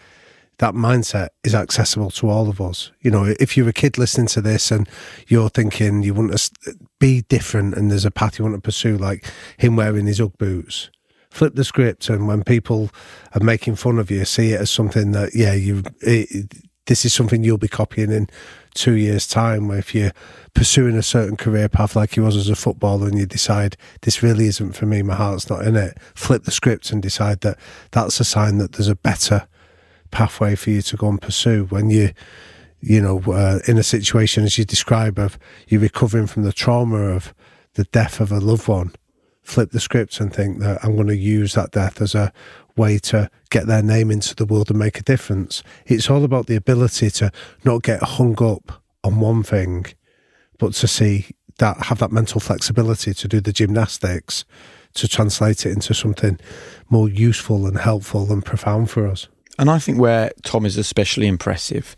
that 0.60 0.74
mindset 0.74 1.30
is 1.42 1.54
accessible 1.54 2.10
to 2.10 2.28
all 2.28 2.50
of 2.50 2.60
us. 2.60 2.92
You 3.00 3.10
know, 3.10 3.24
if 3.40 3.56
you're 3.56 3.70
a 3.70 3.72
kid 3.72 3.96
listening 3.96 4.26
to 4.28 4.42
this 4.42 4.70
and 4.70 4.86
you're 5.26 5.48
thinking 5.48 6.02
you 6.02 6.12
want 6.12 6.36
to 6.36 6.76
be 6.98 7.22
different 7.22 7.74
and 7.74 7.90
there's 7.90 8.04
a 8.04 8.10
path 8.10 8.38
you 8.38 8.44
want 8.44 8.56
to 8.56 8.60
pursue, 8.60 8.98
like 8.98 9.24
him 9.56 9.74
wearing 9.74 10.06
his 10.06 10.20
Ugg 10.20 10.36
boots, 10.36 10.90
flip 11.30 11.54
the 11.54 11.64
script. 11.64 12.10
And 12.10 12.28
when 12.28 12.44
people 12.44 12.90
are 13.34 13.42
making 13.42 13.76
fun 13.76 13.98
of 13.98 14.10
you, 14.10 14.26
see 14.26 14.52
it 14.52 14.60
as 14.60 14.70
something 14.70 15.12
that, 15.12 15.34
yeah, 15.34 15.54
you, 15.54 15.82
this 16.84 17.06
is 17.06 17.14
something 17.14 17.42
you'll 17.42 17.56
be 17.56 17.66
copying 17.66 18.12
in 18.12 18.28
two 18.74 18.92
years' 18.92 19.26
time. 19.26 19.66
Where 19.66 19.78
if 19.78 19.94
you're 19.94 20.12
pursuing 20.52 20.94
a 20.94 21.02
certain 21.02 21.38
career 21.38 21.70
path 21.70 21.96
like 21.96 22.12
he 22.12 22.20
was 22.20 22.36
as 22.36 22.50
a 22.50 22.54
footballer 22.54 23.08
and 23.08 23.18
you 23.18 23.24
decide 23.24 23.78
this 24.02 24.22
really 24.22 24.44
isn't 24.44 24.72
for 24.72 24.84
me, 24.84 25.00
my 25.00 25.14
heart's 25.14 25.48
not 25.48 25.66
in 25.66 25.74
it, 25.74 25.96
flip 26.14 26.44
the 26.44 26.50
script 26.50 26.92
and 26.92 27.00
decide 27.00 27.40
that 27.40 27.58
that's 27.92 28.20
a 28.20 28.24
sign 28.24 28.58
that 28.58 28.72
there's 28.72 28.88
a 28.88 28.94
better 28.94 29.46
pathway 30.10 30.54
for 30.54 30.70
you 30.70 30.82
to 30.82 30.96
go 30.96 31.08
and 31.08 31.20
pursue 31.20 31.64
when 31.66 31.90
you 31.90 32.10
you 32.80 33.00
know 33.00 33.20
uh, 33.32 33.58
in 33.66 33.78
a 33.78 33.82
situation 33.82 34.44
as 34.44 34.58
you 34.58 34.64
describe 34.64 35.18
of 35.18 35.38
you 35.68 35.78
recovering 35.78 36.26
from 36.26 36.42
the 36.42 36.52
trauma 36.52 36.96
of 36.96 37.34
the 37.74 37.84
death 37.84 38.20
of 38.20 38.32
a 38.32 38.40
loved 38.40 38.68
one 38.68 38.92
flip 39.42 39.70
the 39.70 39.80
script 39.80 40.20
and 40.20 40.32
think 40.32 40.60
that 40.60 40.78
I'm 40.84 40.94
going 40.94 41.08
to 41.08 41.16
use 41.16 41.54
that 41.54 41.72
death 41.72 42.00
as 42.00 42.14
a 42.14 42.32
way 42.76 42.98
to 42.98 43.30
get 43.50 43.66
their 43.66 43.82
name 43.82 44.10
into 44.10 44.34
the 44.34 44.46
world 44.46 44.70
and 44.70 44.78
make 44.78 44.98
a 44.98 45.02
difference. 45.02 45.62
It's 45.86 46.08
all 46.08 46.24
about 46.24 46.46
the 46.46 46.56
ability 46.56 47.10
to 47.10 47.32
not 47.64 47.82
get 47.82 48.02
hung 48.02 48.40
up 48.42 48.82
on 49.02 49.18
one 49.18 49.42
thing 49.42 49.86
but 50.58 50.74
to 50.74 50.86
see 50.86 51.26
that 51.58 51.76
have 51.84 51.98
that 51.98 52.12
mental 52.12 52.40
flexibility 52.40 53.12
to 53.14 53.26
do 53.26 53.40
the 53.40 53.52
gymnastics 53.52 54.44
to 54.94 55.08
translate 55.08 55.66
it 55.66 55.72
into 55.72 55.94
something 55.94 56.38
more 56.88 57.08
useful 57.08 57.66
and 57.66 57.78
helpful 57.78 58.30
and 58.30 58.44
profound 58.44 58.90
for 58.90 59.06
us 59.06 59.26
and 59.60 59.68
I 59.68 59.78
think 59.78 59.98
where 59.98 60.32
Tom 60.42 60.64
is 60.64 60.78
especially 60.78 61.26
impressive 61.26 61.94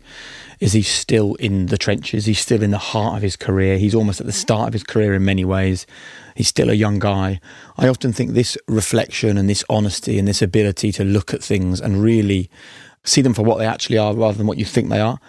is 0.59 0.73
he's 0.73 0.89
still 0.89 1.35
in 1.35 1.67
the 1.67 1.77
trenches. 1.77 2.25
He's 2.25 2.39
still 2.39 2.61
in 2.61 2.71
the 2.71 2.77
heart 2.77 3.15
of 3.15 3.21
his 3.21 3.37
career. 3.37 3.77
He's 3.77 3.95
almost 3.95 4.19
at 4.19 4.25
the 4.25 4.33
mm-hmm. 4.33 4.39
start 4.41 4.67
of 4.67 4.73
his 4.73 4.83
career 4.83 5.13
in 5.13 5.23
many 5.23 5.45
ways. 5.45 5.87
He's 6.35 6.49
still 6.49 6.69
a 6.69 6.73
young 6.73 6.99
guy. 6.99 7.39
I 7.77 7.87
often 7.87 8.11
think 8.11 8.31
this 8.31 8.57
reflection 8.67 9.37
and 9.37 9.49
this 9.49 9.63
honesty 9.69 10.19
and 10.19 10.27
this 10.27 10.41
ability 10.41 10.91
to 10.91 11.05
look 11.05 11.33
at 11.33 11.41
things 11.41 11.79
and 11.79 12.03
really 12.03 12.49
see 13.05 13.21
them 13.21 13.33
for 13.33 13.43
what 13.43 13.59
they 13.59 13.65
actually 13.65 13.97
are 13.97 14.13
rather 14.13 14.37
than 14.37 14.47
what 14.47 14.57
you 14.57 14.65
think 14.65 14.89
they 14.89 14.99
are. 14.99 15.19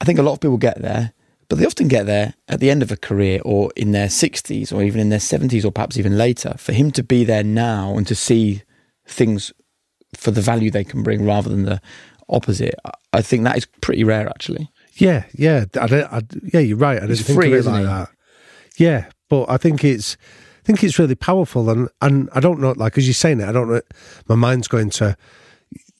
I 0.00 0.04
think 0.04 0.18
a 0.18 0.22
lot 0.22 0.32
of 0.32 0.40
people 0.40 0.56
get 0.56 0.82
there, 0.82 1.12
but 1.48 1.58
they 1.58 1.66
often 1.66 1.86
get 1.86 2.06
there 2.06 2.34
at 2.48 2.58
the 2.58 2.68
end 2.68 2.82
of 2.82 2.90
a 2.90 2.96
career 2.96 3.40
or 3.44 3.70
in 3.76 3.92
their 3.92 4.08
60s 4.08 4.72
or 4.72 4.82
even 4.82 5.00
in 5.00 5.10
their 5.10 5.20
70s 5.20 5.64
or 5.64 5.70
perhaps 5.70 5.98
even 5.98 6.18
later. 6.18 6.56
For 6.58 6.72
him 6.72 6.90
to 6.90 7.04
be 7.04 7.22
there 7.22 7.44
now 7.44 7.96
and 7.96 8.08
to 8.08 8.16
see 8.16 8.64
things 9.06 9.52
for 10.14 10.30
the 10.30 10.40
value 10.40 10.70
they 10.70 10.84
can 10.84 11.02
bring 11.02 11.24
rather 11.24 11.48
than 11.48 11.64
the 11.64 11.80
opposite. 12.28 12.74
I 13.12 13.22
think 13.22 13.44
that 13.44 13.56
is 13.56 13.66
pretty 13.80 14.04
rare, 14.04 14.28
actually. 14.28 14.70
Yeah, 14.94 15.24
yeah, 15.34 15.66
I, 15.74 16.02
I, 16.02 16.22
yeah. 16.42 16.60
You're 16.60 16.78
right. 16.78 17.02
I 17.02 17.06
didn't 17.06 17.18
think 17.18 17.38
free, 17.38 17.52
of 17.52 17.66
it 17.66 17.68
like 17.68 17.80
he? 17.80 17.86
that. 17.86 18.08
Yeah, 18.78 19.06
but 19.28 19.46
I 19.48 19.58
think 19.58 19.84
it's, 19.84 20.16
I 20.62 20.62
think 20.64 20.82
it's 20.82 20.98
really 20.98 21.14
powerful, 21.14 21.68
and 21.68 21.88
and 22.00 22.30
I 22.34 22.40
don't 22.40 22.60
know, 22.60 22.72
like 22.72 22.96
as 22.96 23.06
you're 23.06 23.14
saying 23.14 23.40
it, 23.40 23.48
I 23.48 23.52
don't 23.52 23.70
know. 23.70 23.82
My 24.26 24.36
mind's 24.36 24.68
going 24.68 24.90
to 24.90 25.16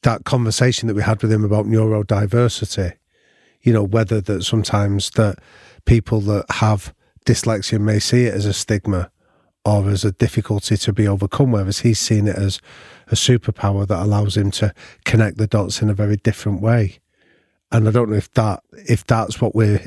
that 0.02 0.24
conversation 0.24 0.86
that 0.86 0.94
we 0.94 1.02
had 1.02 1.20
with 1.20 1.32
him 1.32 1.44
about 1.44 1.66
neurodiversity. 1.66 2.94
You 3.60 3.72
know, 3.72 3.82
whether 3.82 4.20
that 4.20 4.44
sometimes 4.44 5.10
that 5.10 5.40
people 5.84 6.20
that 6.22 6.46
have 6.50 6.94
dyslexia 7.26 7.80
may 7.80 7.98
see 7.98 8.24
it 8.24 8.34
as 8.34 8.46
a 8.46 8.52
stigma 8.52 9.10
or 9.66 9.90
as 9.90 10.04
a 10.04 10.12
difficulty 10.12 10.76
to 10.76 10.92
be 10.92 11.08
overcome, 11.08 11.50
whereas 11.50 11.80
he's 11.80 11.98
seen 11.98 12.28
it 12.28 12.36
as 12.36 12.60
a 13.08 13.16
superpower 13.16 13.86
that 13.86 14.00
allows 14.00 14.36
him 14.36 14.52
to 14.52 14.72
connect 15.04 15.38
the 15.38 15.48
dots 15.48 15.82
in 15.82 15.90
a 15.90 15.94
very 15.94 16.16
different 16.16 16.62
way. 16.62 17.00
And 17.72 17.88
I 17.88 17.90
don't 17.90 18.10
know 18.10 18.16
if 18.16 18.32
that 18.34 18.62
if 18.88 19.04
that's 19.04 19.40
what 19.40 19.56
we're 19.56 19.84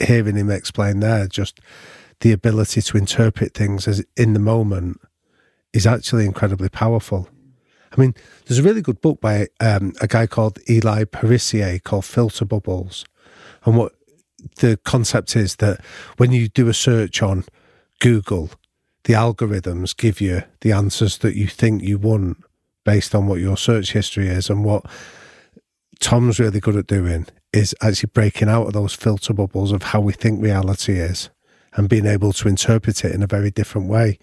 hearing 0.00 0.34
him 0.34 0.50
explain 0.50 0.98
there, 0.98 1.28
just 1.28 1.60
the 2.20 2.32
ability 2.32 2.82
to 2.82 2.98
interpret 2.98 3.54
things 3.54 3.86
as 3.86 4.04
in 4.16 4.32
the 4.32 4.40
moment 4.40 5.00
is 5.72 5.86
actually 5.86 6.26
incredibly 6.26 6.68
powerful. 6.68 7.28
I 7.96 8.00
mean, 8.00 8.14
there's 8.46 8.58
a 8.58 8.64
really 8.64 8.82
good 8.82 9.00
book 9.00 9.20
by 9.20 9.46
um, 9.60 9.92
a 10.00 10.08
guy 10.08 10.26
called 10.26 10.58
Eli 10.68 11.04
Pariser 11.04 11.80
called 11.84 12.04
Filter 12.04 12.44
Bubbles. 12.44 13.04
And 13.64 13.76
what 13.76 13.92
the 14.56 14.76
concept 14.84 15.36
is 15.36 15.56
that 15.56 15.80
when 16.16 16.32
you 16.32 16.48
do 16.48 16.68
a 16.68 16.74
search 16.74 17.22
on 17.22 17.44
Google, 18.00 18.50
the 19.04 19.14
algorithms 19.14 19.96
give 19.96 20.20
you 20.20 20.42
the 20.60 20.72
answers 20.72 21.18
that 21.18 21.34
you 21.34 21.46
think 21.46 21.82
you 21.82 21.98
want 21.98 22.38
based 22.84 23.14
on 23.14 23.26
what 23.26 23.40
your 23.40 23.56
search 23.56 23.92
history 23.92 24.28
is. 24.28 24.50
And 24.50 24.64
what 24.64 24.84
Tom's 26.00 26.38
really 26.38 26.60
good 26.60 26.76
at 26.76 26.86
doing 26.86 27.26
is 27.52 27.74
actually 27.80 28.10
breaking 28.12 28.48
out 28.48 28.66
of 28.66 28.72
those 28.72 28.94
filter 28.94 29.32
bubbles 29.32 29.72
of 29.72 29.82
how 29.82 30.00
we 30.00 30.12
think 30.12 30.42
reality 30.42 30.98
is 30.98 31.30
and 31.74 31.88
being 31.88 32.06
able 32.06 32.32
to 32.32 32.48
interpret 32.48 33.04
it 33.04 33.14
in 33.14 33.22
a 33.22 33.26
very 33.26 33.50
different 33.50 33.88
way. 33.88 34.18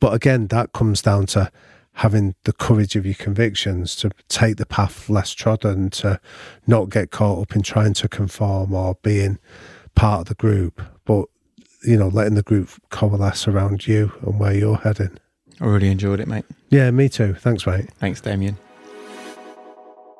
But 0.00 0.14
again, 0.14 0.48
that 0.48 0.72
comes 0.72 1.02
down 1.02 1.26
to 1.26 1.50
having 1.96 2.34
the 2.44 2.52
courage 2.52 2.96
of 2.96 3.04
your 3.04 3.14
convictions 3.14 3.94
to 3.96 4.10
take 4.28 4.56
the 4.56 4.66
path 4.66 5.10
less 5.10 5.32
trodden, 5.32 5.90
to 5.90 6.18
not 6.66 6.88
get 6.88 7.10
caught 7.10 7.42
up 7.42 7.54
in 7.54 7.62
trying 7.62 7.94
to 7.94 8.08
conform 8.08 8.74
or 8.74 8.96
being 9.02 9.38
part 9.94 10.22
of 10.22 10.26
the 10.28 10.34
group, 10.34 10.80
but 11.04 11.26
you 11.84 11.96
know, 11.96 12.08
letting 12.08 12.34
the 12.34 12.42
group 12.42 12.70
coalesce 12.90 13.48
around 13.48 13.86
you 13.86 14.12
and 14.22 14.38
where 14.38 14.54
you're 14.54 14.76
heading. 14.76 15.18
I 15.60 15.66
really 15.66 15.88
enjoyed 15.88 16.20
it, 16.20 16.28
mate. 16.28 16.44
Yeah, 16.70 16.90
me 16.90 17.08
too. 17.08 17.34
Thanks, 17.34 17.66
mate. 17.66 17.90
Thanks, 17.98 18.20
Damian. 18.20 18.56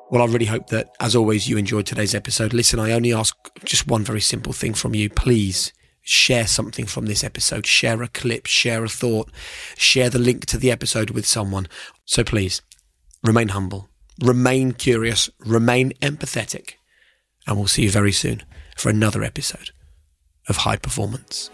Well, 0.09 0.21
I 0.21 0.25
really 0.25 0.45
hope 0.45 0.67
that, 0.67 0.89
as 0.99 1.15
always, 1.15 1.49
you 1.49 1.57
enjoyed 1.57 1.85
today's 1.85 2.13
episode. 2.13 2.53
Listen, 2.53 2.79
I 2.79 2.91
only 2.91 3.13
ask 3.13 3.35
just 3.65 3.87
one 3.87 4.03
very 4.03 4.21
simple 4.21 4.53
thing 4.53 4.73
from 4.73 4.93
you. 4.93 5.09
Please 5.09 5.73
share 6.01 6.45
something 6.45 6.85
from 6.85 7.07
this 7.07 7.23
episode. 7.23 7.65
Share 7.65 8.03
a 8.03 8.07
clip, 8.07 8.45
share 8.45 8.83
a 8.83 8.89
thought, 8.89 9.31
share 9.75 10.09
the 10.09 10.19
link 10.19 10.45
to 10.47 10.57
the 10.57 10.69
episode 10.69 11.09
with 11.09 11.25
someone. 11.25 11.67
So 12.05 12.23
please, 12.23 12.61
remain 13.23 13.49
humble, 13.49 13.89
remain 14.21 14.73
curious, 14.73 15.29
remain 15.39 15.93
empathetic, 16.01 16.73
and 17.47 17.57
we'll 17.57 17.67
see 17.67 17.83
you 17.83 17.89
very 17.89 18.11
soon 18.11 18.43
for 18.77 18.89
another 18.89 19.23
episode 19.23 19.71
of 20.47 20.57
high 20.57 20.77
performance. 20.77 21.49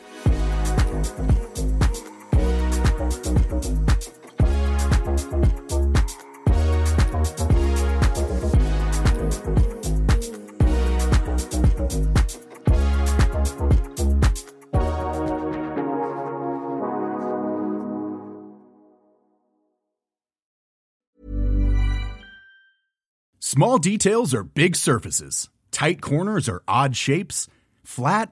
Small 23.42 23.78
details 23.78 24.34
are 24.34 24.44
big 24.44 24.76
surfaces, 24.76 25.50
tight 25.72 26.02
corners 26.02 26.48
are 26.48 26.62
odd 26.66 26.96
shapes, 26.96 27.48
flat, 27.84 28.32